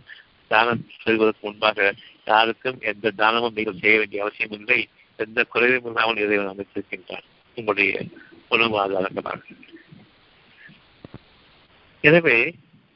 [0.51, 1.79] தானம் செய்வதற்கு முன்பாக
[2.25, 4.79] யாருக்கும் எந்த தானமும் நீங்கள் செய்ய வேண்டிய அவசியம் இல்லை.
[5.19, 7.27] எந்த குறைவும் இல்லாமல் இறைவன் அமைத்திருக்கின்றான்.
[7.57, 7.93] உங்களுடைய
[8.53, 9.41] உணவு ஆதாரங்களாக.
[12.03, 12.37] எனவே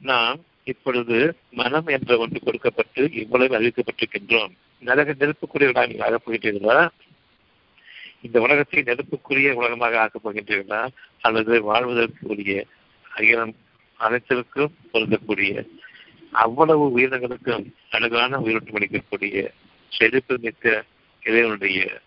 [0.02, 1.18] நாம் இப்பொழுது
[1.52, 4.54] மனம் என்ற ஒன்று கொடுக்கப்பட்டு இவ்வளவு அறிவிக்கப்பட்டிருக்கின்றோம்.
[4.80, 6.90] நரக நெருப்புக்குரியவர்களாக நீங்கள் ஆகப் போகின்றீர்களா?
[8.22, 10.88] இந்த உலகத்தை நெருப்புக்குரிய உலகமாக ஆக்கப் போகின்றீர்களா?
[11.22, 12.66] அல்லது வாழ்வதற்கு உரிய
[13.12, 13.56] அகிலம்
[14.00, 15.66] அனைத்திற்கும் பொருந்தக்கூடிய
[16.32, 19.50] அவ்வளவு உயிரினங்களுக்கும் அழகான உயிரோட்டம் அளிக்கக்கூடிய
[19.92, 20.84] செழிப்பு மிக்க
[21.24, 22.02] இறைவனுடைய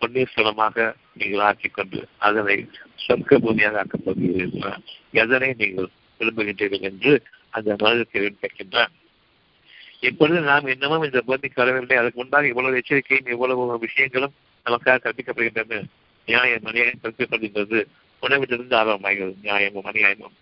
[0.00, 2.56] பொன்னீர்சலமாக நீங்கள் ஆக்கிக்கொண்டு அதனை
[3.08, 4.72] சொர்க்க பூமியாக ஆக்கப் போகிறீர்களா?
[5.12, 5.88] எதனை நீங்கள்
[6.20, 7.12] விரும்புகின்றீர்கள் என்று
[7.50, 8.88] அந்த மனதிற்கு கேட்கின்றான்
[10.00, 14.34] இப்பொழுது நாம் இன்னமும் இந்த பூமிக்கு வரவில்லை அதுக்கு முன்பாக இவ்வளவு எச்சரிக்கையும் இவ்வளவு விஷயங்களும்
[14.66, 15.82] நமக்காக கற்பிக்கப்படுகின்றன.
[16.26, 17.84] நியாயம் மணியாயம் கற்பிக்கப்படுகின்றது.
[18.20, 19.34] உணவிலிருந்து ஆர்வமாகிறது.
[19.42, 20.36] நியாயமும் அநியாயமும்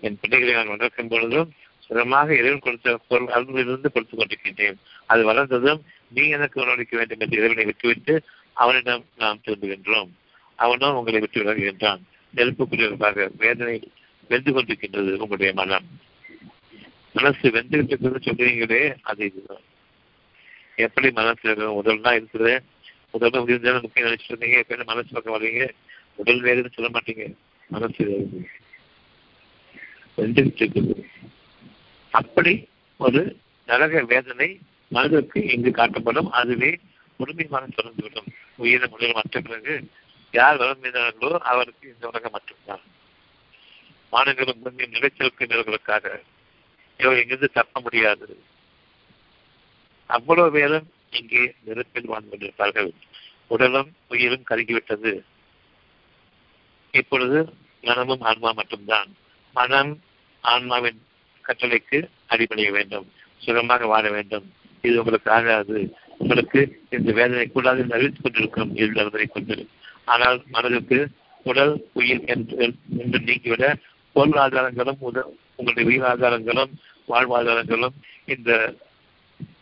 [0.00, 4.76] என் பிள்ளைகளை நான் வளர்க்கும் பொழுதும் சுரமாக இறைவன் கொடுத்த பொருள் அருளிலிருந்து கொடுத்துக் கொண்டிருக்கின்றேன்.
[5.06, 8.22] அது வளர்ந்ததும் நீ எனக்கு உணவளிக்க வேண்டும் என்று இறைவனை விட்டுவிட்டு
[8.52, 10.08] அவனிடம் நாம் திரும்புகின்றோம்.
[10.54, 12.00] அவனும் உங்களை விட்டு விலகுகின்றான்.
[12.36, 13.90] நெருப்புக்குரியவர்களாக வேதனை
[14.30, 15.86] வெந்து கொண்டிருக்கின்றது உங்களுடைய மனம்.
[17.12, 19.64] மனசு வெந்துகிட்டு சொல்றீங்களே அது இதுதான்.
[20.76, 22.52] எப்படி மனசு உடல் தான் இருக்குது.
[23.10, 25.64] உடல் முடிஞ்சாலும் முக்கியம் நினைச்சிட்டு இருந்தீங்க எப்ப மனசு பக்கம் வரீங்க?
[26.14, 27.24] உடல் வேறுன்னு சொல்ல மாட்டீங்க.
[27.70, 28.42] மனசு வேறு.
[30.18, 30.94] வெந்துகிட்டு இருக்குது
[32.10, 32.52] அப்படி
[32.96, 33.22] ஒரு
[33.66, 34.48] நரக வேதனை
[34.88, 36.30] மனதிற்கு இங்கு காட்டப்படும்.
[36.40, 36.78] அதுவே
[37.16, 39.74] முழுமையாக தொடர்ந்துவிடும் உயிரை முழுவதும் மற்ற பிறகு
[40.32, 42.82] யார் வளர்ந்தார்களோ அவருக்கு இந்த உலகம் மட்டும்தான்.
[44.10, 46.20] மாணவர்களும் பூமியின் நிலைச்சிருக்கின்றவர்களுக்காக
[46.98, 48.42] இவர் எங்கிருந்து தப்ப முடியாது.
[50.06, 52.90] அவ்வளவு பேரும் இங்கே நெருப்பில் வாழ்ந்து கொண்டிருப்பார்கள்.
[53.46, 55.22] உடலும் உயிரும் கருகிவிட்டது.
[56.90, 57.52] இப்பொழுது
[57.82, 59.14] மனமும் ஆன்மா மட்டும்தான்.
[59.52, 60.02] மனம்
[60.40, 61.02] ஆன்மாவின்
[61.44, 63.12] கட்டளைக்கு அடிபணிய வேண்டும்.
[63.38, 64.52] சுகமாக வாழ வேண்டும்.
[64.82, 65.96] இது உங்களுக்கு ஆகாது.
[66.18, 69.68] உங்களுக்கு இந்த வேதனை கூடாது அறிவித்துக் கொண்டிருக்கும் இருந்தவரை கொண்டு.
[70.04, 71.06] ஆனால் மனதுக்கு
[71.44, 73.78] உடல் உயிர் என்று என்று
[74.14, 76.72] பொருளாதாரங்களும் உடல் உங்களுடைய உயிராதாரங்களும்
[77.08, 78.74] வாழ்வாதாரங்களும் இந்த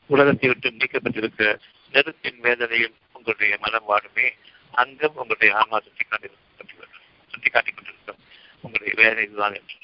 [0.07, 1.49] உலகத்தை விட்டு நீக்கப்பட்டிருக்கிற
[1.93, 4.29] நெருப்பின் வேதனையில் உங்களுடைய மனம் வாடுமே.
[4.71, 6.29] அங்கும் உங்களுடைய ஆன்மா சுட்டி காட்டி
[7.31, 8.21] சுட்டி காட்டிக் கொண்டிருக்கும்
[8.61, 9.77] உங்களுடைய வேதனை இதுதான் என்று.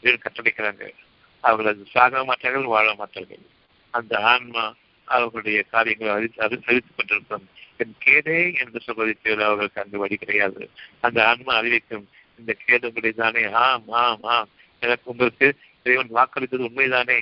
[0.00, 0.92] இது கட்டளைக்கிறாங்க
[1.40, 3.44] அவர்கள் சாக மாட்டார்கள் வாழ மாட்டார்கள்
[3.90, 7.48] அந்த ஆன்மா அவர்களுடைய காரியங்களை அறிவித்து அது அறிவித்துக் கொண்டிருக்கும்.
[7.76, 10.70] என் கேடே என்று சொல்வதை அவர்களுக்கு அங்கு வழி கிடையாது.
[11.00, 12.08] அந்த ஆன்மா அறிவிக்கும்
[12.40, 14.48] இந்த கேடு உங்களுடைய ஆம் ஆம் ஆம்.
[14.80, 15.46] எனக்கு உங்களுக்கு
[15.84, 17.18] இறைவன் வாக்களித்தது உண்மைதானே?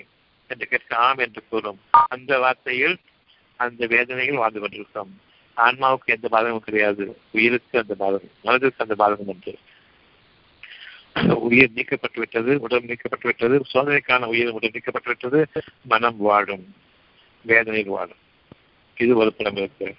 [0.51, 1.81] என்று கேட்க ஆம் என்று கூறும்.
[1.91, 2.97] அந்த வார்த்தையில்
[3.57, 5.21] அந்த வேதனையில் வாழ்ந்து கொண்டிருக்கும்
[5.57, 7.21] ஆன்மாவுக்கு எந்த பாதகமும் கிடையாது.
[7.31, 9.59] உயிருக்கு அந்த பாதகம் மனதிற்கு அந்த பாதகம் உண்டு.
[11.35, 15.47] உயிர் நீக்கப்பட்டு விட்டது உடல் நீக்கப்பட்டு விட்டது சோதனைக்கான உயிர் உடல் நீக்கப்பட்டு விட்டது
[15.83, 16.75] மனம் வாழும்
[17.43, 18.23] வேதனையில் வாழும்.
[18.97, 19.95] இது ஒரு படம் இருக்கு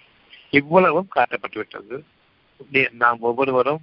[0.49, 2.03] இவ்வளவும் காட்டப்பட்டு விட்டது.
[2.91, 3.81] நாம் ஒவ்வொருவரும்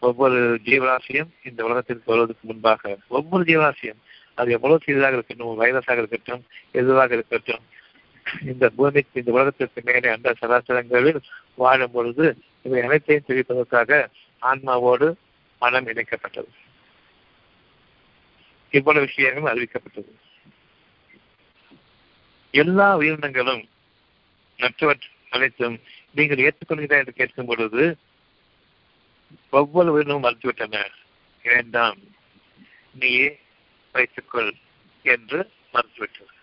[0.00, 4.00] ஒவ்வொரு ஜீவராசியும் இந்த உலகத்திற்கு வருவதற்கு முன்பாக ஒவ்வொரு ஜீவராசியும்
[4.34, 6.42] அது எவ்வளவு சிறிதாக இருக்கட்டும் வைரஸாக இருக்கட்டும்
[6.72, 7.64] எதுவாக இருக்கட்டும்
[8.44, 11.20] இந்த பூமிக்கு இந்த உலகத்திற்கு மேலே அந்த சராசரங்களில்
[11.54, 14.08] வாழும் பொழுது இவை அனைத்தையும் தெரிவிப்பதற்காக
[14.42, 15.14] ஆன்மாவோடு
[15.58, 16.50] மனம் இணைக்கப்பட்டது.
[18.70, 20.10] இவ்வளவு விஷயங்கள் அறிவிக்கப்பட்டது.
[22.50, 23.68] எல்லா உயிரினங்களும்
[24.58, 25.80] மற்றவற்றை அனைத்தும்
[26.14, 27.96] நீங்கள் ஏற்றுக்கொள்கிறா என்று கேட்கும் பொழுது
[29.50, 30.84] ஒவ்வொரு உயிரினும் மறுத்துவிட்டன
[31.42, 31.98] வேண்டாம்
[32.92, 33.40] நீயே
[33.92, 34.52] வைத்துக்கொள்
[35.02, 36.36] என்று மறுத்துவிட்டது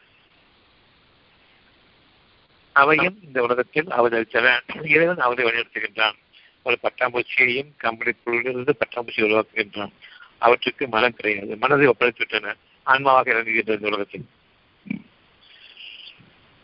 [2.73, 4.59] அவையும் இந்த உலகத்தில் அவதரித்தன.
[4.85, 6.15] இறைவன் அவரை வழிநடத்துகின்றான்.
[6.63, 9.91] ஒரு பட்டாம்பூச்சியையும் கம்பளி புள்ளிலிருந்து பட்டாம்பூச்சி உருவாக்குகின்றான்.
[10.37, 11.57] அவற்றுக்கு மனம் கிடையாது.
[11.57, 12.55] மனதை ஒப்படைத்துவிட்டன
[12.85, 14.25] ஆன்மாவாக இறங்குகின்ற இந்த உலகத்தில்.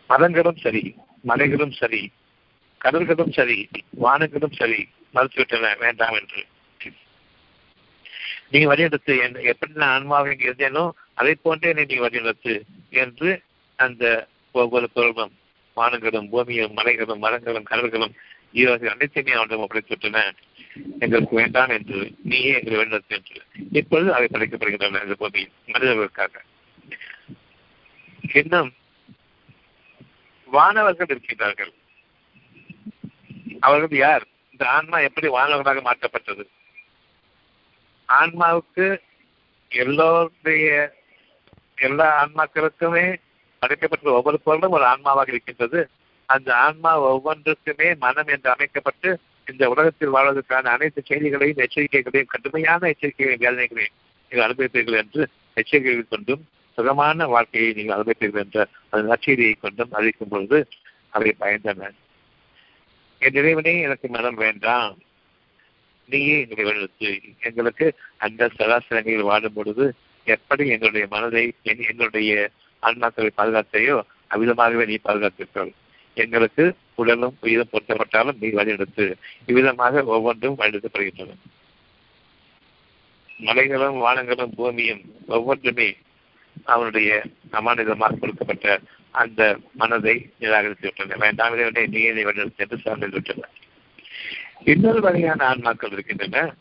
[0.07, 2.11] மதங்களும் சரி மலைகளும் சரி
[2.85, 3.69] கடல்களும் சரி
[4.01, 6.45] வானங்களும் சரி மறுத்துவிட்டன வேண்டாம் என்று
[8.49, 13.41] நீ வழிநடத்து எப்படி நான் ஆன்மாவை இருந்தேனோ அதை போன்றே என்னை நீ வழிநடத்து என்று
[13.75, 15.33] அந்த ஒவ்வொரு பொருளும்
[15.77, 18.15] வானங்களும் பூமியும் மலைகளும் மரங்களும் கடல்களும்
[18.53, 20.31] ஜீவர்கள் அனைத்தையுமே அவனிடம் ஒப்படைத்துவிட்டன
[20.99, 23.41] எங்களுக்கு வேண்டாம் என்று நீயே எங்களை வழிநடத்து என்று.
[23.71, 26.33] இப்பொழுது அவை படைக்கப்படுகின்றன இந்த பூமியில் மனிதர்களுக்காக.
[28.33, 28.73] இன்னும்
[30.51, 31.73] வானவர்கள் இருக்கின்றார்கள்.
[33.59, 34.25] அவர்கள் யார்?
[34.61, 36.43] இந்த ஆன்மா எப்படி வானவர்களாக மாற்றப்பட்டது?
[38.09, 38.87] ஆன்மாவுக்கு
[39.69, 40.67] எல்லோருடைய
[41.77, 43.15] எல்லா ஆன்மாக்களுக்குமே
[43.59, 45.89] படைக்கப்பட்ட ஒவ்வொரு பொருளும் ஒரு ஆன்மாவாக இருக்கின்றது.
[46.25, 53.97] அந்த ஆன்மா ஒவ்வொன்றுக்குமே மனம் என்று அமைக்கப்பட்டு இந்த உலகத்தில் வாழ்வதற்கான அனைத்து செய்திகளையும் எச்சரிக்கைகளையும் கடுமையான எச்சரிக்கைகளையும் வேதனைகளையும்
[54.31, 55.23] நீங்கள் அனுபவிப்பீர்கள் என்று
[55.57, 56.45] எச்சரிக்கைகள் கொண்டும்
[56.77, 60.67] சுகமான வாழ்க்கையை நீங்கள் அனுபவிப்பீர்கள் என்ற அந்த நச்செய்தியை கொண்டும் அறிவிக்கும் பொழுது
[61.09, 61.91] அவை பயந்தன.
[63.23, 64.97] என் இறைவனே எனக்கு மனம் வேண்டாம்.
[66.09, 67.09] நீயே எங்களை வழிநடத்து.
[67.39, 69.93] எங்களுக்கு அந்த சராசரங்களில் வாடும் பொழுது
[70.27, 72.49] எப்படி எங்களுடைய மனதை எங்களுடைய
[72.83, 73.97] ஆன்மாக்களை பாதுகாத்தையோ
[74.29, 75.71] அவ்விதமாகவே நீ பாதுகாத்திருக்கள்
[76.13, 79.05] எங்களுக்கு உடலும் உயிரும் பொருத்தப்பட்டாலும் நீ வழிநடத்து.
[79.45, 81.37] இவ்விதமாக ஒவ்வொன்றும் வழிநடத்தப்படுகின்றன.
[83.39, 85.89] மலைகளும் வானங்களும் பூமியும் ஒவ்வொன்றுமே
[86.63, 88.79] அவனுடைய அமானிதமாக கொடுக்கப்பட்ட
[89.11, 91.15] அந்த மனதை நிராகரித்து விட்டன.
[91.15, 93.47] வேண்டாம் இதை நீ இதை வழிநடத்து என்று சார்ந்து விட்டன.
[94.65, 96.53] இன்னொரு வகையான ஆன்மாக்கள் இருக்கின்றன.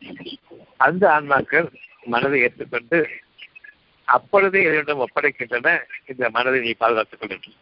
[0.76, 1.68] அந்த ஆன்மாக்கள்
[2.04, 3.08] மனதை ஏற்றுக்கொண்டு
[4.04, 5.78] அப்பொழுதே இதனிடம் ஒப்படைக்கின்றன.
[6.06, 7.52] இந்த மனதை நீ பாதுகாத்துக் கொள் என்று.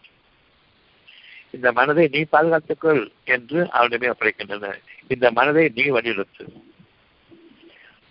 [1.51, 4.73] இந்த மனதை நீ பாதுகாத்துக்கொள் என்று அவனிடமே ஒப்படைக்கின்றன.
[5.09, 6.67] இந்த மனதை நீ வழிநடத்து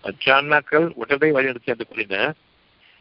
[0.02, 2.34] மற்ற ஆன்மாக்கள் உடலை வழிநடத்து என்று கூறின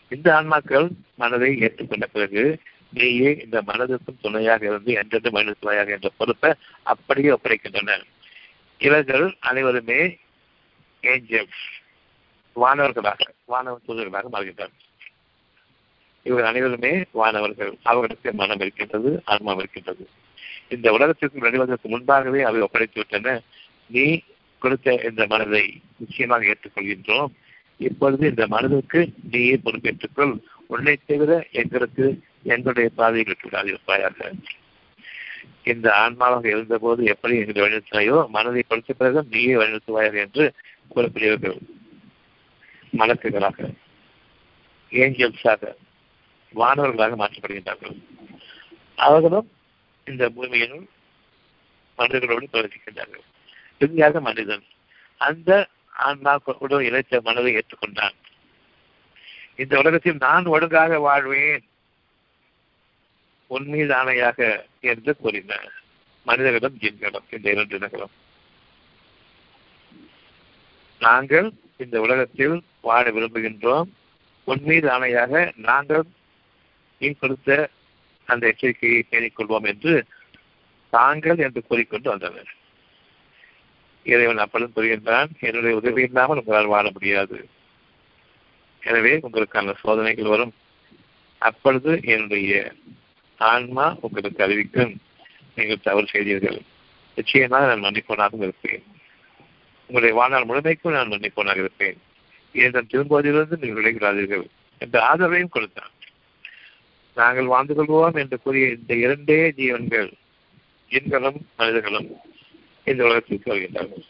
[0.09, 2.61] இந்த ஆன்மாக்கள் மனதை ஏற்றுக்கொண்ட பிறகு
[2.97, 6.51] நீயே இந்த மனதுக்கும் துணையாக இருந்து என்றென்று துணையாக என்ற பொறுப்பை
[6.83, 8.05] அப்படியே ஒப்படைக்கின்றனர்.
[8.81, 10.01] இவர்கள் அனைவருமே
[11.03, 11.65] ஏஞ்சல்ஸ்
[12.57, 14.85] வானவர்களாக வானவர் தூதர்களாக மாறுகின்றனர்.
[16.27, 17.73] இவர்கள் அனைவருமே வானவர்கள்.
[17.83, 20.05] அவர்களுக்கு மனம் இருக்கின்றது ஆன்மா இருக்கின்றது.
[20.69, 23.35] இந்த உலகத்திற்கு வெளிவதற்கு முன்பாகவே அவை ஒப்படைத்து விட்டன
[23.87, 24.07] நீ
[24.63, 25.65] கொடுத்த இந்த மனதை
[25.99, 27.33] நிச்சயமாக ஏற்றுக்கொள்கின்றோம்.
[27.81, 30.35] இப்பொழுது இந்த மனதுக்கு நீயே பொறுப்பேற்றுக்கொள்.
[30.67, 32.07] உன்னை தவிர எங்களுக்கு
[32.49, 34.33] எங்களுடைய பாதையில் விட்டுவிடாதிருப்பாயாக
[35.63, 40.45] இந்த ஆன்மாவாக இருந்தபோது எப்படி எங்களை வழிநடத்தினாயோ மனதை கொடுத்த பிறகு நீயே வழிநடத்துவாயாக என்று
[40.95, 41.59] கூறக்கூடியவர்கள்
[42.99, 43.59] மலக்குகளாக
[44.93, 45.63] ஏஞ்சல்ஸாக
[46.55, 47.97] வானவர்களாக மாற்றப்படுகின்றார்கள்.
[48.97, 49.49] அவர்களும்
[50.07, 50.87] இந்த பூமியினுள்
[51.99, 53.25] மனிதர்களோடு பிரவர்த்திக்கின்றார்கள்
[53.79, 54.65] இறுதியாக மனிதன்
[55.21, 55.51] அந்த
[56.07, 58.17] ஆன்மாவுடன் இழைத்த மனதை ஏற்றுக்கொண்டான்.
[59.57, 61.65] இந்த உலகத்தில் நான் ஒழுங்காக வாழ்வேன்.
[63.47, 64.39] உன்மீது ஆணையாக
[64.81, 65.61] என்று கூறின
[66.27, 68.15] மனிதர்களும் ஜின்களும் இந்த இரண்டு நகரம்.
[71.01, 73.89] நாங்கள் இந்த உலகத்தில் வாழ விரும்புகின்றோம்.
[74.45, 76.05] உன்மீது ஆணையாக நாங்கள்
[77.01, 77.71] நீ கொடுத்த
[78.25, 80.05] அந்த எச்சரிக்கையை கேள்விக்கொள்வோம் கொள்வோம் என்று
[80.93, 82.51] தாங்கள் என்று கூறிக்கொண்டு வந்தனர்.
[84.05, 87.39] இறைவன் அப்பொழுது புரிகின்றான் என்னுடைய உதவி இல்லாமல் உங்களால் வாழ முடியாது.
[88.83, 90.55] எனவே உங்களுக்கான சோதனைகள் வரும்.
[91.39, 92.53] அப்பொழுது என்னுடைய
[93.39, 95.01] ஆன்மா உங்களுக்கு அறிவிக்கும்.
[95.55, 96.63] நீங்கள் தவறு செய்தீர்கள்.
[97.15, 98.83] நிச்சயமாக நான் மன்னிப்போனாகவும் இருப்பேன்.
[99.91, 101.97] உங்களுடைய வாழ்நாள் முழுமைக்கும் நான் மன்னிப்போனாக இருப்பேன்.
[102.53, 104.47] ஏன் திரும்புவதிலிருந்து நீங்கள் விளைகிறாதீர்கள்
[104.79, 105.91] என்ற ஆதரவையும் கொடுத்தான்
[107.15, 110.13] நாங்கள் வாழ்ந்து கொள்வோம் என்று கூறிய இந்த இரண்டே ஜீவன்கள்
[110.91, 112.21] எண்களும் மனிதர்களும்
[112.85, 114.05] இந்த உலகத்திற்கு வருகின்றார்கள்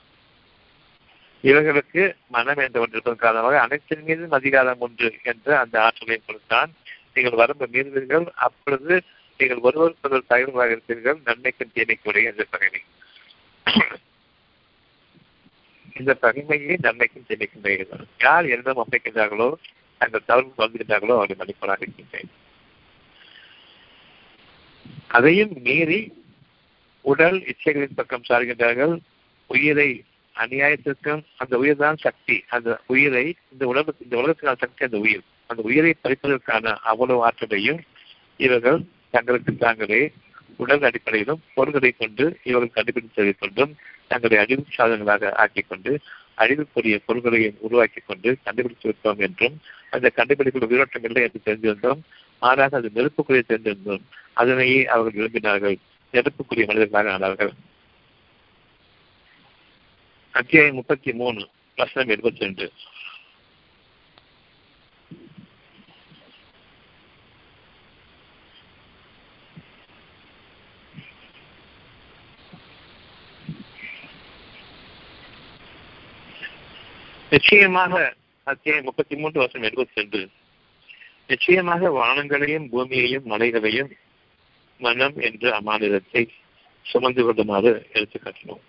[1.40, 6.70] இவர்களுக்கு மனம் என்ற ஒன்றிருப்பதன் காரணமாக அனைத்தின் மீதும் அதிகாரம் உண்டு என்ற அந்த ஆற்றலையும் கொடுத்தான்.
[7.14, 8.26] நீங்கள் வரம்பு மீறுவீர்கள்.
[8.26, 9.02] அப்பொழுது
[9.40, 12.82] நீங்கள் ஒருவருக்கொருவர் தலைவர்களாக இருப்பீர்கள் நன்மைக்கும் தீமைக்கும் உடைய இந்த பகைமை
[15.96, 19.48] இந்த பகைமையை நன்மைக்கும் தீமைக்கும் உடையது யார் என்ன அமைக்கின்றார்களோ
[20.00, 22.30] அந்த தவறு வந்துகின்றார்களோ அவர்கள் மன்னிப்பதாக இருக்கின்றேன்.
[25.08, 26.00] அதையும் மீறி
[27.04, 28.94] உடல் இச்சைகளின் பக்கம் சாருகின்றார்கள்.
[29.50, 29.90] உயிரை
[30.34, 32.36] அநியாயத்திற்கும் அந்த உயிர் தான் சக்தி.
[32.48, 37.80] அந்த உயிரை இந்த உலக இந்த உலகத்துக்கான சக்தி அந்த உயிர் அந்த உயிரை பறிப்பதற்கான அவ்வளவு ஆற்றலையும்
[38.36, 38.80] இவர்கள்
[39.16, 40.00] தங்களுக்கு தாங்களே
[40.56, 43.72] உடல் அடிப்படையிலும் பொருள்களை கொண்டு இவர்கள் கண்டுபிடித்ததை கொண்டும்
[44.08, 45.92] தங்களை அறிவு சாதனங்களாக ஆக்கிக் கொண்டு
[46.38, 49.60] அழிவுக்குரிய பொருள்களையும் உருவாக்கி கொண்டு கண்டுபிடித்து விட்டோம் என்றும்
[49.90, 52.00] அந்த கண்டுபிடிப்பில் உயிரோட்டம் இல்லை என்று தெரிந்திருந்தோம்.
[52.40, 54.02] மாறாக அது நெருப்புக்குரிய தெரிந்திருந்தோம்.
[54.32, 55.76] அதனையே அவர்கள் விரும்பினார்கள்.
[56.12, 57.52] நெருப்புக்குரிய மனிதர்களாக ஆனார்கள்.
[60.30, 62.72] அத்தியாயம் முப்பத்தி மூணு வசனம் எழுபத்தி ரெண்டு.
[77.36, 78.14] நிச்சயமாக
[78.44, 80.28] அத்தியாயம் முப்பத்தி மூன்று வருஷம் எழுபத்தி ரெண்டு
[81.26, 83.90] நிச்சயமாக வானங்களையும் பூமியையும் மலைகளையும்
[84.78, 86.28] மனம் என்ற அமானிதத்தை
[86.82, 88.62] சுமந்து கொள்ளுமாறு எடுத்து காட்டினோம்.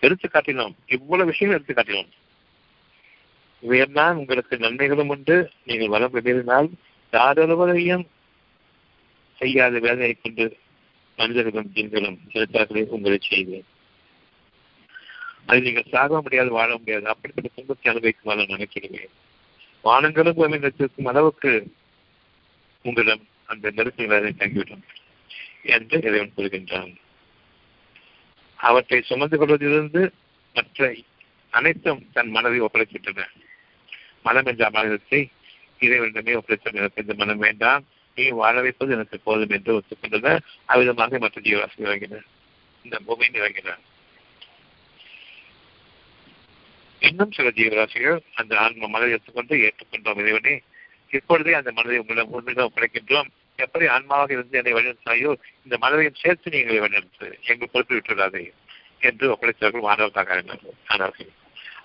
[0.00, 0.74] எடுத்து காட்டினோம்.
[0.86, 2.10] இவ்வளவு விஷயம் எடுத்து காட்டினோம்.
[3.60, 5.50] இவையெல்லாம் உங்களுக்கு நன்மைகளும் உண்டு.
[5.64, 6.70] நீங்கள் வரம் மீறினால்
[7.12, 8.06] யாரொருவரையும்
[9.38, 10.56] செய்யாத வேலையை கொண்டு
[11.16, 13.64] மனிதர்களும் ஜீன்களும் எழுத்தார்களே உங்களை செய்வேன்.
[15.46, 17.06] அது நீங்கள் சாக முடியாது வாழ முடியாது.
[17.06, 19.12] அப்படிப்பட்ட துன்பத்தை அனுபவிக்குமாறு நினைக்கிறேன்.
[19.84, 21.52] வானங்களும் பூமி நிறுத்திருக்கும் அளவுக்கு
[22.84, 24.84] உங்களிடம் அந்த நெருக்கடி அதை தங்கிவிடும்
[25.62, 26.92] என்று இறைவன் கூறுகின்றான்.
[28.58, 30.02] அவற்றை சுமந்து கொள்வதிலிருந்து
[30.54, 30.94] மற்ற
[31.50, 33.26] அனைத்தும் தன் மனதை ஒப்படைத்துவிட்டன
[34.22, 35.20] மனம் என்ற அமானிதத்தை
[35.80, 37.84] இறைவனிடமே ஒப்படைத்த எனக்கு இந்த மனம் வேண்டாம்.
[38.16, 40.42] நீ வாழ வைப்பது எனக்கு போதும் என்று ஒத்துக்கொண்டனர்.
[40.64, 42.26] அவ்விதமாக மற்ற ஜீவராசி இறங்கினர்.
[42.84, 43.82] இந்த பூமியில் இறங்கினார்
[47.02, 50.62] இன்னும் சில ஜீவராசிகள் அந்த ஆன்ம மனதை எடுத்துக்கொண்டு ஏற்றுக்கொண்டோம் இறைவனே.
[51.10, 53.26] இப்பொழுதே அந்த மனதை உங்களிடம் உண்மையிடம் ஒப்படைக்கின்றோம்.
[53.56, 58.52] எப்படி ஆன்மாவாக இருந்து என்னை வழிநடத்தாயோ இந்த மனதையும் சேர்த்து நீங்கள் வழிநடத்து எங்கள் பொறுப்பு விட்டுவிடாதே
[59.00, 60.42] என்று ஒப்படைத்தவர்கள் மாணவர்களாக
[60.88, 61.28] ஆனார்கள்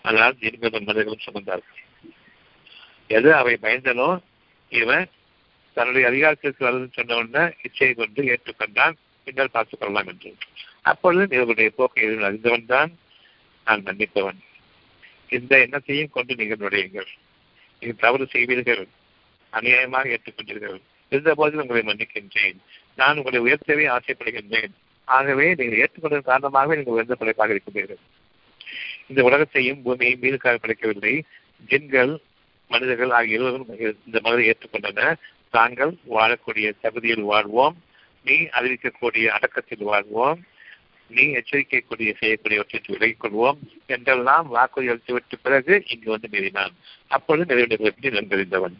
[0.01, 2.11] அதனால் ஜீன்களும் மனிதர்களும் சுமந்தார்கள்.
[3.07, 4.19] எது அவை பயந்தனோ
[4.69, 5.09] இவன்
[5.73, 8.93] தன்னுடைய அதிகாரத்திற்கு வருது சொன்ன உடனே இச்சையை கொண்டு ஏற்றுக்கொண்டான்
[9.23, 10.35] பின்னர் பார்த்துக் கொள்ளலாம் என்று.
[10.81, 12.97] அப்பொழுது இவர்களுடைய போக்கை அறிந்தவன் தான்
[13.65, 14.45] நான் மன்னிப்பவன்.
[15.29, 17.07] இந்த எண்ணத்தையும் கொண்டு நீங்கள் நுழையுங்கள்.
[17.79, 18.87] நீங்கள் தவறு செய்வீர்கள்.
[19.53, 20.81] அநியாயமாக ஏற்றுக்கொண்டீர்கள்.
[21.09, 22.57] இருந்த போதில் உங்களை மன்னிக்கின்றேன்.
[22.95, 24.71] நான் உங்களை உயர்த்தவே ஆசைப்படுகின்றேன்.
[25.03, 28.01] ஆகவே நீங்கள் ஏற்றுக்கொண்டதன் காரணமாகவே நீங்கள் உயர்ந்த படைப்பாக இருக்கின்றீர்கள்.
[29.07, 31.21] இந்த உலகத்தையும் பூமியையும் மீதுக்காக படைக்கவில்லை
[31.67, 32.19] ஜின்கள்
[32.67, 35.15] மனிதர்கள் ஆகிய இருவரும் இந்த மனதை ஏற்றுக்கொண்டனர்
[35.49, 37.83] தாங்கள் வாழக்கூடிய தகுதியில் வாழ்வோம்.
[38.23, 40.43] நீ அறிவிக்கக்கூடிய அடக்கத்தில் வாழ்வோம்.
[41.09, 46.73] நீ எச்சரிக்கைக்கூடிய செய்யக்கூடியவற்றை விலகிக் கொள்வோம் என்றெல்லாம் வாக்குறுதி அளித்துவிட்டு பிறகு இங்கு வந்து மீறினான்
[47.07, 48.77] அப்பொழுது நிறைவேற்றி நன்கறிந்தவன்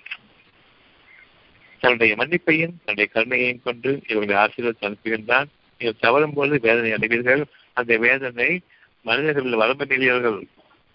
[1.82, 5.50] தன்னுடைய மன்னிப்பையும் தன்னுடைய கருணையையும் கொண்டு இவர்களை ஆசீர்வாதம் அனுப்புகின்றான்.
[5.80, 7.44] நீங்கள் தவறும் போது வேதனை அடைவீர்கள்.
[7.74, 8.62] அந்த வேதனை
[9.02, 10.40] மனிதர்கள் வரம்பு நிலையவர்கள்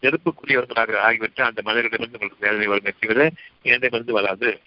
[0.02, 3.30] நெருப்புக்குரியவர்களாக ஆகிவிட்டு அந்த மனிதர்களிடமிருந்து உங்களுக்கு வேதனை வரும் தவிர
[3.62, 4.58] என்னிடமிருந்து வராது.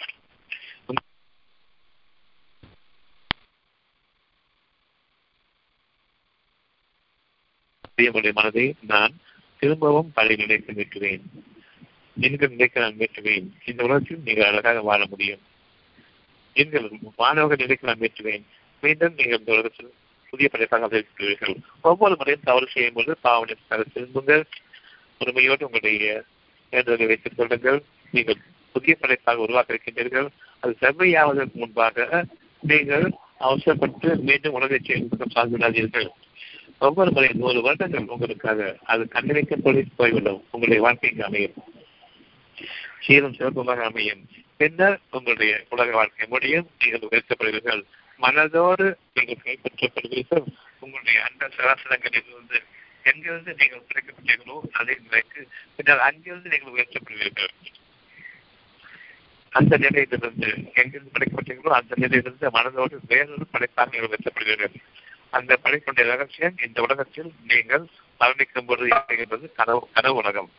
[7.98, 9.14] பிரியமுடைய மனதை நான்
[9.60, 11.22] திரும்பவும் பழைய நிலைக்கு மீட்டுவேன்
[12.18, 13.46] என்கிற நிலைக்கு நான் மீட்டுவேன்.
[13.66, 15.44] இந்த உலகத்தில் நீங்கள் அழகாக வாழ முடியும்.
[16.54, 18.44] நீங்கள் மாணவர்கள் நிலைக்கு நான் மீட்டுவேன்.
[18.84, 19.94] மீண்டும் நீங்கள் இந்த உலகத்தில்
[20.30, 21.56] புதிய படைப்பாக இருக்கிறீர்கள்.
[21.82, 24.44] ஒவ்வொரு முறையும் தவறு செய்யும் போது பாவனைக்காக திரும்புங்கள்.
[25.20, 26.24] உரிமையோடு உங்களுடைய
[26.74, 27.80] வேண்டுதலை வைத்துக் கொள்ளுங்கள்.
[28.12, 28.42] நீங்கள்
[28.72, 30.28] புதிய படைப்பாக உருவாக்க இருக்கின்றீர்கள்.
[30.60, 32.26] அது செவ்வையாவதற்கு முன்பாக
[32.62, 36.10] நீங்கள் அவசரப்பட்டு மீண்டும் உலகை செயல்பட்டம் சார்ந்துவிடாதீர்கள்.
[36.80, 40.44] ஒவ்வொரு முறை நூறு வருடங்கள் உங்களுக்காக அது கண்ணிமைக்கப்படி போய்விடும்.
[40.52, 41.54] உங்களுடைய வாழ்க்கைக்கு அமையும்.
[43.00, 44.30] சீரும் சிறப்புமாக அமையும்.
[44.58, 46.70] பின்னர் உங்களுடைய உலக வாழ்க்கை முடியும்.
[46.80, 47.84] நீங்கள் உயர்த்தப்படுவீர்கள்.
[48.22, 50.46] மனதோடு நீங்கள் கைப்பற்றப்படுவீர்கள்.
[50.80, 52.62] உங்களுடைய அந்த சராசரங்களில் இருந்து
[53.04, 57.52] எங்கிருந்து நீங்கள் கிடைக்கப்பட்டீர்களோ அதே நிலைக்கு பின்னர் அங்கிருந்து நீங்கள் உயர்த்தப்படுவீர்கள்.
[59.50, 64.76] அந்த நிலையிலிருந்து எங்கிருந்து படைக்கப்பட்டீர்களோ அந்த நிலையிலிருந்து மனதோடு வேறொரு படைப்பாக நீங்கள் உயர்த்தப்படுவீர்கள்.
[65.38, 67.86] அந்த படைப்புடைய ரகசியம் இந்த உலகத்தில் நீங்கள்
[68.20, 70.50] மரணிக்கும் பொழுது ஏற்படுகின்றது கனவு கனவு உலகம்.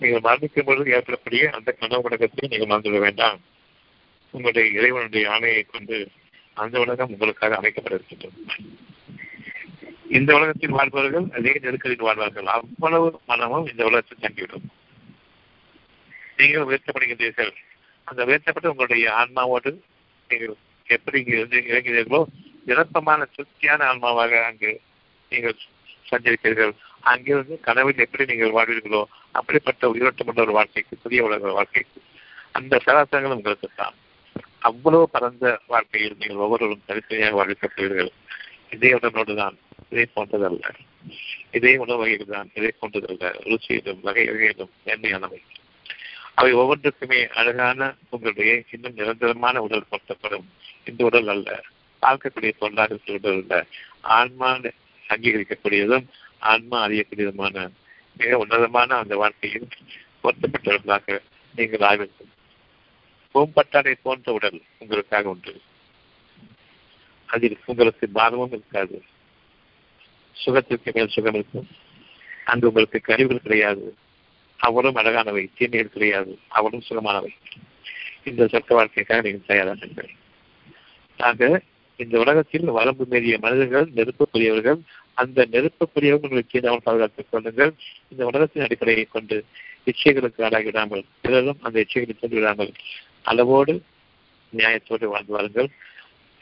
[0.00, 3.40] நீங்கள் மரணிக்கும் பொழுது ஏற்படக்கூடிய அந்த கனவு உலகத்தை நீங்கள் மறந்துவிட வேண்டாம்.
[4.34, 5.96] உங்களுடைய இறைவனுடைய ஆணையை கொண்டு
[6.54, 8.38] அந்த உலகம் உங்களுக்காக அமைக்கப்பட இருக்கின்றது
[10.08, 12.48] இந்த உலகத்தில் வாழ்பவர்கள் அதே நெருக்கடியில் வாழ்வார்கள்.
[12.54, 14.66] அவ்வளவு மனமும் இந்த உலகத்தில் தங்கிவிடும்.
[16.36, 17.52] நீங்கள் உயர்த்தப்படுகின்றீர்கள்.
[18.08, 19.70] அந்த உயர்த்தப்பட்டு உங்களுடைய ஆன்மாவோடு
[20.28, 20.54] நீங்கள்
[20.86, 22.22] எப்படி இருந்து இறங்கினீர்களோ
[22.64, 24.80] நிரப்பமான திருப்தியான ஆன்மாவாக அங்கு
[25.32, 25.58] நீங்கள்
[26.10, 26.72] சஞ்சரிப்பீர்கள்.
[27.00, 29.02] அங்கிருந்து கனவில் எப்படி நீங்கள் வாழ்வீர்களோ
[29.32, 32.00] அப்படிப்பட்ட உயிரோட்டமுள்ள ஒரு வாழ்க்கைக்கு புதிய உலக வாழ்க்கைக்கு
[32.52, 33.94] அந்த சராசரங்களும் உங்களுக்கு தான்.
[34.58, 38.12] அவ்வளவு பரந்த வாழ்க்கையில் நீங்கள் ஒவ்வொருவரும் தனித்தனியாக வாழ்விக்கப்படுவீர்கள்
[38.70, 39.56] இதே உடனோடு தான்
[39.90, 40.64] இதை போன்றதல்ல.
[41.50, 43.24] இதே உணவு வகைகள் தான் இதை போன்றதல்ல.
[43.50, 45.40] ருச்சியிலும் வகை வகையிலும் மேன்மையானவை.
[46.34, 50.46] அவை ஒவ்வொன்றுக்குமே அழகான உங்களுடைய இன்னும் நிரந்தரமான உடல் பொருத்தப்படும்.
[50.84, 51.62] இந்த உடல் அல்ல.
[52.02, 53.66] பார்க்கக்கூடிய பொருளாக உடல்
[54.02, 54.60] ஆன்மா
[55.08, 56.06] அங்கீகரிக்கக்கூடியதும்
[56.38, 57.70] ஆன்மா அறியக்கூடியதுமான
[58.16, 59.68] மிக உன்னதமான அந்த வாழ்க்கையில்
[60.22, 61.20] பொருத்தப்பட்டவர்களாக
[61.54, 62.30] நீங்கள் ஆய்வுக்கும்
[63.34, 65.60] பூம்பட்டாடை போன்ற உடல் உங்களுக்காக உண்டு.
[67.26, 69.02] அதில் உங்களுக்கு பாரமும் இருக்காது.
[70.36, 71.68] சுகத்திற்கு மேல் சுகம் இருக்கும்.
[72.44, 73.96] அங்கு உங்களுக்கு கழிவுகள் கிடையாது.
[74.56, 76.38] அவரும் அழகானவை தீமைகள் கிடையாது.
[76.48, 77.32] அவரும் சுகமானவை.
[78.24, 80.10] இந்த சொற்க வாழ்க்கைக்காக நீங்கள் தயாராகுங்கள்
[81.16, 81.62] ஆக
[81.96, 84.80] இந்த உலகத்தில் வரம்பு மீறிய மனிதர்கள் நெருப்பக்குரியவர்கள்
[85.14, 87.72] அந்த நெருப்பக்கூடியவர்களுக்கு அவன் பாதுகாத்துக் கொள்ளுங்கள்.
[88.08, 89.44] இந்த உலகத்தின் அடிப்படையை கொண்டு
[89.86, 92.72] இச்சைகளுக்கு ஆளாகிவிடாமல் பிறரும் அந்த இச்சைகளை கொண்டு விடாமல்
[93.22, 93.82] அளவோடு
[94.52, 95.68] நியாயத்தோடு வாழ்ந்து வாருங்கள்.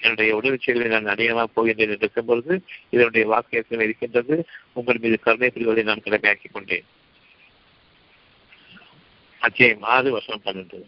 [0.01, 4.47] என்னுடைய உடல் இச்சைகளை நான் அதிகமாக போகின்றேன் என்று இருக்கும் பொழுது இதனுடைய வாக்கு ஏற்கனவே இருக்கின்றது.
[4.73, 6.85] உங்கள் மீது கருணை புரிவதை நான் கடமையாக்கிக் கொண்டேன்.
[9.39, 10.81] அத்தியாயம் ஆறு வருஷம் பன்னெண்டு.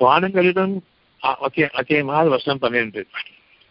[0.00, 0.74] வானங்களிடம்
[1.78, 3.02] அத்தியமாக வசனம் வருஷம் பன்னிரண்டு.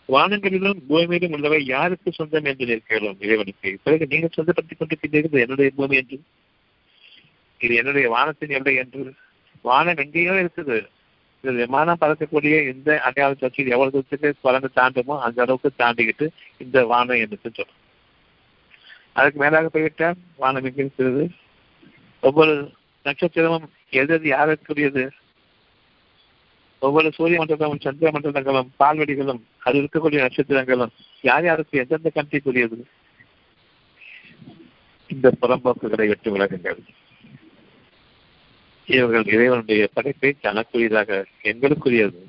[0.10, 3.70] வானங்களிலும் பூமியிலும் உள்ளவை யாருக்கு சொந்தம் என்று நிற்கிறோம் இறைவனுக்கு.
[3.86, 6.18] பிறகு நீங்கள் சொந்தப்படுத்திக் கொண்டிருக்கின்றது என்னுடைய பூமி என்று.
[7.62, 9.04] இது என்னுடைய வானத்தின் எல்லை என்று.
[9.66, 10.78] வானம் எங்கேயோ இருக்குது.
[11.44, 16.28] இது விமானம் பறக்கக்கூடிய இந்த அடையாள சக்தி எவ்வளவு தூரத்துக்கு பறந்து தாண்டுமோ அந்த அளவுக்கு தாண்டிக்கிட்டு
[16.64, 17.76] இந்த வானம் என்று சொல்லும்
[19.20, 21.24] அதுக்கு மேலாக போய்விட்டால் வானம் எங்கே இருக்கிறது?
[22.24, 22.56] ஒவ்வொரு
[23.06, 23.68] நட்சத்திரமும்
[24.00, 25.04] எது எது யாருக்குரியது
[26.82, 32.78] ஒவ்வொரு சூரிய மண்டலமும் சந்திர மண்டலங்களும் பால்வெடிகளும் அது இருக்கக்கூடிய நட்சத்திரங்களும் யார் யாருக்கு எந்தெந்த கண்ட்ரிக்குரியது
[35.10, 36.80] இந்த புறம்போக்குகளை விட்டு விலகுங்கள்
[38.88, 42.20] இவர்கள் இறைவனுடைய படைப்பை தனக்குரியதாக எங்களுக்குரியது.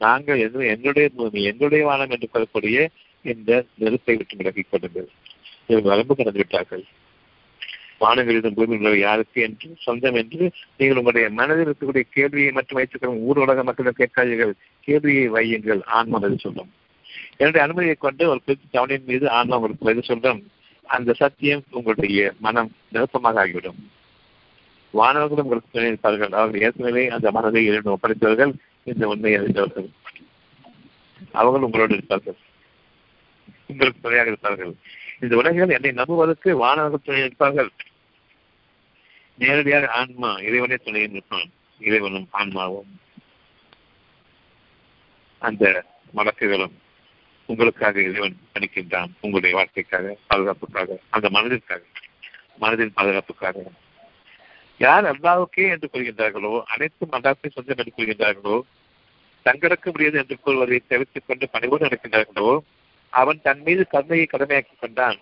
[0.00, 2.90] நாங்கள் எது எங்களுடைய பூமி எங்களுடைய வானம் என்று சொல்லக்கூடிய
[3.24, 5.08] இந்த நெருப்பை விட்டு விலகிக் கொள்ளுங்கள்
[5.66, 6.84] இவர்கள் வரம்பு கடந்து விட்டார்கள்.
[8.02, 13.62] வானங்களிலும் பூமியில் யாருக்கு என்று சொந்தம் என்று நீங்கள் உங்களுடைய மனதில் இருக்கக்கூடிய கேள்வியை மட்டும் வைத்துக்கிறோம் ஊர் உலக
[13.62, 14.52] மக்களிடம் கேட்காதீர்கள்.
[14.80, 15.84] கேள்வியை வையுங்கள்.
[15.84, 16.72] ஆன்மா பதில் சொல்லும்.
[17.36, 20.50] என்னுடைய அனுமதியை கொண்டு ஒரு குறித்த தவணையின் மீது ஆன்மா உங்களுக்கு பதில் சொல்லும்.
[20.82, 23.90] அந்த சத்தியம் உங்களுடைய மனம் நிரப்பமாக ஆகிவிடும்.
[24.94, 26.32] வானவர்களும் உங்களுக்கு துணை இருப்பார்கள்.
[26.32, 28.52] அவர்கள் ஏற்கனவே அந்த மனதை இரண்டு ஒப்படைத்தவர்கள்.
[28.84, 29.88] இந்த உண்மையை அறிந்தவர்கள்.
[31.32, 32.34] அவர்கள் உங்களோடு இருப்பார்கள்.
[33.66, 34.74] உங்களுக்கு துணையாக இருப்பார்கள்.
[35.20, 37.70] இந்த உலகில் என்னை நம்புவதற்கு வானவர்கள் துணை இருப்பார்கள்.
[39.38, 41.50] நேரடியாக ஆன்மா இறைவனே துணை நிற்பான்.
[41.78, 43.00] இறைவனும் ஆன்மாவும்.
[45.38, 45.84] அந்த
[46.16, 46.74] வழக்குகளும்
[47.46, 51.82] உங்களுக்காக இறைவன் பணிக்கின்றான் உங்களுடைய வாழ்க்கைக்காக பாதுகாப்புக்காக அந்த மனதிற்காக
[52.60, 53.56] மனதின் பாதுகாப்புக்காக.
[54.78, 58.60] யார் அல்லாவுக்கே என்று கூறுகின்றார்களோ அனைத்தும் அல்லாவுக்கே சொந்தம் என்று கூறுகின்றார்களோ
[59.42, 62.58] தங்களுக்கு முடியாது என்று கூறுவதை தவிர்த்துக் கொண்டு பணிவோடு நடக்கின்றார்களோ
[63.08, 65.18] அவன் தன் மீது கருணையை கடமையாக்கிக் கொண்டான்.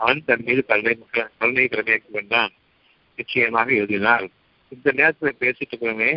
[0.00, 0.98] அவன் தன் மீது கருணை
[1.38, 2.52] கருணையை கடமையாக்கிக் கொண்டான்.
[3.16, 4.28] நிச்சயமாக எழுதினார்.
[4.68, 6.10] இந்த நேரத்தில் பேசிட்டு இருக்கிறோமே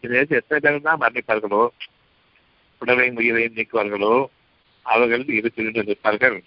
[0.00, 1.68] இந்த நேரத்தில் எத்தனை பேர் தான் மரணிப்பார்களோ?
[2.78, 4.26] உடலையும் உயிரையும் நீக்குவார்களோ?
[4.82, 6.42] அவர்கள் இரு பிரிந்து இருப்பார்கள்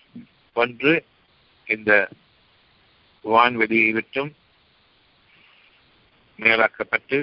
[0.53, 1.05] ஒன்று
[1.65, 2.09] இந்த
[3.23, 4.35] வான்வெளியை விட்டும்
[6.39, 7.17] மேலாக்கப்பட்டு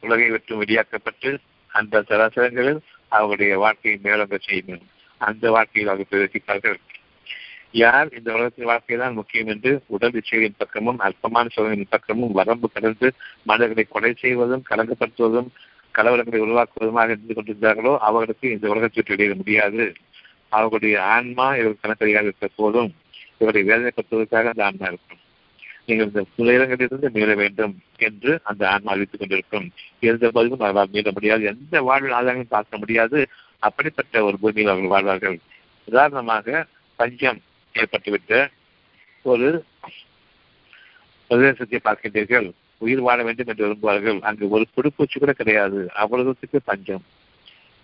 [0.00, 4.86] உலகை விட்டும் வெளியாக்கப்பட்டு அந்த சராசரங்களில் அவர்களுடைய வாழ்க்கையை மேலங்க செய்யும்.
[5.18, 6.78] அந்த வாழ்க்கையில் அவர்கள் பிரவேசிப்பார்கள்.
[7.76, 13.08] யார் இந்த உலகத்தில் வாழ்க்கை தான் முக்கியம் என்று உடல் இச்சைகளின் பக்கமும் அற்பமான சோதனையின் பக்கமும் வரம்பு கடந்து
[13.42, 15.48] மனிதர்களை கொலை செய்வதும் கலங்கப்படுத்துவதும்
[15.94, 19.84] கலவரங்களை உருவாக்குவதுமாக இருந்து கொண்டிருந்தார்களோ அவர்களுக்கு இந்த உலகத்தை வெளியிட முடியாது.
[20.48, 22.90] அவர்களுடைய ஆன்மா இவர்கள் கணக்கடியாக இருக்க போதும்.
[23.38, 25.20] இவரை வேதனைப்படுத்துவதற்காக அந்த ஆன்மா இருக்கும்.
[25.86, 29.66] நீங்கள் இந்த துயரங்களிலிருந்து மீள வேண்டும் என்று அந்த ஆன்மா அறிவித்துக் கொண்டிருக்கும்.
[30.00, 31.44] எந்த பதிலும் அவர்களால் மீள முடியாது.
[31.44, 33.20] எந்த வாழ்வில் ஆதாரங்களும் பார்க்க முடியாது.
[33.58, 35.38] அப்படிப்பட்ட ஒரு பூமியில் அவர்கள் வாழ்வார்கள்.
[35.88, 36.66] உதாரணமாக
[36.98, 37.40] பஞ்சம்.
[37.76, 38.50] ஏற்பட்டுவிட்ட
[39.22, 39.48] ஒரு
[41.30, 44.18] பிரதேசத்தை பார்க்கின்றீர்கள் உயிர் வாழ வேண்டும் என்று விரும்புவார்கள்.
[44.20, 45.92] அங்கு ஒரு புடுப்பூச்சி கூட கிடையாது.
[45.94, 47.04] அவ்வளவுக்கு பஞ்சம்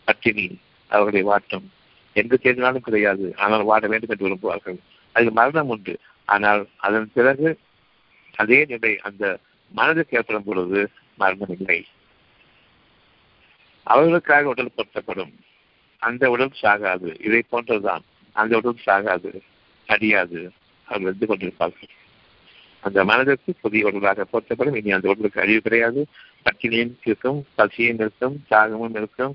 [0.04, 1.66] பட்டினி அவர்களை வாட்டும்.
[2.12, 3.26] எங்கு தேடினாலும் கிடையாது.
[3.36, 4.78] ஆனால் வாழ வேண்டும் என்று விரும்புவார்கள்.
[5.12, 5.98] அதில் மரணம் உண்டு.
[6.24, 7.58] ஆனால் அதன் பிறகு
[8.34, 9.38] அதே நிலை அந்த
[9.72, 11.86] மனதுக்கு ஏற்படும் பொழுது மரணம் இல்லை.
[13.86, 15.32] அவர்களுக்காக உடல் பொருத்தப்படும்.
[15.98, 17.08] அந்த உடல் சாகாது.
[17.24, 18.04] இதை போன்றதுதான்
[18.36, 19.32] அந்த உடல் சாகாது.
[19.92, 20.50] அடியாது.
[20.88, 21.90] அவர்கள் இருந்து கொண்டிருப்பார்கள்.
[22.80, 24.74] அந்த மனதிற்கு புதிய உடலாக போற்றப்படும்.
[24.74, 26.06] இனி அந்த உடலுக்கு அறிவு கிடையாது.
[26.44, 29.34] பட்டினியும் இருக்கும் பசியும் இருக்கும் தாகமும் இருக்கும்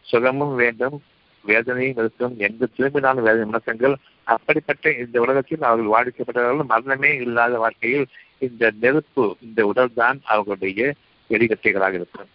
[0.00, 0.96] சுகமும் வேண்டும்
[1.44, 2.34] வேதனையும் இருக்கும்.
[2.38, 8.06] எங்கு திரும்பினாலும் வேதனை முழக்கங்கள் அப்படிப்பட்ட இந்த உலகத்தில் அவர்கள் வாடிக்கப்பட்டவர்கள் மரணமே இல்லாத வாழ்க்கையில்
[8.38, 10.94] இந்த நெருப்பு இந்த உடல் தான் அவர்களுடைய
[11.30, 12.28] எரிகட்டைகளாக இருக்கும்.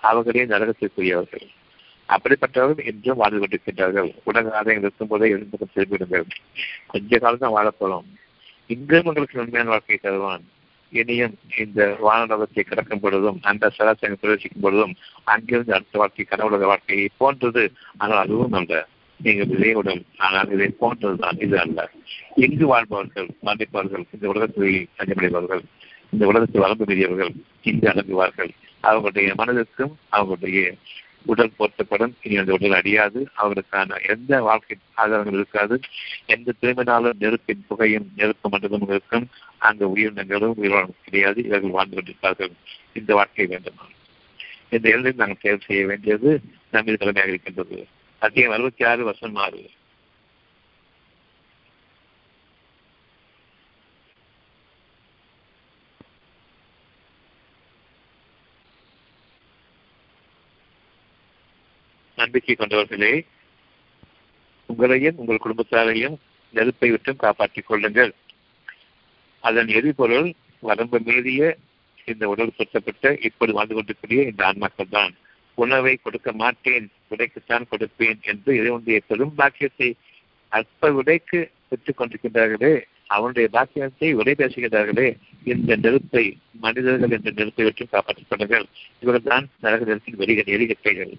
[0.00, 1.48] அவர்களே நரகத்திற்குரியவர்கள்.
[2.14, 4.08] அப்படிப்பட்டவர்கள் என்றும் வாழ்ந்து கொண்டிருக்கின்றார்கள்.
[4.28, 6.26] உலக ஆதாயம் இருக்கும் போதே எழுந்து திரும்பிடுங்கள்
[6.92, 8.08] கொஞ்ச காலம் தான் வாழப்போறோம்
[8.70, 10.44] இன்றும் உங்களுக்கு உண்மையான வாழ்க்கையை தருவான்.
[10.92, 14.94] இனியும் இந்த வானலோகத்தை கடக்கும் பொழுதும் அந்த சராசரி பிரவேசிக்கும் பொழுதும்
[15.32, 17.64] அங்கிருந்து அடுத்த வாழ்க்கை கடவுளக வாழ்க்கையை போன்றது
[17.96, 18.80] ஆனால் அதுவும் அல்ல.
[19.20, 21.78] நீங்கள் விதையுடன் உடல் ஆனால் இதை போன்றதுதான் இது அல்ல.
[22.46, 25.62] எங்கு வாழ்பவர்கள் மன்னிப்பவர்கள் இந்த உலகத்தில் தஞ்சமடைபவர்கள்
[26.12, 27.32] இந்த உலகத்தில் வளர்ந்து பெரியவர்கள்
[27.62, 28.50] இங்கு அடங்குவார்கள்.
[28.84, 30.60] அவர்களுடைய மனதிற்கும் அவர்களுடைய
[31.24, 35.80] உடல் போற்றப்படும் இனி அந்த உடல் அடியாது அவர்களுக்கான எந்த வாழ்க்கை ஆதாரங்கள் இருக்காது.
[36.26, 39.28] எந்த திரும்பினாலும் நெருப்பின் புகையும் நெருப்பு மண்டலமும் இருக்கும்.
[39.58, 41.44] அந்த உயிரினங்களும் உயிரினம் கிடையாது.
[41.44, 42.52] இவர்கள் வாழ்ந்து கொண்டிருப்பார்கள்.
[42.92, 43.82] இந்த வாழ்க்கை வேண்டுமா?
[44.70, 46.40] இந்த எல்லையில் நாங்கள் தேர்வு செய்ய வேண்டியது
[46.70, 47.86] நமது கடமையாக இருக்கின்றது.
[48.18, 49.70] அதிகம் அறுபத்தி ஆறு வருஷம் ஆறு.
[62.30, 63.12] நம்பிக்கை கொண்டவர்களே
[64.68, 66.16] உங்களையும் உங்கள் குடும்பத்தாரையும்
[66.54, 68.12] நெருப்பை விட்டும் காப்பாற்றிக் கொள்ளுங்கள்.
[69.44, 70.28] அதன் எரிபொருள்
[70.62, 71.42] வரம்பு மீறிய
[72.04, 75.12] இந்த உடல் சுத்தப்பட்ட இப்படி வாழ்ந்து கொண்டிருக்கூடிய இந்த ஆன்மாக்கள் தான்
[75.54, 79.88] உணவை கொடுக்க மாட்டேன் விடைக்குத்தான் கொடுப்பேன் என்று இறைவனுடைய பெரும் பாக்கியத்தை
[80.58, 82.72] அற்ப விடைக்கு பெற்றுக் கொண்டிருக்கின்றார்களே.
[83.16, 85.08] அவனுடைய பாக்கியத்தை விடை பேசுகின்றார்களே.
[85.52, 86.24] இந்த நெருப்பை
[86.64, 88.66] மனிதர்கள் என்ற நெருப்பை விட்டு காப்பாற்றிக் கொள்ளுங்கள்.
[89.02, 91.14] இவர்கள் தான் நரக நெருப்பின் வெளிகள் எரிகட்டைகள்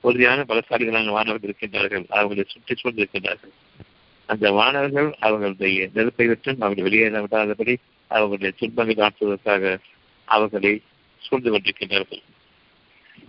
[0.00, 3.54] உறுதியான பலசாலிகளான வானவர்கள் இருக்கின்றார்கள் அவர்களை சுற்றி சூழ்ந்திருக்கின்றார்கள்.
[4.26, 7.76] அந்த வானவர்கள் அவர்களுடைய நெருப்பை விட்டும் அவர்கள் வெளியேற விடாதபடி
[8.06, 9.78] அவர்களுடைய துன்பங்கள் ஆற்றுவதற்காக
[10.24, 10.80] அவர்களை
[11.18, 12.22] சூழ்ந்து கொண்டிருக்கின்றார்கள்.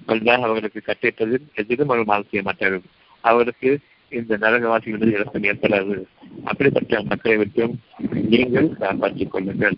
[0.06, 2.82] அதுதான் அவர்களுக்கு கட்டிட்டதில் எதிலும் அவர்கள் மாறு செய்ய மாட்டார்கள்.
[3.22, 6.04] அவர்களுக்கு இந்த நரகவாசிகளின் இழப்பம் ஏற்படாது.
[6.44, 9.76] அப்படிப்பட்ட மக்களை விட்டும் நீங்கள் காப்பாற்றிக் கொள்ளுங்கள்.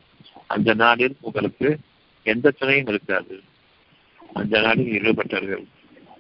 [0.48, 1.78] அந்த நாளில் உங்களுக்கு
[2.24, 3.42] எந்த துணையும் இருக்காது.
[4.34, 5.64] அந்த நாளில் ஈடுபட்டார்கள்.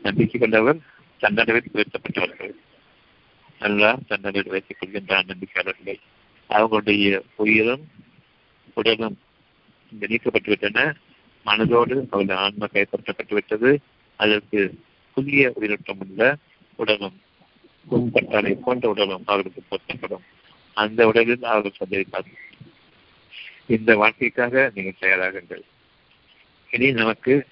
[0.03, 0.79] நம்பிக்கை கொண்டவர்
[1.21, 2.53] தன்னடவில் உயர்த்தப்பட்டவர்கள்.
[3.59, 5.95] அல்லா தன்னடவில் வைத்துக் கொள்கின்றான் நம்பிக்கையாளர்களை.
[6.47, 7.87] அவர்களுடைய உயிரும்
[8.73, 9.17] உடலும்
[9.99, 10.93] நீக்கப்பட்டுவிட்டன.
[11.45, 13.77] மனதோடு அவருடைய ஆன்மா கைப்பற்றப்பட்டுவிட்டது
[14.15, 14.59] அதற்கு
[15.13, 16.35] புதிய உயிரோட்டம் உள்ள
[16.75, 17.21] உடலும்
[17.91, 20.23] புண்பட்டாலை போன்ற உடலும் அவர்களுக்கு பொருத்தப்படும்.
[20.73, 22.41] அந்த உடலில் அவர்கள் சந்தேகிப்பார்கள்
[23.65, 25.63] இந்த வாழ்க்கைக்காக நீங்கள் தயாராகுங்கள்.
[26.71, 27.47] இனி நமக்கு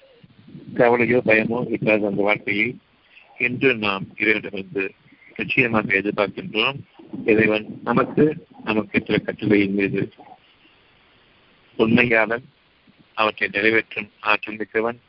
[0.74, 2.76] கவலையோ பயமோ இல்லாத அந்த வாழ்க்கையை
[3.38, 4.94] என்று நாம் இறைவனிடமிருந்து
[5.36, 6.78] நிச்சயமாக எதிர்பார்க்கின்றோம்.
[7.26, 10.12] இறைவன் நமக்கு நமக்கு சில கட்டளையின் மீது
[11.76, 12.44] உண்மையாளன்
[13.14, 15.00] அவற்றை நிறைவேற்றும் ஆற்றல் மிக்கவன்.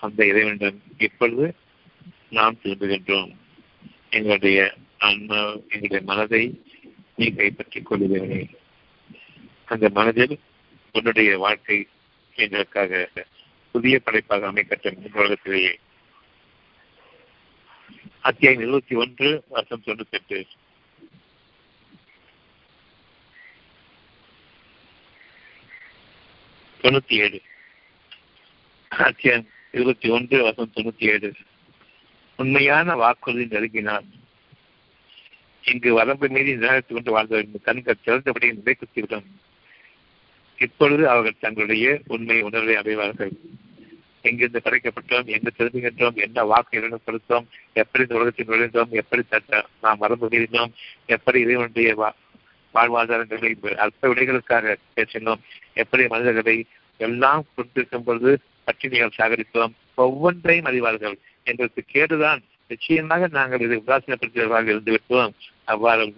[0.00, 1.54] அந்த இறைவனிடம் இப்பொழுது
[2.30, 3.32] நாம் திரும்புகின்றோம்.
[4.10, 6.60] எங்களுடைய ஆன்மா எங்களுடைய மனதை
[7.16, 8.48] நீ கைப்பற்றிக் கொள்ளுகிறேனே
[9.64, 10.38] அந்த மனதில்
[10.92, 11.86] உன்னுடைய வாழ்க்கை
[12.34, 13.08] எங்களுக்காக
[13.72, 15.78] புதிய படைப்பாக அமைக்கட்டும் இந்த உலகத்திலேயே
[18.20, 20.46] அத்தியாயம் இருபத்தி ஒன்று வருஷம் தொண்ணூத்தி எட்டு
[26.82, 27.42] தொண்ணூத்தி ஏழு.
[28.88, 31.34] அத்தியாயம் இருபத்தி ஒன்று வருஷம் தொண்ணூத்தி ஏழு.
[32.36, 34.12] உண்மையான வாக்குறுதி நெருங்கினான்.
[35.62, 39.24] இங்கு வரம்பு மீறி நிராகரித்துக் கொண்டு வாழ்ந்தவர்கள் கண்கள் திறந்தபடி நிலைக்குத்திவிடும்
[40.60, 43.32] இப்பொழுது அவர்கள் தங்களுடைய உண்மை உணர்வை அடைவார்கள்.
[44.22, 49.22] எங்கிருந்து படைக்கப்பட்டோம் எங்கு திரும்புகின்றோம் என்ன வாக்கு இழப்படுத்தோம் எப்படி இந்த உலகத்தில் நுழைந்தோம் எப்படி
[49.80, 50.72] நாம் மறந்து மீறினோம்
[51.06, 52.12] எப்படி இறைவனுடைய
[52.74, 55.40] வாழ்வாதாரங்களை அற்ப விடைகளுக்காக பேசினோம்
[55.72, 61.16] எப்படி மனிதர்களை எல்லாம் கொண்டிருக்கும் பொழுது பட்டினிகள் சாகரித்தோம் ஒவ்வொன்றையும் அறிவார்கள்.
[61.42, 62.40] எங்களுக்கு கேடுதான்.
[62.66, 65.32] நிச்சயமாக நாங்கள் இதை உதாசீனப்படுத்தியவர்களாக இருந்து விட்டோம்.
[65.64, 66.12] அவ்வாறு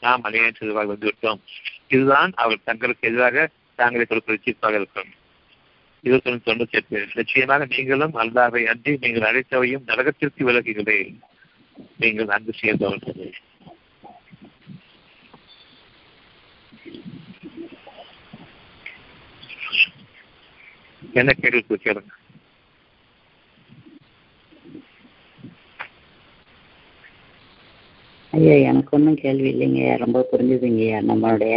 [0.00, 1.40] நாம் அநியாயம் செய்தவர்களாக வந்து விட்டோம்.
[1.88, 5.10] இதுதான் அவர் தங்களுக்கு எதிராக தாங்களை கொடுப்பது தீர்ப்பாக இருக்கும்.
[6.02, 11.14] இருபத்தி தொண்ணூத்தி எட்டு நிச்சயமாக நீங்களும் அல்லாவை அன்றி நீங்கள் அழைத்தவையும் நரகத்திற்கு விலகுகளே.
[11.98, 13.32] நீங்கள் அன்பு சேர்ந்தவர்களே.
[21.12, 22.12] என்ன கேள்வி கேளுங்க
[28.32, 31.56] ஐயா எனக்கு ஒன்றும் கேள்வி இல்லைங்கய்யா ரொம்ப புரிஞ்சுதுங்கய்யா நம்மளுடைய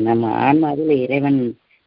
[0.00, 1.40] நம்ம ஆன்மாவில் இறைவன்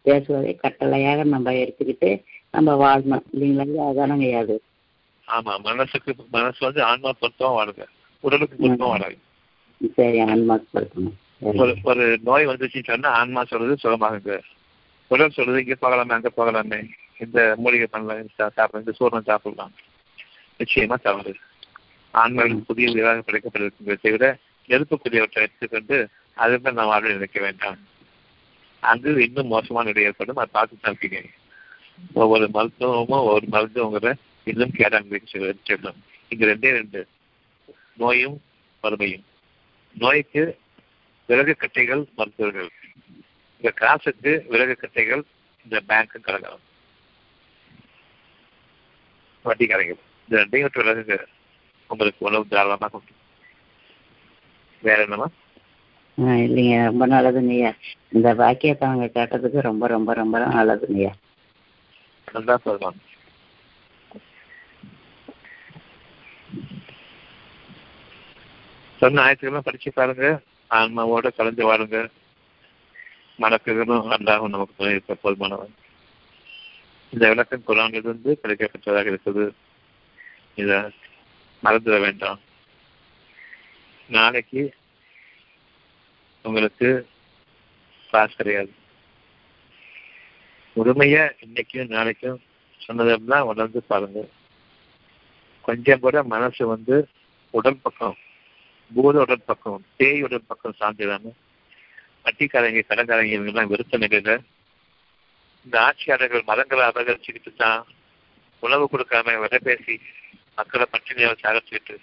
[0.06, 2.10] பேசுவதை கட்டளையாக நம்ம எடுத்துக்கிட்டு
[2.52, 3.26] நம்ம வாழணும்.
[3.34, 3.88] இல்லைங்களா?
[3.92, 4.56] அதானங்க ஐயா அது
[5.28, 7.84] ஆமா மனசுக்கு மனசு வந்து ஆன்மா பொருத்தமா வாழுங்க.
[8.24, 9.18] உடலுக்கு பொருத்தமா வாழாது
[9.96, 11.18] சரி ஆன்மாக்கு பொருத்தணும்
[11.60, 14.34] ஒரு ஒரு நோய் வந்துச்சுன்னு சொன்னா ஆன்மா சொல்றது சுகமாகுங்க.
[15.12, 16.80] உடல் சொல்றது இங்க போகலாமே அங்க போகலாமே.
[17.20, 19.74] இந்த மூலிகை பண்ணலாம் சாப்பிடலாம் இந்த சூரணம் சாப்பிடலாம்.
[20.60, 21.34] நிச்சயமா தவறு.
[22.14, 24.26] ஆண்களுக்கு புதிய உயிராக படைக்கப்பட்டிருக்கின்றதை விட
[24.70, 25.98] நெருப்புக்குரியவற்றை எடுத்துக்கொண்டு
[26.34, 27.78] அதுதான் நாம் வாழ்வை நினைக்க வேண்டாம்.
[28.80, 30.36] அங்கு இன்னும் மோசமான நிலை ஏற்படும்.
[30.36, 30.98] அதை பார்த்து தான்
[32.14, 34.14] ஒவ்வொரு மருத்துவமும் ஒவ்வொரு மருந்து உங்களை
[34.44, 35.20] இன்னும் கேடாங்க
[35.64, 37.08] செல்லும் இங்க ரெண்டே ரெண்டு.
[37.98, 38.42] நோயும்
[38.82, 39.26] வறுமையும்.
[39.98, 40.60] நோய்க்கு
[41.28, 42.70] விறகு கட்டைகள் மருத்துவர்கள்.
[43.56, 45.24] இந்த காசுக்கு விறகு கட்டைகள்
[45.64, 46.60] இந்த பேங்க் கலகம்
[49.44, 51.26] வட்டி கரைகள் இந்த ரெண்டையும் விட்டு விலகுங்க.
[51.88, 53.12] உங்களுக்கு உணவு தாராளமாக உண்டு
[54.82, 55.28] வேற என்னமா
[56.18, 56.84] இல்லைங்க.
[56.84, 57.72] ரொம்ப நல்லதுங்கய்யா.
[58.12, 61.12] இந்த வாக்கியத்தை அவங்க கேட்டதுக்கு ரொம்ப ரொம்ப ரொம்ப நல்லதுங்கய்யா.
[62.34, 63.00] நல்லா சொல்லலாம்
[69.00, 70.40] சொன்ன ஆயிரத்துக்கெல்லாம் படிச்சு பாருங்க.
[70.70, 72.10] ஆன்மாவோட கலந்து வாழுங்க
[73.40, 75.74] மனக்குகளும் அல்லாவும் நமக்கு துணை இருக்க போதுமானவன்
[77.10, 79.52] இந்த விளக்கம் குரானிலிருந்து கிடைக்கப்பட்டதாக இருக்குது.
[80.56, 80.78] இதை
[81.64, 82.40] மறந்துட வேண்டாம்.
[84.10, 84.74] நாளைக்கு
[86.46, 86.88] உங்களுக்கு
[88.10, 88.72] கிளாஸ் கிடையாது.
[90.76, 92.40] முழுமையா இன்னைக்கும் நாளைக்கும்
[92.82, 94.22] சொன்னதெல்லாம் உணர்ந்து பாருங்க.
[95.66, 96.96] கொஞ்சம் கூட மனசு வந்து
[97.54, 98.16] உடல் பக்கம்
[98.92, 101.34] பூத உடல் பக்கம் பேய் உடல் பக்கம் சார்ந்திடாம
[102.26, 104.32] வட்டிக்காரங்க கடங்காரங்க இவங்கெல்லாம் வெறுத்த நிலையில
[105.66, 107.82] இந்த ஆட்சியாளர்கள் மதங்களை அபகரிச்சுக்கிட்டு தான்
[108.64, 109.96] உணவு கொடுக்காம விலை பேசி
[110.58, 111.96] மக்களை பட்டினியாக சாகச்சிட்டு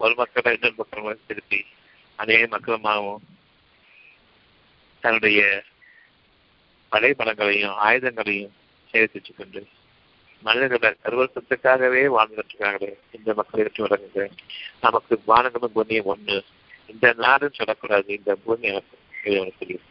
[0.00, 1.60] ஒரு மக்களை இன்னொரு மக்களை திருப்பி
[2.18, 3.24] அதே மக்களமாகவும்
[5.00, 5.64] தன்னுடைய
[6.92, 8.54] படைபலங்களையும் ஆயுதங்களையும்
[8.86, 9.66] சேர்த்து வச்சுக்கொண்டு
[10.42, 14.36] மனிதர்களை கருவத்துக்காகவே வாழ்ந்துட்டுருக்காங்களே இந்த மக்களை வெற்றி வழங்குகிறேன்
[14.80, 16.42] நமக்கு வானங்களும் பூமியும் ஒண்ணு.
[16.86, 18.12] இந்த நாடுன்னு சொல்லக்கூடாது.
[18.12, 19.82] இந்த பூமி எனக்கு தெரியும்.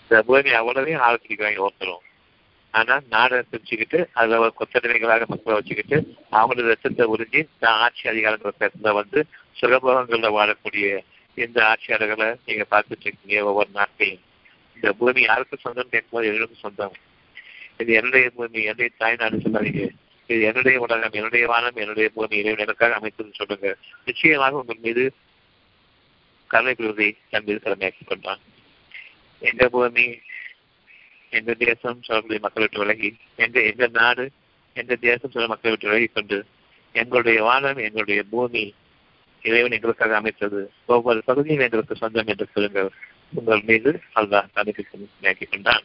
[0.00, 2.04] இந்த பூமி அவ்வளவையும் ஆரம்பிக்கிறாங்க ஒருத்தரும்
[2.70, 9.26] ஆனா நாடை பிரிச்சுக்கிட்டு அதுல ஒரு கொத்தடிமைகளாக மக்களை வச்சுக்கிட்டு அவங்களோட ரத்தத்தை உறிஞ்சி தான் ஆட்சி அதிகாரங்களை வந்து
[9.60, 11.02] சுகபோகங்கள்ல வாழக்கூடிய
[11.44, 14.22] இந்த ஆட்சியாளர்களை நீங்க பார்த்துட்டு இருக்கீங்க ஒவ்வொரு நாட்டையும்.
[14.76, 16.96] இந்த பூமி யாருக்கு சொந்தம் கேட்கும்போது எங்களுக்கு சொந்தம்.
[17.76, 19.84] இது என்னுடைய பூமி என்னுடைய தாய்நாடு சொல்லாதீங்க.
[20.30, 23.70] இது என்னுடைய உலகம் என்னுடைய வானம் என்னுடைய பூமி இறைவன் எனக்காக அமைத்ததுன்னு சொல்லுங்க.
[24.04, 25.04] நிச்சயமாக உங்கள் மீது
[26.50, 28.42] கருணை பெறுவதை தன் மீது கடமையாக்கி கொண்டான்
[29.42, 30.06] எங்க பூமி
[31.32, 34.24] எந்த தேசம் சொல்லக்கூடிய மக்களை விட்டு விலகி எங்க எங்க நாடு
[34.76, 36.38] எந்த தேசம் சொல்ல மக்களை விட்டு விலகி கொண்டு
[36.94, 38.64] எங்களுடைய வானம் எங்களுடைய பூமி
[39.42, 40.72] இறைவன் எங்களுக்காக அமைத்தது.
[40.86, 42.90] ஒவ்வொரு பகுதியும் எங்களுக்கு சொந்தம் என்று சொல்லுங்கள்.
[43.34, 45.84] உங்கள் மீது அல்லாஹ் தனிக்கு கொண்டான்.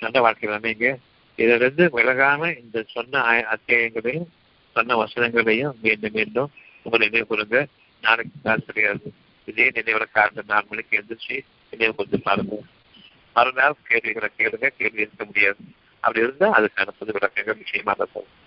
[0.00, 0.96] நல்ல வாழ்க்கையில் அமைங்க
[1.36, 3.20] இதிலிருந்து விலகாம இந்த சொன்ன
[3.54, 4.28] அத்தியாயங்களையும்
[4.72, 6.50] சொன்ன வசனங்களையும் மீண்டும் மீண்டும்
[6.82, 7.66] உங்களை நினைவு கொடுங்க
[8.00, 9.12] நாளைக்கு காசு கிடையாது
[9.44, 11.36] இதே நினைவுல காரணம் நாலு மணிக்கு எழுந்திரிச்சு
[11.70, 12.56] நினைவு கொண்டு பாருங்க.
[13.34, 14.66] மறுநாள் கேள்விகளை கேளுங்க.
[14.66, 15.56] கேள்வி இருக்க முடியாது.
[16.00, 18.44] அப்படி இருந்தா அதுக்கான புது விளக்கங்கள் நிச்சயமாக போகும்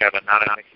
[0.00, 0.74] நாளை நாளைக்கு